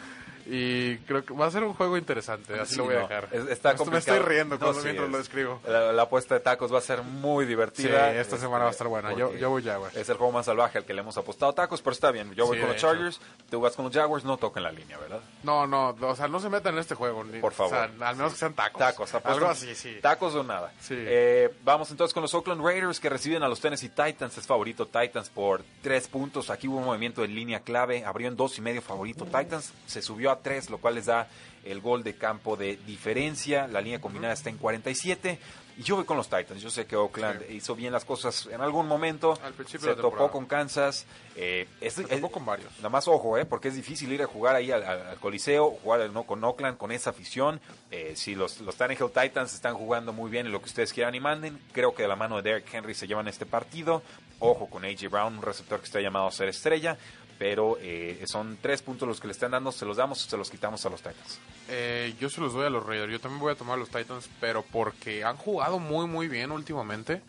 Y 0.46 0.98
creo 0.98 1.24
que 1.24 1.32
va 1.32 1.46
a 1.46 1.50
ser 1.50 1.64
un 1.64 1.74
juego 1.74 1.96
interesante, 1.96 2.58
así 2.60 2.72
Sí, 2.72 2.78
lo 2.78 2.84
voy 2.84 2.96
a 2.96 2.98
dejar. 3.00 3.24
está 3.24 3.34
Me 3.38 3.52
estoy- 3.52 3.70
me 3.72 3.76
complicado. 3.78 3.98
estoy 4.18 4.18
riendo 4.34 4.58
No, 4.58 4.74
sí, 4.74 4.80
mientras 4.84 5.06
es- 5.06 5.12
lo 5.12 5.18
describo. 5.18 5.60
La, 5.66 5.92
la 5.92 6.02
apuesta 6.02 6.34
de 6.34 6.40
tacos 6.40 6.72
va 6.72 6.78
a 6.78 6.82
ser 6.82 7.02
muy 7.02 7.44
Sí, 7.44 7.48
divertida. 7.48 8.10
esta 8.10 8.20
Este, 8.20 8.38
semana 8.38 8.64
va 8.64 8.70
a 8.70 8.72
estar 8.72 8.88
buena. 8.88 9.12
Yo, 9.14 9.30
voy 9.50 9.62
Jaguars. 9.62 9.96
Es 9.96 10.08
el 10.08 10.16
juego 10.16 10.32
más 10.32 10.46
salvaje 10.46 10.78
al 10.78 10.84
que 10.84 10.92
le 10.94 11.00
hemos 11.00 11.16
apostado 11.16 11.52
tacos, 11.54 11.80
pero 11.82 11.92
está 11.92 12.10
bien. 12.10 12.34
Yo 12.34 12.46
voy 12.46 12.56
Sí, 12.56 12.60
con 12.60 12.68
de 12.68 12.74
los. 12.74 12.82
Chargers, 12.82 13.20
tú 13.50 13.60
vas 13.60 13.74
con 13.74 13.86
los 13.86 13.94
Jaguars, 13.94 14.24
no 14.24 14.36
toquen 14.36 14.62
la 14.62 14.72
línea, 14.72 14.98
¿verdad? 14.98 15.20
No, 15.42 15.66
no, 15.66 15.96
o 16.00 16.16
sea, 16.16 16.28
no 16.28 16.40
se 16.40 16.48
metan 16.50 16.74
en 16.74 16.80
este 16.80 16.94
juego. 16.94 17.24
ni- 17.24 17.40
Por 17.40 17.52
favor. 17.52 17.72
O 17.74 17.76
sea, 17.76 18.08
al 18.08 18.16
menos 18.16 18.32
que 18.32 18.38
sean 18.38 18.54
tacos. 18.54 18.78
Tacos, 18.78 19.14
apuestan- 19.14 19.32
Algo 19.32 19.46
así, 19.48 19.74
sí. 19.74 19.98
Tacos 20.02 20.34
o 20.34 20.42
nada. 20.42 20.72
Sí. 20.80 20.94
Eh, 20.96 21.54
vamos 21.64 21.90
entonces 21.90 22.12
con 22.12 22.22
los 22.22 22.34
Oakland 22.34 22.62
Raiders 22.64 23.00
que 23.00 23.08
reciben 23.08 23.42
a 23.42 23.48
los 23.48 23.60
Tennessee 23.60 23.88
Titans. 23.88 24.36
Es 24.36 24.46
favorito 24.46 24.86
Titans 24.86 25.30
por 25.30 25.62
tres 25.82 26.06
puntos. 26.08 26.50
Aquí 26.50 26.68
hubo 26.68 26.78
un 26.78 26.84
movimiento 26.84 27.24
en 27.24 27.34
línea 27.34 27.60
clave. 27.60 28.04
Abrió 28.04 28.28
en 28.28 28.36
dos 28.36 28.58
y 28.58 28.60
medio 28.60 28.82
favorito 28.82 29.24
Titans. 29.24 29.72
Se 29.86 30.02
subió 30.02 30.30
a 30.30 30.33
tres, 30.38 30.70
lo 30.70 30.78
cual 30.78 30.94
les 30.96 31.06
da 31.06 31.28
el 31.64 31.80
gol 31.80 32.02
de 32.02 32.14
campo 32.14 32.56
de 32.56 32.76
diferencia. 32.86 33.66
La 33.68 33.80
línea 33.80 34.00
combinada 34.00 34.34
está 34.34 34.50
en 34.50 34.58
47. 34.58 35.38
Y 35.76 35.82
yo 35.82 35.96
voy 35.96 36.04
con 36.04 36.16
los 36.16 36.28
Titans. 36.28 36.60
Yo 36.62 36.70
sé 36.70 36.86
que 36.86 36.94
Oakland 36.94 37.44
Sí. 37.48 37.54
hizo 37.54 37.74
bien 37.74 37.92
las 37.92 38.04
cosas 38.04 38.46
en 38.52 38.60
algún 38.60 38.86
momento. 38.86 39.36
Al 39.42 39.54
principio 39.54 39.88
se 39.88 39.96
de 39.96 40.02
topó 40.02 40.30
con 40.30 40.46
Kansas. 40.46 41.04
Eh, 41.34 41.66
es- 41.80 41.94
Se 41.94 42.02
es- 42.02 42.08
topó 42.08 42.30
con 42.30 42.44
varios. 42.46 42.70
Nada 42.76 42.90
más 42.90 43.08
ojo, 43.08 43.36
¿eh? 43.38 43.44
porque 43.44 43.68
es 43.68 43.74
difícil 43.74 44.12
ir 44.12 44.22
a 44.22 44.26
jugar 44.26 44.54
ahí 44.54 44.70
al, 44.70 44.84
al- 44.84 45.06
al 45.08 45.16
Coliseo, 45.16 45.70
jugar 45.82 46.08
no, 46.10 46.22
con 46.24 46.44
Oakland, 46.44 46.76
con 46.78 46.92
esa 46.92 47.10
afición. 47.10 47.60
Eh, 47.90 48.12
si 48.14 48.34
los, 48.36 48.60
los 48.60 48.76
Tannehill 48.76 49.08
Titans 49.10 49.52
están 49.52 49.74
jugando 49.74 50.12
muy 50.12 50.30
bien 50.30 50.46
en 50.46 50.52
lo 50.52 50.60
que 50.60 50.66
ustedes 50.66 50.92
quieran 50.92 51.14
y 51.16 51.20
manden, 51.20 51.58
creo 51.72 51.92
que 51.94 52.02
de 52.02 52.08
la 52.08 52.16
mano 52.16 52.36
de 52.36 52.42
Derrick 52.42 52.72
Henry 52.72 52.94
se 52.94 53.08
llevan 53.08 53.26
este 53.26 53.46
partido. 53.46 54.02
Ojo 54.40 54.68
con 54.68 54.84
A.J. 54.84 55.08
Brown, 55.08 55.38
un 55.38 55.42
receptor 55.42 55.78
que 55.80 55.86
está 55.86 56.00
llamado 56.00 56.26
a 56.26 56.30
ser 56.32 56.48
estrella, 56.48 56.98
pero 57.38 57.78
eh, 57.80 58.22
son 58.26 58.58
tres 58.60 58.82
puntos 58.82 59.08
los 59.08 59.20
que 59.20 59.26
le 59.26 59.32
están 59.32 59.52
dando, 59.52 59.72
se 59.72 59.84
los 59.84 59.96
damos 59.96 60.24
o 60.24 60.30
se 60.30 60.36
los 60.36 60.50
quitamos 60.50 60.84
a 60.86 60.90
los 60.90 61.00
Titans. 61.00 61.38
Eh, 61.68 62.14
yo 62.20 62.30
se 62.30 62.40
los 62.40 62.52
doy 62.52 62.66
a 62.66 62.70
los 62.70 62.84
Raiders. 62.84 63.12
Yo 63.12 63.20
también 63.20 63.40
voy 63.40 63.52
a 63.52 63.56
tomar 63.56 63.76
a 63.76 63.78
los 63.78 63.88
Titans, 63.88 64.28
pero 64.40 64.62
porque 64.62 65.24
han 65.24 65.36
jugado 65.36 65.78
muy, 65.78 66.06
muy 66.06 66.28
bien 66.28 66.50
últimamente. 66.50 67.22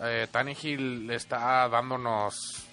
Eh, 0.00 0.26
Tannehill 0.30 1.10
está 1.10 1.68
dándonos, 1.68 2.66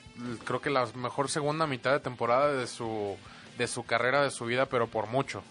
creo 0.46 0.62
que 0.62 0.70
la 0.70 0.86
mejor 0.96 1.30
segunda 1.30 1.68
mitad 1.68 1.92
de 1.92 2.00
temporada 2.00 2.54
de 2.54 2.68
su, 2.68 3.18
de 3.58 3.68
su 3.68 3.84
carrera, 3.84 4.24
de 4.24 4.32
su 4.32 4.46
vida, 4.46 4.66
pero 4.66 4.88
por 4.88 5.08
mucho. 5.08 5.44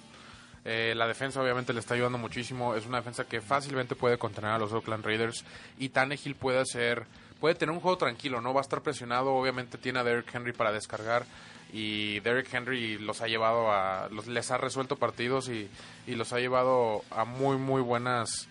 Eh, 0.64 0.94
la 0.94 1.06
defensa 1.06 1.40
obviamente 1.40 1.72
le 1.72 1.80
está 1.80 1.94
ayudando 1.94 2.18
muchísimo. 2.18 2.74
Es 2.74 2.84
una 2.86 2.98
defensa 2.98 3.24
que 3.24 3.40
fácilmente 3.40 3.94
puede 3.94 4.18
contener 4.18 4.50
a 4.50 4.58
los 4.58 4.72
Oakland 4.72 5.04
Raiders. 5.04 5.44
Y 5.78 5.90
Tannehill 5.90 6.34
puede 6.34 6.58
hacer, 6.58 7.06
puede 7.40 7.54
tener 7.54 7.74
un 7.74 7.80
juego 7.80 7.98
tranquilo, 7.98 8.40
no 8.40 8.54
va 8.54 8.60
a 8.60 8.62
estar 8.62 8.82
presionado. 8.82 9.34
Obviamente 9.34 9.78
tiene 9.78 9.98
a 9.98 10.04
Derrick 10.04 10.34
Henry 10.34 10.52
para 10.52 10.72
descargar. 10.72 11.26
Y 11.72 12.20
Derrick 12.20 12.52
Henry 12.52 12.98
los 12.98 13.20
ha 13.20 13.26
llevado 13.26 13.70
a, 13.70 14.08
los, 14.10 14.26
les 14.26 14.50
ha 14.50 14.56
resuelto 14.56 14.96
partidos 14.96 15.48
y, 15.48 15.68
y 16.06 16.14
los 16.14 16.32
ha 16.32 16.38
llevado 16.38 17.02
a 17.10 17.24
muy, 17.24 17.56
muy 17.56 17.82
buenas 17.82 18.48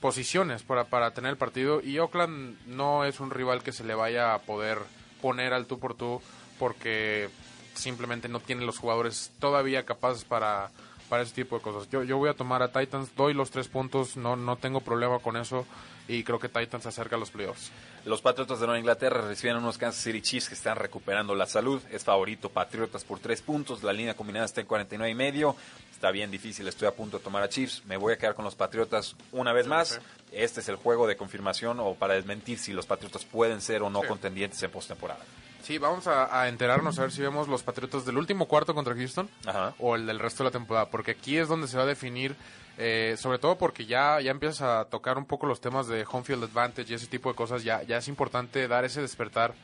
posiciones 0.00 0.62
para, 0.62 0.84
para 0.84 1.12
tener 1.12 1.30
el 1.30 1.36
partido. 1.36 1.80
Y 1.82 1.98
Oakland 1.98 2.56
no 2.66 3.04
es 3.04 3.20
un 3.20 3.30
rival 3.30 3.62
que 3.62 3.72
se 3.72 3.84
le 3.84 3.94
vaya 3.94 4.34
a 4.34 4.38
poder 4.40 4.78
poner 5.20 5.52
al 5.52 5.66
tú 5.66 5.78
por 5.78 5.94
tú 5.94 6.20
porque 6.58 7.28
simplemente 7.74 8.28
no 8.28 8.40
tiene 8.40 8.64
los 8.64 8.78
jugadores 8.78 9.32
todavía 9.40 9.84
capaces 9.84 10.24
para, 10.24 10.70
para 11.08 11.22
ese 11.22 11.34
tipo 11.34 11.56
de 11.56 11.62
cosas. 11.62 11.90
Yo, 11.90 12.04
yo 12.04 12.18
voy 12.18 12.28
a 12.28 12.34
tomar 12.34 12.62
a 12.62 12.72
Titans, 12.72 13.16
doy 13.16 13.34
los 13.34 13.50
tres 13.50 13.68
puntos, 13.68 14.16
no, 14.16 14.36
no 14.36 14.56
tengo 14.56 14.80
problema 14.80 15.18
con 15.18 15.36
eso 15.36 15.66
y 16.08 16.22
creo 16.22 16.38
que 16.38 16.48
Titans 16.48 16.82
se 16.82 16.88
acerca 16.90 17.16
a 17.16 17.18
los 17.18 17.30
playoffs. 17.30 17.70
Los 18.04 18.20
Patriotas 18.20 18.60
de 18.60 18.66
Nueva 18.66 18.78
Inglaterra 18.78 19.22
reciben 19.22 19.56
a 19.56 19.58
unos 19.60 19.78
Kansas 19.78 20.02
City 20.02 20.20
Chiefs 20.20 20.48
que 20.48 20.54
están 20.54 20.76
recuperando 20.76 21.34
la 21.34 21.46
salud. 21.46 21.80
Es 21.90 22.04
favorito 22.04 22.50
Patriotas 22.50 23.04
por 23.04 23.20
tres 23.20 23.40
puntos. 23.40 23.82
La 23.82 23.92
línea 23.92 24.14
combinada 24.14 24.44
está 24.44 24.60
en 24.60 24.66
49 24.66 25.10
y 25.10 25.14
medio. 25.14 25.56
Está 25.92 26.10
bien 26.10 26.30
difícil, 26.30 26.68
estoy 26.68 26.86
a 26.88 26.94
punto 26.94 27.16
de 27.18 27.24
tomar 27.24 27.42
a 27.42 27.48
Chiefs. 27.48 27.82
Me 27.86 27.96
voy 27.96 28.12
a 28.12 28.18
quedar 28.18 28.34
con 28.34 28.44
los 28.44 28.54
Patriotas 28.54 29.16
una 29.32 29.52
vez 29.54 29.66
más. 29.66 30.00
Este 30.32 30.60
es 30.60 30.68
el 30.68 30.76
juego 30.76 31.06
de 31.06 31.16
confirmación 31.16 31.80
o 31.80 31.94
para 31.94 32.14
desmentir 32.14 32.58
si 32.58 32.72
los 32.74 32.84
Patriotas 32.84 33.24
pueden 33.24 33.62
ser 33.62 33.80
o 33.82 33.88
no 33.88 34.02
Sí. 34.02 34.08
contendientes 34.08 34.62
en 34.62 34.70
postemporada. 34.70 35.24
Sí, 35.64 35.78
vamos 35.78 36.06
a, 36.06 36.42
a 36.42 36.48
enterarnos 36.48 36.98
a 36.98 37.02
ver 37.02 37.10
si 37.10 37.22
vemos 37.22 37.48
los 37.48 37.62
Patriotas 37.62 38.04
del 38.04 38.18
último 38.18 38.46
cuarto 38.46 38.74
contra 38.74 38.94
Houston 38.94 39.30
Ajá. 39.46 39.74
o 39.78 39.96
el 39.96 40.06
del 40.06 40.18
resto 40.18 40.42
de 40.44 40.48
la 40.48 40.52
temporada, 40.52 40.90
porque 40.90 41.12
aquí 41.12 41.38
es 41.38 41.48
donde 41.48 41.68
se 41.68 41.78
va 41.78 41.84
a 41.84 41.86
definir, 41.86 42.36
eh, 42.76 43.16
sobre 43.18 43.38
todo 43.38 43.56
porque 43.56 43.86
ya, 43.86 44.20
ya 44.20 44.30
empiezas 44.30 44.60
a 44.60 44.84
tocar 44.84 45.16
un 45.16 45.24
poco 45.24 45.46
los 45.46 45.62
temas 45.62 45.86
de 45.88 46.04
home 46.10 46.22
field 46.22 46.44
advantage 46.44 46.92
y 46.92 46.94
ese 46.96 47.06
tipo 47.06 47.30
de 47.30 47.34
cosas, 47.34 47.64
ya, 47.64 47.82
ya 47.82 47.96
es 47.96 48.08
importante 48.08 48.68
dar 48.68 48.84
ese 48.84 49.00
despertar, 49.00 49.54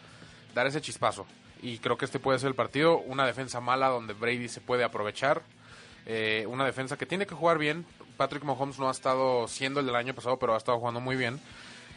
dar 0.54 0.66
ese 0.66 0.80
chispazo. 0.80 1.26
Y 1.60 1.78
creo 1.80 1.98
que 1.98 2.06
este 2.06 2.18
puede 2.18 2.38
ser 2.38 2.48
el 2.48 2.54
partido, 2.54 2.96
una 2.96 3.26
defensa 3.26 3.60
mala 3.60 3.88
donde 3.88 4.14
Brady 4.14 4.48
se 4.48 4.62
puede 4.62 4.84
aprovechar, 4.84 5.42
eh, 6.06 6.46
una 6.48 6.64
defensa 6.64 6.96
que 6.96 7.04
tiene 7.04 7.26
que 7.26 7.34
jugar 7.34 7.58
bien. 7.58 7.84
Patrick 8.16 8.42
Mahomes 8.44 8.78
no 8.78 8.88
ha 8.88 8.92
estado 8.92 9.46
siendo 9.48 9.80
el 9.80 9.86
del 9.86 9.96
año 9.96 10.14
pasado, 10.14 10.38
pero 10.38 10.54
ha 10.54 10.56
estado 10.56 10.78
jugando 10.78 11.00
muy 11.00 11.16
bien. 11.16 11.38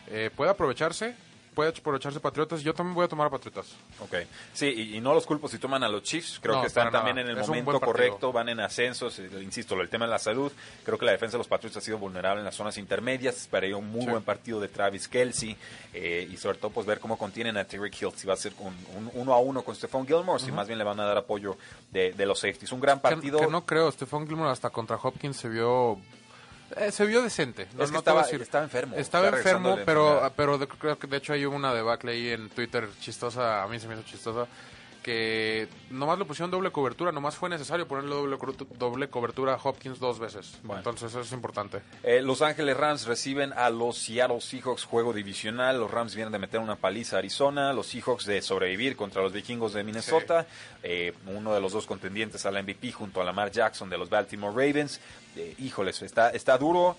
Eh, 0.08 0.30
puede 0.36 0.51
aprovecharse, 0.51 1.16
puede 1.54 1.70
aprovecharse 1.70 2.20
Patriotas. 2.20 2.62
Yo 2.62 2.74
también 2.74 2.95
voy 2.95 3.06
a 3.06 3.08
tomar 3.08 3.28
a 3.28 3.30
Patriotas. 3.30 3.68
Ok. 4.01 4.16
Sí, 4.54 4.66
y, 4.68 4.97
y 4.97 5.01
no 5.01 5.14
los 5.14 5.26
culpo 5.26 5.47
si 5.47 5.58
toman 5.60 5.84
a 5.84 5.89
los 5.89 6.04
Chiefs. 6.04 6.39
Creo 6.41 6.56
No, 6.56 6.62
que 6.62 6.68
están 6.68 6.91
también 6.91 7.18
en 7.20 7.28
el 7.30 7.38
Es 7.38 7.47
momento 7.47 7.80
correcto, 7.80 8.32
van 8.32 8.49
en 8.49 8.60
ascensos. 8.60 9.18
eh, 9.20 9.30
Insisto, 9.41 9.80
el 9.80 9.89
tema 9.89 10.06
de 10.06 10.12
la 10.12 10.20
salud. 10.20 10.51
Creo 10.84 10.97
que 10.97 11.06
la 11.06 11.12
defensa 11.14 11.34
de 11.34 11.39
los 11.39 11.47
Patriots 11.47 11.78
ha 11.78 11.82
sido 11.82 11.97
vulnerable 11.97 12.39
en 12.39 12.45
las 12.45 12.56
zonas 12.56 12.78
intermedias. 12.78 13.38
Esperaría 13.38 13.78
un 13.78 13.89
muy 13.89 14.04
Sí. 14.04 14.10
buen 14.10 14.24
partido 14.24 14.60
de 14.60 14.68
Travis 14.68 15.08
Kelsey. 15.08 15.56
eh, 15.93 16.28
y 16.32 16.38
sobre 16.38 16.58
todo, 16.58 16.72
pues 16.72 16.86
ver 16.88 16.99
cómo 16.99 17.18
contienen 17.18 17.56
a 17.58 17.64
Tyreek 17.66 18.01
Hill. 18.01 18.12
Si 18.16 18.26
va 18.28 18.34
a 18.34 18.38
ser 18.38 18.54
un, 18.60 18.74
un 18.97 19.12
uno 19.14 19.34
a 19.34 19.39
uno 19.39 19.62
con 19.64 19.76
Stephon 19.76 20.08
Gilmore, 20.08 20.41
si 20.43 20.51
más 20.51 20.66
bien 20.68 20.78
le 20.80 20.84
van 20.84 20.99
a 20.99 21.06
dar 21.06 21.18
apoyo 21.18 21.56
de, 21.91 22.12
de 22.14 22.26
los 22.26 22.39
safeties. 22.39 22.72
Un 22.72 22.80
gran 22.80 22.97
Que- 22.97 23.01
partido. 23.04 23.39
Que, 23.39 23.47
no 23.47 23.66
creo, 23.66 23.91
Stephon 23.91 24.28
Gilmore 24.28 24.49
hasta 24.49 24.70
contra 24.72 24.95
Hopkins 25.01 25.38
se 25.38 25.49
vio 25.49 25.99
eh, 26.78 26.91
se 26.91 27.05
vio 27.05 27.21
decente. 27.21 27.67
No, 27.76 27.84
Es 27.84 27.89
que 27.89 27.93
no 27.93 27.99
estaba- 27.99 28.24
decir. 28.24 28.41
estaba 28.41 28.63
enfermo, 28.63 28.95
Estaba 28.97 29.28
enfermo, 29.30 29.78
pero, 29.86 30.32
pero 30.36 30.57
de- 30.57 30.67
creo 30.67 30.97
que 30.99 31.07
de 31.07 31.17
hecho 31.17 31.34
hay 31.34 31.45
una 31.45 31.74
debacle 31.74 32.11
ahí 32.13 32.30
en 32.30 32.49
Twitter 32.49 32.88
chistosa, 32.99 33.63
a 33.63 33.67
mí 33.67 33.80
se 33.80 33.88
me 33.88 33.93
hizo 33.95 34.03
chistosa, 34.03 34.47
que 35.04 35.68
nomás 35.91 36.18
le 36.18 36.26
pusieron 36.26 36.49
doble 36.49 36.72
cobertura, 36.72 37.12
nomás 37.12 37.36
fue 37.36 37.49
necesario 37.49 37.88
ponerle 37.88 38.16
doble, 38.16 38.38
doble 38.80 39.10
cobertura 39.10 39.54
a 39.54 39.60
Hopkins 39.62 39.99
dos 39.99 40.18
veces. 40.18 40.58
Bueno. 40.64 40.80
Entonces 40.80 41.12
eso 41.12 41.22
es 41.22 41.32
importante. 41.32 41.82
Eh, 42.01 42.22
Los 42.22 42.41
Ángeles 42.41 42.76
Rams 42.76 43.06
reciben 43.06 43.54
a 43.54 43.70
los 43.70 43.97
Seattle 43.97 44.41
Seahawks, 44.41 44.86
juego 44.86 45.14
divisional. 45.14 45.80
Los 45.80 45.91
Rams 45.91 46.16
vienen 46.16 46.32
de 46.32 46.39
meter 46.39 46.60
una 46.60 46.78
paliza 46.78 47.18
a 47.18 47.20
Arizona. 47.20 47.74
Los 47.74 47.88
Seahawks 47.88 48.26
de 48.26 48.41
sobrevivir 48.41 48.95
contra 48.95 49.22
los 49.22 49.34
vikingos 49.34 49.74
de 49.74 49.84
Minnesota. 49.84 50.47
Eh, 50.82 51.14
uno 51.28 51.54
de 51.54 51.62
los 51.62 51.74
dos 51.74 51.86
contendientes 51.86 52.45
al 52.45 52.62
MVP 52.64 52.91
junto 52.93 53.22
a 53.22 53.24
Lamar 53.24 53.51
Jackson 53.51 53.89
de 53.89 53.97
los 53.97 54.10
Baltimore 54.10 54.54
Ravens. 54.56 54.99
Eh, 55.36 55.54
híjoles, 55.60 56.01
está, 56.01 56.30
está 56.30 56.58
duro. 56.58 56.95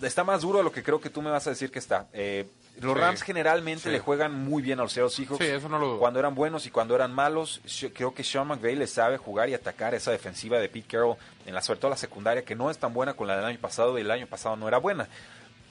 Está 0.00 0.24
más 0.24 0.40
duro 0.40 0.58
de 0.58 0.64
lo 0.64 0.72
que 0.72 0.82
creo 0.82 1.00
que 1.00 1.10
tú 1.10 1.20
me 1.20 1.30
vas 1.30 1.46
a 1.46 1.50
decir 1.50 1.70
que 1.70 1.78
está. 1.78 2.08
Eh, 2.14 2.46
los 2.80 2.94
Sí. 2.94 3.00
Rams 3.00 3.22
generalmente 3.22 3.82
Sí. 3.84 3.90
le 3.90 3.98
juegan 4.00 4.32
muy 4.32 4.62
bien 4.62 4.78
a 4.80 4.82
los 4.82 4.92
Seahawks. 4.92 5.38
Sí, 5.38 5.44
eso 5.44 5.68
no 5.68 5.78
lo 5.78 5.86
dudo. 5.86 5.98
Cuando 5.98 6.18
eran 6.18 6.34
buenos 6.34 6.66
y 6.66 6.70
cuando 6.70 6.94
eran 6.96 7.12
malos, 7.12 7.60
Sh- 7.64 7.92
creo 7.94 8.12
que 8.14 8.24
Sean 8.24 8.46
McVay 8.48 8.74
le 8.76 8.86
sabe 8.86 9.18
jugar 9.18 9.48
y 9.48 9.54
atacar 9.54 9.94
esa 9.94 10.10
defensiva 10.10 10.58
de 10.58 10.68
Pete 10.68 10.88
Carroll, 10.88 11.16
en 11.46 11.54
la, 11.54 11.62
sobre 11.62 11.78
todo 11.80 11.90
la 11.90 11.96
secundaria, 11.96 12.44
que 12.44 12.54
no 12.56 12.70
es 12.70 12.78
tan 12.78 12.92
buena 12.94 13.14
con 13.14 13.28
la 13.28 13.36
del 13.36 13.44
año 13.44 13.58
pasado 13.58 13.96
y 13.98 14.00
el 14.00 14.10
año 14.10 14.26
pasado 14.26 14.56
no 14.56 14.66
era 14.68 14.78
buena. 14.78 15.06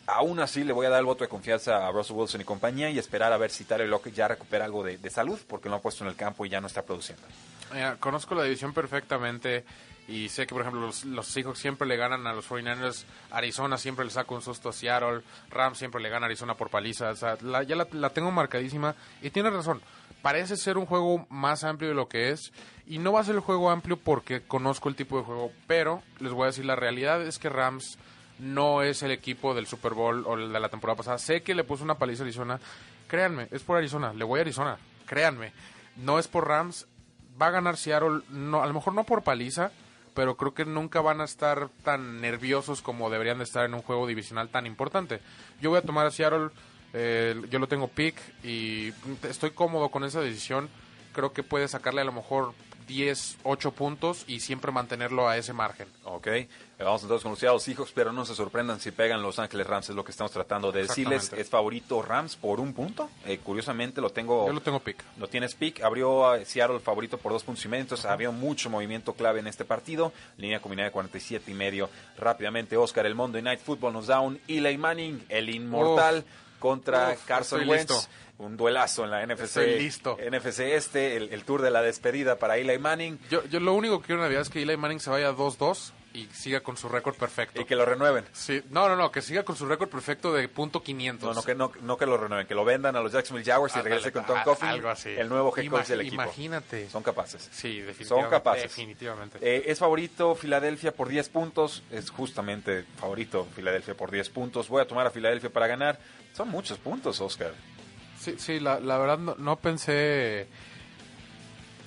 Aún 0.07 0.39
así, 0.39 0.63
le 0.63 0.73
voy 0.73 0.85
a 0.85 0.89
dar 0.89 0.99
el 0.99 1.05
voto 1.05 1.23
de 1.23 1.29
confianza 1.29 1.87
a 1.87 1.91
Russell 1.91 2.15
Wilson 2.17 2.41
y 2.41 2.43
compañía 2.43 2.89
y 2.89 2.97
esperar 2.99 3.31
a 3.33 3.37
ver 3.37 3.49
si 3.51 3.63
Tyler 3.63 3.87
Lockett 3.87 4.13
ya 4.13 4.27
recupera 4.27 4.65
algo 4.65 4.83
de, 4.83 4.97
de 4.97 5.09
salud, 5.09 5.39
porque 5.47 5.69
lo 5.69 5.75
han 5.75 5.81
puesto 5.81 6.03
en 6.03 6.09
el 6.09 6.15
campo 6.15 6.45
y 6.45 6.49
ya 6.49 6.59
no 6.59 6.67
está 6.67 6.81
produciendo. 6.81 7.23
Conozco 7.99 8.35
la 8.35 8.43
división 8.43 8.73
perfectamente 8.73 9.63
y 10.07 10.29
sé 10.29 10.45
que, 10.45 10.53
por 10.53 10.61
ejemplo, 10.61 10.81
los, 10.81 11.05
los 11.05 11.27
Seahawks 11.27 11.59
siempre 11.59 11.87
le 11.87 11.95
ganan 11.95 12.25
a 12.27 12.33
los 12.33 12.49
49ers, 12.49 13.05
Arizona 13.31 13.77
siempre 13.77 14.03
le 14.03 14.11
saca 14.11 14.33
un 14.33 14.41
susto 14.41 14.69
a 14.69 14.73
Seattle, 14.73 15.21
Rams 15.49 15.77
siempre 15.77 16.01
le 16.01 16.09
gana 16.09 16.25
a 16.25 16.27
Arizona 16.27 16.55
por 16.55 16.69
paliza, 16.69 17.11
o 17.11 17.15
sea, 17.15 17.37
la- 17.41 17.63
ya 17.63 17.75
la, 17.75 17.87
la 17.91 18.09
tengo 18.09 18.31
marcadísima 18.31 18.95
y 19.21 19.29
tiene 19.29 19.49
razón. 19.49 19.81
parece 20.21 20.55
ser 20.57 20.77
un 20.77 20.85
juego 20.85 21.25
más 21.29 21.63
amplio 21.63 21.89
de 21.89 21.95
lo 21.95 22.07
que 22.07 22.29
es. 22.29 22.51
Y 22.85 22.99
no 22.99 23.11
va 23.13 23.21
a 23.21 23.23
ser 23.23 23.33
el 23.35 23.41
juego 23.41 23.71
amplio 23.71 23.97
porque 23.97 24.41
conozco 24.41 24.87
el 24.89 24.95
tipo 24.95 25.17
de 25.17 25.23
juego. 25.23 25.51
Pero 25.65 26.03
les 26.19 26.31
voy 26.33 26.43
a 26.43 26.47
decir, 26.47 26.65
la 26.65 26.75
realidad 26.75 27.21
es 27.23 27.39
que 27.39 27.49
Rams 27.49 27.97
no 28.37 28.83
es 28.83 29.01
el 29.01 29.09
equipo 29.11 29.53
del 29.55 29.65
Super 29.65 29.93
Bowl 29.93 30.23
o 30.27 30.35
el 30.35 30.51
de 30.53 30.59
la 30.59 30.69
temporada 30.69 30.97
pasada. 30.97 31.17
Sé 31.17 31.41
que 31.41 31.55
le 31.55 31.63
puso 31.63 31.83
una 31.83 31.95
paliza 31.95 32.21
a 32.23 32.25
Arizona. 32.25 32.59
Créanme, 33.07 33.47
es 33.49 33.63
por 33.63 33.77
Arizona. 33.77 34.13
Le 34.13 34.23
voy 34.23 34.39
a 34.39 34.41
Arizona. 34.41 34.77
Créanme. 35.07 35.53
No 35.95 36.19
es 36.19 36.27
por 36.27 36.47
Rams. 36.47 36.85
Va 37.41 37.47
a 37.47 37.51
ganar 37.51 37.77
Seattle. 37.77 38.21
No, 38.29 38.61
a 38.61 38.67
lo 38.67 38.73
mejor 38.73 38.93
no 38.93 39.03
por 39.03 39.23
paliza. 39.23 39.71
Pero 40.13 40.35
creo 40.35 40.53
que 40.53 40.65
nunca 40.65 40.99
van 40.99 41.21
a 41.21 41.23
estar 41.23 41.69
tan 41.85 42.19
nerviosos 42.19 42.81
como 42.81 43.09
deberían 43.09 43.37
de 43.37 43.45
estar 43.45 43.63
en 43.63 43.73
un 43.73 43.81
juego 43.81 44.05
divisional 44.07 44.49
tan 44.49 44.65
importante. 44.65 45.21
Yo 45.61 45.69
voy 45.69 45.79
a 45.79 45.83
tomar 45.83 46.05
a 46.05 46.11
Seattle. 46.11 46.49
eh, 46.93 47.41
yo 47.49 47.59
lo 47.59 47.67
tengo 47.67 47.87
pick 47.87 48.15
y 48.43 48.89
estoy 49.23 49.51
cómodo 49.51 49.87
con 49.87 50.03
esa 50.03 50.19
decisión. 50.19 50.69
Creo 51.13 51.31
que 51.31 51.43
puede 51.43 51.69
sacarle 51.69 52.01
a 52.01 52.05
lo 52.05 52.11
mejor 52.11 52.53
10, 52.91 53.37
8 53.43 53.71
puntos 53.71 54.25
y 54.27 54.41
siempre 54.41 54.71
mantenerlo 54.71 55.29
a 55.29 55.37
ese 55.37 55.53
margen. 55.53 55.87
Ok, 56.03 56.27
eh, 56.27 56.47
vamos 56.79 57.01
entonces 57.03 57.23
con 57.23 57.31
los 57.31 57.39
Seattle 57.39 57.61
Seahawks, 57.61 57.93
pero 57.93 58.11
no 58.11 58.25
se 58.25 58.35
sorprendan 58.35 58.81
si 58.81 58.91
pegan 58.91 59.21
Los 59.21 59.39
Ángeles 59.39 59.65
Rams, 59.65 59.89
es 59.89 59.95
lo 59.95 60.03
que 60.03 60.11
estamos 60.11 60.33
tratando 60.33 60.73
de 60.73 60.81
decirles. 60.81 61.31
Es 61.31 61.49
favorito 61.49 62.01
Rams 62.01 62.35
por 62.35 62.59
un 62.59 62.73
punto. 62.73 63.09
Eh, 63.25 63.39
curiosamente 63.41 64.01
lo 64.01 64.09
tengo. 64.09 64.45
Yo 64.45 64.51
lo 64.53 64.61
tengo 64.61 64.81
pick. 64.81 65.01
Lo 65.17 65.29
tienes 65.29 65.55
pick, 65.55 65.81
abrió 65.83 66.29
a 66.29 66.43
Seattle 66.43 66.81
favorito 66.81 67.17
por 67.17 67.31
dos 67.31 67.45
puntos 67.45 67.63
y 67.63 67.69
medio, 67.69 67.83
entonces 67.83 68.05
había 68.05 68.29
mucho 68.31 68.69
movimiento 68.69 69.13
clave 69.13 69.39
en 69.39 69.47
este 69.47 69.63
partido, 69.63 70.11
línea 70.35 70.61
combinada 70.61 70.89
de 70.89 70.91
47 70.91 71.49
y 71.49 71.53
medio. 71.53 71.89
Rápidamente, 72.17 72.75
Oscar, 72.75 73.05
el 73.05 73.15
Monday 73.15 73.41
Night 73.41 73.61
Football 73.61 73.93
nos 73.93 74.07
da 74.07 74.19
un 74.19 74.37
Eli 74.49 74.77
Manning, 74.77 75.23
el 75.29 75.49
inmortal, 75.49 76.25
contra 76.61 77.09
Uf, 77.11 77.25
Carson 77.25 77.67
Wentz. 77.67 77.89
listo. 77.91 78.09
Un 78.37 78.57
duelazo 78.57 79.03
en 79.03 79.11
la 79.11 79.23
NFC, 79.25 79.41
Estoy 79.43 79.79
listo. 79.79 80.17
NFC 80.17 80.59
este, 80.61 81.15
el, 81.17 81.31
el 81.33 81.43
tour 81.43 81.61
de 81.61 81.69
la 81.69 81.81
despedida 81.83 82.37
para 82.37 82.57
Eli 82.57 82.79
Manning 82.79 83.19
Yo, 83.29 83.43
yo 83.45 83.59
lo 83.59 83.73
único 83.73 83.99
que 84.01 84.07
quiero 84.07 84.21
en 84.21 84.25
Navidad 84.25 84.41
es 84.41 84.49
que 84.49 84.63
Eli 84.63 84.77
Manning 84.77 84.99
se 84.99 85.11
vaya 85.11 85.31
2-2 85.31 85.91
y 86.13 86.25
siga 86.33 86.59
con 86.61 86.75
su 86.75 86.89
récord 86.89 87.15
perfecto. 87.15 87.61
y 87.61 87.65
que 87.65 87.75
lo 87.75 87.85
renueven. 87.85 88.25
Sí, 88.33 88.61
no, 88.71 88.89
no, 88.89 88.95
no, 88.97 89.11
que 89.11 89.21
siga 89.21 89.43
con 89.43 89.55
su 89.55 89.65
récord 89.67 89.89
perfecto 89.89 90.33
de 90.33 90.49
punto 90.49 90.81
500. 90.83 91.29
No, 91.29 91.33
no 91.35 91.43
que, 91.43 91.53
no, 91.55 91.71
no 91.83 91.97
que 91.97 92.05
lo 92.07 92.17
renueven, 92.17 92.47
que 92.47 92.55
lo 92.55 92.65
vendan 92.65 92.95
a 92.97 92.99
los 93.01 93.11
Jacksonville 93.13 93.45
Jaguars 93.49 93.75
y 93.75 93.77
Ándale, 93.79 93.95
regrese 93.95 94.11
con 94.11 94.25
Tom 94.25 94.37
a- 94.39 94.43
Coughlin, 94.43 94.71
algo 94.71 94.89
así. 94.89 95.09
el 95.09 95.29
nuevo 95.29 95.55
head 95.55 95.69
coach 95.69 95.87
del 95.87 96.01
equipo. 96.01 96.15
Imagínate. 96.15 96.89
Son 96.89 97.01
capaces. 97.03 97.47
Sí, 97.53 97.79
definitivamente. 97.79 98.05
Son 98.07 98.29
capaces. 98.29 98.63
Definitivamente. 98.63 99.37
Eh, 99.39 99.63
es 99.67 99.77
favorito 99.79 100.33
Filadelfia 100.35 100.91
por 100.93 101.07
10 101.07 101.29
puntos. 101.29 101.83
Es 101.91 102.09
justamente 102.09 102.83
favorito 102.99 103.47
Filadelfia 103.55 103.93
por 103.95 104.09
10 104.11 104.29
puntos. 104.31 104.67
Voy 104.67 104.81
a 104.81 104.85
tomar 104.87 105.05
a 105.07 105.11
Filadelfia 105.11 105.49
para 105.51 105.67
ganar. 105.67 105.99
Son 106.33 106.49
muchos 106.49 106.77
puntos, 106.77 107.19
Oscar. 107.21 107.53
Sí, 108.19 108.35
sí, 108.37 108.59
la, 108.59 108.79
la 108.79 108.97
verdad 108.97 109.17
no, 109.37 109.55
pensé 109.57 110.47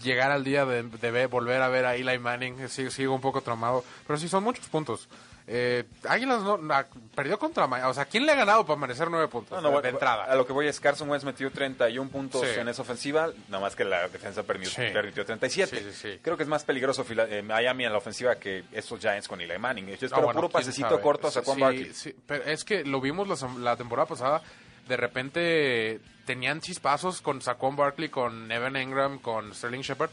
llegar 0.03 0.31
al 0.33 0.45
día 0.45 0.67
de, 0.67 0.83
de 0.83 1.11
ver- 1.11 1.29
volver 1.29 1.63
a 1.63 1.69
ver 1.69 1.85
a 1.87 1.95
Eli 1.97 2.19
Manning. 2.19 2.69
Sigo, 2.69 2.91
sigo 2.91 3.15
un 3.15 3.21
poco 3.21 3.41
traumado. 3.41 3.85
Pero 4.07 4.19
sí, 4.19 4.29
son 4.29 4.45
muchos 4.45 4.67
puntos. 4.69 5.09
Eh, 5.47 5.85
Águilas 6.09 6.41
no, 6.43 6.57
na- 6.57 6.87
perdió 7.15 7.39
contra 7.39 7.67
Miami. 7.67 7.91
O 7.91 7.95
sea, 7.95 8.07
¿quién 8.07 8.25
le 8.25 8.33
ha 8.33 8.35
ganado 8.35 8.65
para 8.65 8.81
merecer 8.81 9.11
nueve 9.11 9.29
puntos? 9.29 9.63
No, 9.63 9.71
no, 9.71 9.81
de, 9.83 9.91
entrada. 9.91 10.25
A 10.25 10.35
lo 10.37 10.47
que 10.47 10.55
voy 10.55 10.67
es 10.69 10.81
Carson 10.81 11.09
Wentz 11.11 11.25
metió 11.25 11.51
31 11.51 12.09
puntos 12.11 12.43
Sí. 12.49 12.59
en 12.59 12.67
esa 12.69 12.81
ofensiva, 12.81 13.29
nada 13.49 13.61
más 13.63 13.77
que 13.77 13.85
la 13.85 14.09
defensa 14.09 14.43
permitió, 14.43 14.73
Sí. 14.73 14.91
permitió 14.91 15.25
37. 15.27 15.93
Sí. 15.93 16.19
Creo 16.23 16.39
que 16.39 16.45
es 16.45 16.49
más 16.49 16.65
peligroso 16.65 17.05
eh, 17.11 17.43
Miami 17.43 17.85
en 17.85 17.93
la 17.93 17.99
ofensiva 17.99 18.37
que 18.37 18.65
estos 18.73 19.01
Giants 19.01 19.29
con 19.29 19.39
Eli 19.41 19.59
Manning. 19.59 19.87
Yo 19.89 19.93
Ah, 19.93 19.99
espero 20.01 20.23
bueno, 20.23 20.41
puro 20.41 20.49
pasecito 20.49 20.89
sabe. 20.89 21.03
corto 21.03 21.27
a 21.29 21.31
Saquon 21.31 21.57
Sí, 21.57 21.61
Barkley. 21.61 21.93
sí, 21.93 22.17
pero 22.27 22.45
es 22.45 22.65
que 22.65 22.83
lo 22.85 23.03
vimos 23.03 23.29
la 23.59 23.77
temporada 23.77 24.07
pasada. 24.09 24.41
De 24.89 24.97
repente 24.97 26.01
tenían 26.25 26.61
chispazos 26.63 27.21
con 27.21 27.43
Saquon 27.43 27.77
Barkley, 27.77 28.09
con 28.09 28.51
Evan 28.51 28.77
Engram, 28.77 29.19
con 29.19 29.55
Sterling 29.55 29.81
Shepard. 29.83 30.11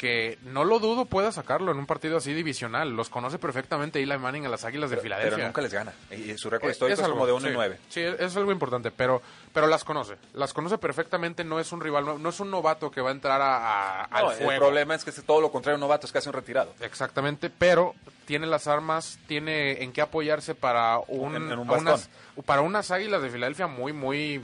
Que 0.00 0.38
no 0.44 0.64
lo 0.64 0.78
dudo 0.78 1.04
pueda 1.04 1.30
sacarlo 1.30 1.70
en 1.72 1.76
un 1.76 1.84
partido 1.84 2.16
así 2.16 2.32
divisional. 2.32 2.88
Los 2.96 3.10
conoce 3.10 3.38
perfectamente 3.38 4.02
Eli 4.02 4.16
Manning 4.16 4.46
a 4.46 4.48
las 4.48 4.64
Águilas 4.64 4.88
de 4.88 4.96
Filadelfia. 4.96 5.36
Pero 5.36 5.46
nunca 5.48 5.60
les 5.60 5.74
gana. 5.74 5.92
Y 6.10 6.38
su 6.38 6.48
récord 6.48 6.70
Eh, 6.70 6.72
histórico 6.72 6.94
es, 6.98 7.04
algo, 7.04 7.16
como 7.16 7.26
de 7.26 7.32
1 7.34 7.46
y 7.46 7.50
sí. 7.50 7.54
9. 7.54 7.78
Sí, 7.90 8.00
es 8.00 8.34
algo 8.34 8.50
importante, 8.50 8.90
pero 8.90 9.20
pero 9.52 9.66
las 9.66 9.84
conoce. 9.84 10.14
Las 10.32 10.54
conoce 10.54 10.78
perfectamente, 10.78 11.44
no 11.44 11.60
es 11.60 11.70
un 11.72 11.82
rival, 11.82 12.06
no, 12.06 12.18
no 12.18 12.30
es 12.30 12.40
un 12.40 12.50
novato 12.50 12.90
que 12.90 13.02
va 13.02 13.10
a 13.10 13.12
entrar 13.12 13.42
a, 13.42 13.56
a- 13.56 14.04
al 14.04 14.24
No, 14.24 14.30
fuego. 14.30 14.52
el 14.52 14.58
problema 14.58 14.94
es 14.94 15.04
que 15.04 15.10
es 15.10 15.22
todo 15.22 15.42
lo 15.42 15.52
contrario, 15.52 15.74
un 15.76 15.80
novato 15.82 16.06
es 16.06 16.12
casi 16.12 16.30
un 16.30 16.32
retirado. 16.32 16.72
Exactamente, 16.80 17.50
pero 17.50 17.94
tiene 18.24 18.46
las 18.46 18.68
armas, 18.68 19.18
tiene 19.26 19.82
en 19.82 19.92
qué 19.92 20.00
apoyarse 20.00 20.54
para 20.54 20.98
un, 21.08 21.36
En- 21.36 21.52
en 21.52 21.58
un 21.58 21.68
unas, 21.68 22.08
para 22.46 22.62
unas 22.62 22.90
águilas 22.90 23.20
de 23.20 23.28
Filadelfia 23.28 23.66
muy, 23.66 23.92
muy 23.92 24.40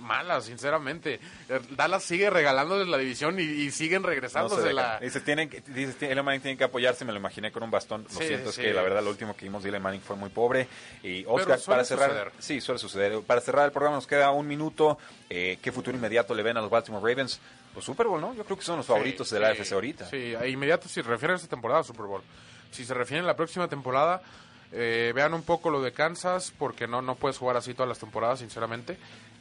malas, 0.00 0.46
sinceramente. 0.46 1.20
Eh, 1.48 1.60
Dallas 1.70 2.02
sigue 2.02 2.30
regalándoles 2.30 2.88
la 2.88 2.98
división 2.98 3.38
y, 3.38 3.42
y 3.42 3.70
siguen 3.70 4.02
No 4.02 4.08
se 4.08 4.14
regresándosela. 4.14 4.82
dejan. 4.82 5.00
Dice, 5.02 5.20
tienen, 5.20 5.48
que- 5.48 5.60
dice, 5.60 5.92
tiene- 5.94 6.12
Eli 6.14 6.22
Manning 6.22 6.40
tiene 6.42 6.56
que 6.58 6.64
apoyarse, 6.64 7.04
me 7.04 7.12
lo 7.12 7.18
imaginé 7.18 7.52
con 7.52 7.62
un 7.62 7.70
bastón. 7.70 8.04
Lo 8.04 8.08
Sí, 8.10 8.26
siento, 8.26 8.50
sí. 8.52 8.60
es 8.62 8.66
que 8.68 8.74
la 8.74 8.82
verdad 8.82 9.02
lo 9.02 9.10
último 9.10 9.36
que 9.36 9.44
vimos 9.44 9.62
de 9.62 9.68
Eli 9.68 9.78
Manning 9.78 10.00
fue 10.00 10.16
muy 10.16 10.30
pobre. 10.30 10.66
Y 11.02 11.24
Oscar, 11.26 11.58
suele 11.58 11.76
para 11.78 11.84
cerrar, 11.84 12.08
suceder. 12.10 12.32
sí, 12.38 12.60
suele 12.60 12.78
suceder. 12.78 13.20
Para 13.22 13.40
cerrar 13.40 13.66
el 13.66 13.72
programa 13.72 13.96
nos 13.96 14.06
queda 14.06 14.30
un 14.30 14.46
minuto. 14.46 14.98
Eh, 15.28 15.58
¿Qué 15.62 15.70
futuro 15.72 15.96
inmediato 15.96 16.34
le 16.34 16.42
ven 16.42 16.56
a 16.56 16.60
los 16.60 16.70
Baltimore 16.70 17.02
Ravens? 17.08 17.40
Pues 17.72 17.84
Super 17.84 18.08
Bowl, 18.08 18.20
¿no? 18.20 18.34
Yo 18.34 18.44
creo 18.44 18.56
que 18.58 18.64
son 18.64 18.78
los 18.78 18.86
favoritos 18.86 19.30
de 19.30 19.38
la 19.38 19.48
AFC 19.50 19.72
ahorita. 19.72 20.08
Sí, 20.10 20.34
inmediato 20.48 20.88
si 20.88 21.02
refieren 21.02 21.34
a 21.34 21.36
esta 21.36 21.48
temporada 21.48 21.84
Super 21.84 22.06
Bowl. 22.06 22.22
Si 22.72 22.84
se 22.84 22.94
refieren 22.94 23.24
a 23.24 23.28
la 23.28 23.36
próxima 23.36 23.68
temporada, 23.68 24.22
eh, 24.72 25.12
vean 25.14 25.34
un 25.34 25.42
poco 25.42 25.70
lo 25.70 25.80
de 25.82 25.92
Kansas, 25.92 26.52
porque 26.58 26.88
no, 26.88 27.00
no 27.02 27.14
puedes 27.14 27.38
jugar 27.38 27.56
así 27.56 27.72
todas 27.74 27.88
las 27.88 27.98
temporadas, 28.00 28.40
sinceramente. 28.40 28.96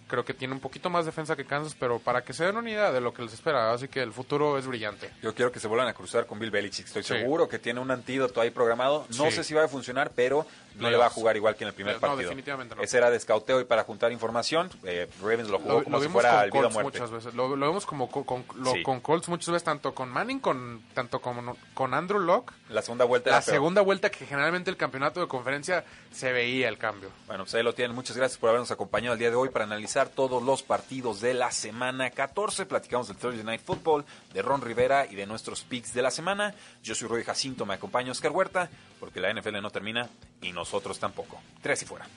Creo 0.09 0.25
que 0.25 0.33
tiene 0.33 0.53
un 0.53 0.59
poquito 0.59 0.89
más 0.89 1.05
defensa 1.05 1.35
que 1.35 1.45
Kansas, 1.45 1.75
pero 1.79 1.99
para 1.99 2.23
que 2.23 2.33
se 2.33 2.43
den 2.43 2.57
una 2.57 2.69
idea 2.69 2.91
de 2.91 2.99
lo 2.99 3.13
que 3.13 3.21
les 3.21 3.31
espera, 3.33 3.71
así 3.71 3.87
que 3.87 4.01
el 4.01 4.11
futuro 4.11 4.57
es 4.57 4.65
brillante. 4.67 5.11
Yo 5.21 5.33
quiero 5.35 5.51
que 5.51 5.59
se 5.59 5.67
vuelvan 5.67 5.87
a 5.87 5.93
cruzar 5.93 6.25
con 6.25 6.39
Bill 6.39 6.49
Belichick. 6.51 6.87
Estoy 6.87 7.03
Sí. 7.03 7.09
seguro 7.13 7.47
que 7.47 7.59
tiene 7.59 7.79
un 7.79 7.91
antídoto 7.91 8.41
ahí 8.41 8.49
programado. 8.49 9.05
No 9.17 9.25
Sí. 9.25 9.31
sé 9.31 9.43
si 9.43 9.53
va 9.53 9.63
a 9.63 9.67
funcionar, 9.67 10.11
pero 10.15 10.45
no 10.75 10.89
le 10.89 10.97
va 10.97 11.05
a 11.07 11.09
jugar 11.09 11.35
igual 11.37 11.55
que 11.55 11.63
en 11.63 11.67
el 11.69 11.73
primer 11.73 11.95
No, 11.95 11.99
partido. 12.01 12.21
definitivamente 12.29 12.73
no. 12.75 12.81
Ese 12.81 12.97
era 12.97 13.11
de 13.11 13.17
escauteo 13.17 13.59
y 13.61 13.65
para 13.65 13.83
juntar 13.83 14.11
información. 14.11 14.69
Eh, 14.83 15.07
Ravens 15.21 15.49
lo 15.49 15.59
jugó 15.59 15.79
Lo, 15.79 15.83
como 15.83 15.97
lo 15.97 16.03
si 16.03 16.09
fuera 16.09 16.29
con 16.31 16.43
el 16.45 16.51
vida 16.51 16.67
o 16.67 16.69
muerte. 16.71 16.99
muchas 16.99 17.11
veces. 17.11 17.33
Lo, 17.35 17.55
lo 17.55 17.67
vemos 17.67 17.85
como 17.85 18.09
co- 18.09 18.23
con, 18.25 18.45
lo- 18.55 18.71
Sí. 18.71 18.81
con 18.81 19.01
Colts 19.01 19.29
muchas 19.29 19.49
veces, 19.51 19.63
tanto 19.63 19.93
con 19.93 20.09
Manning, 20.09 20.39
con, 20.39 20.81
tanto 20.95 21.19
como 21.21 21.55
con 21.73 21.93
Andrew 21.93 22.19
Locke. 22.19 22.53
La 22.69 22.81
segunda 22.81 23.05
vuelta 23.05 23.29
La 23.31 23.41
peor. 23.41 23.53
segunda 23.55 23.81
vuelta 23.81 24.09
que 24.09 24.25
generalmente 24.25 24.69
el 24.71 24.77
campeonato 24.77 25.19
de 25.19 25.27
conferencia 25.27 25.83
se 26.11 26.31
veía 26.31 26.69
el 26.69 26.77
cambio. 26.77 27.09
Bueno, 27.27 27.43
pues 27.43 27.53
ahí 27.55 27.63
lo 27.63 27.73
tienen. 27.75 27.93
Muchas 27.95 28.15
gracias 28.15 28.37
por 28.39 28.49
habernos 28.49 28.71
acompañado 28.71 29.13
el 29.13 29.19
día 29.19 29.29
de 29.29 29.35
hoy 29.35 29.49
para 29.49 29.65
analizar 29.65 29.98
todos 30.07 30.41
los 30.41 30.63
partidos 30.63 31.19
de 31.19 31.33
la 31.33 31.51
semana 31.51 32.09
14. 32.09 32.65
Platicamos 32.65 33.09
del 33.09 33.17
Thursday 33.17 33.43
Night 33.43 33.61
Football, 33.61 34.05
de 34.33 34.41
Ron 34.41 34.61
Rivera 34.61 35.05
y 35.05 35.15
de 35.15 35.25
nuestros 35.25 35.63
picks 35.63 35.93
de 35.93 36.01
la 36.01 36.11
semana. 36.11 36.55
Yo 36.81 36.95
soy 36.95 37.09
Rudy 37.09 37.23
Jacinto, 37.23 37.65
me 37.65 37.73
acompaña 37.73 38.11
Oscar 38.11 38.31
Huerta, 38.31 38.69
porque 38.99 39.19
la 39.19 39.33
NFL 39.33 39.61
no 39.61 39.69
termina 39.69 40.09
y 40.41 40.51
nosotros 40.53 40.99
tampoco. 40.99 41.41
Tres 41.61 41.81
y 41.81 41.85
fuera. 41.85 42.07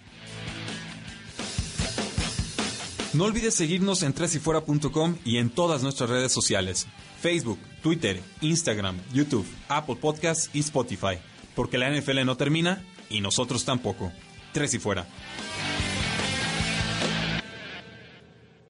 No 3.13 3.25
olvides 3.25 3.55
seguirnos 3.55 4.03
en 4.05 4.15
tresyfuera.com 4.15 5.19
y 5.25 5.37
en 5.37 5.51
todas 5.51 5.83
nuestras 5.83 6.09
redes 6.09 6.33
sociales: 6.33 6.87
Facebook, 7.21 7.59
Twitter, 7.83 8.23
Instagram, 8.41 8.99
YouTube, 9.13 9.47
Apple 9.69 9.97
Podcasts 9.97 10.49
y 10.55 10.61
Spotify. 10.61 11.19
Porque 11.55 11.77
la 11.77 11.91
NFL 11.91 12.25
no 12.25 12.37
termina 12.37 12.83
y 13.11 13.21
nosotros 13.21 13.65
tampoco. 13.65 14.13
Tres 14.53 14.73
y 14.75 14.79
fuera. 14.79 15.07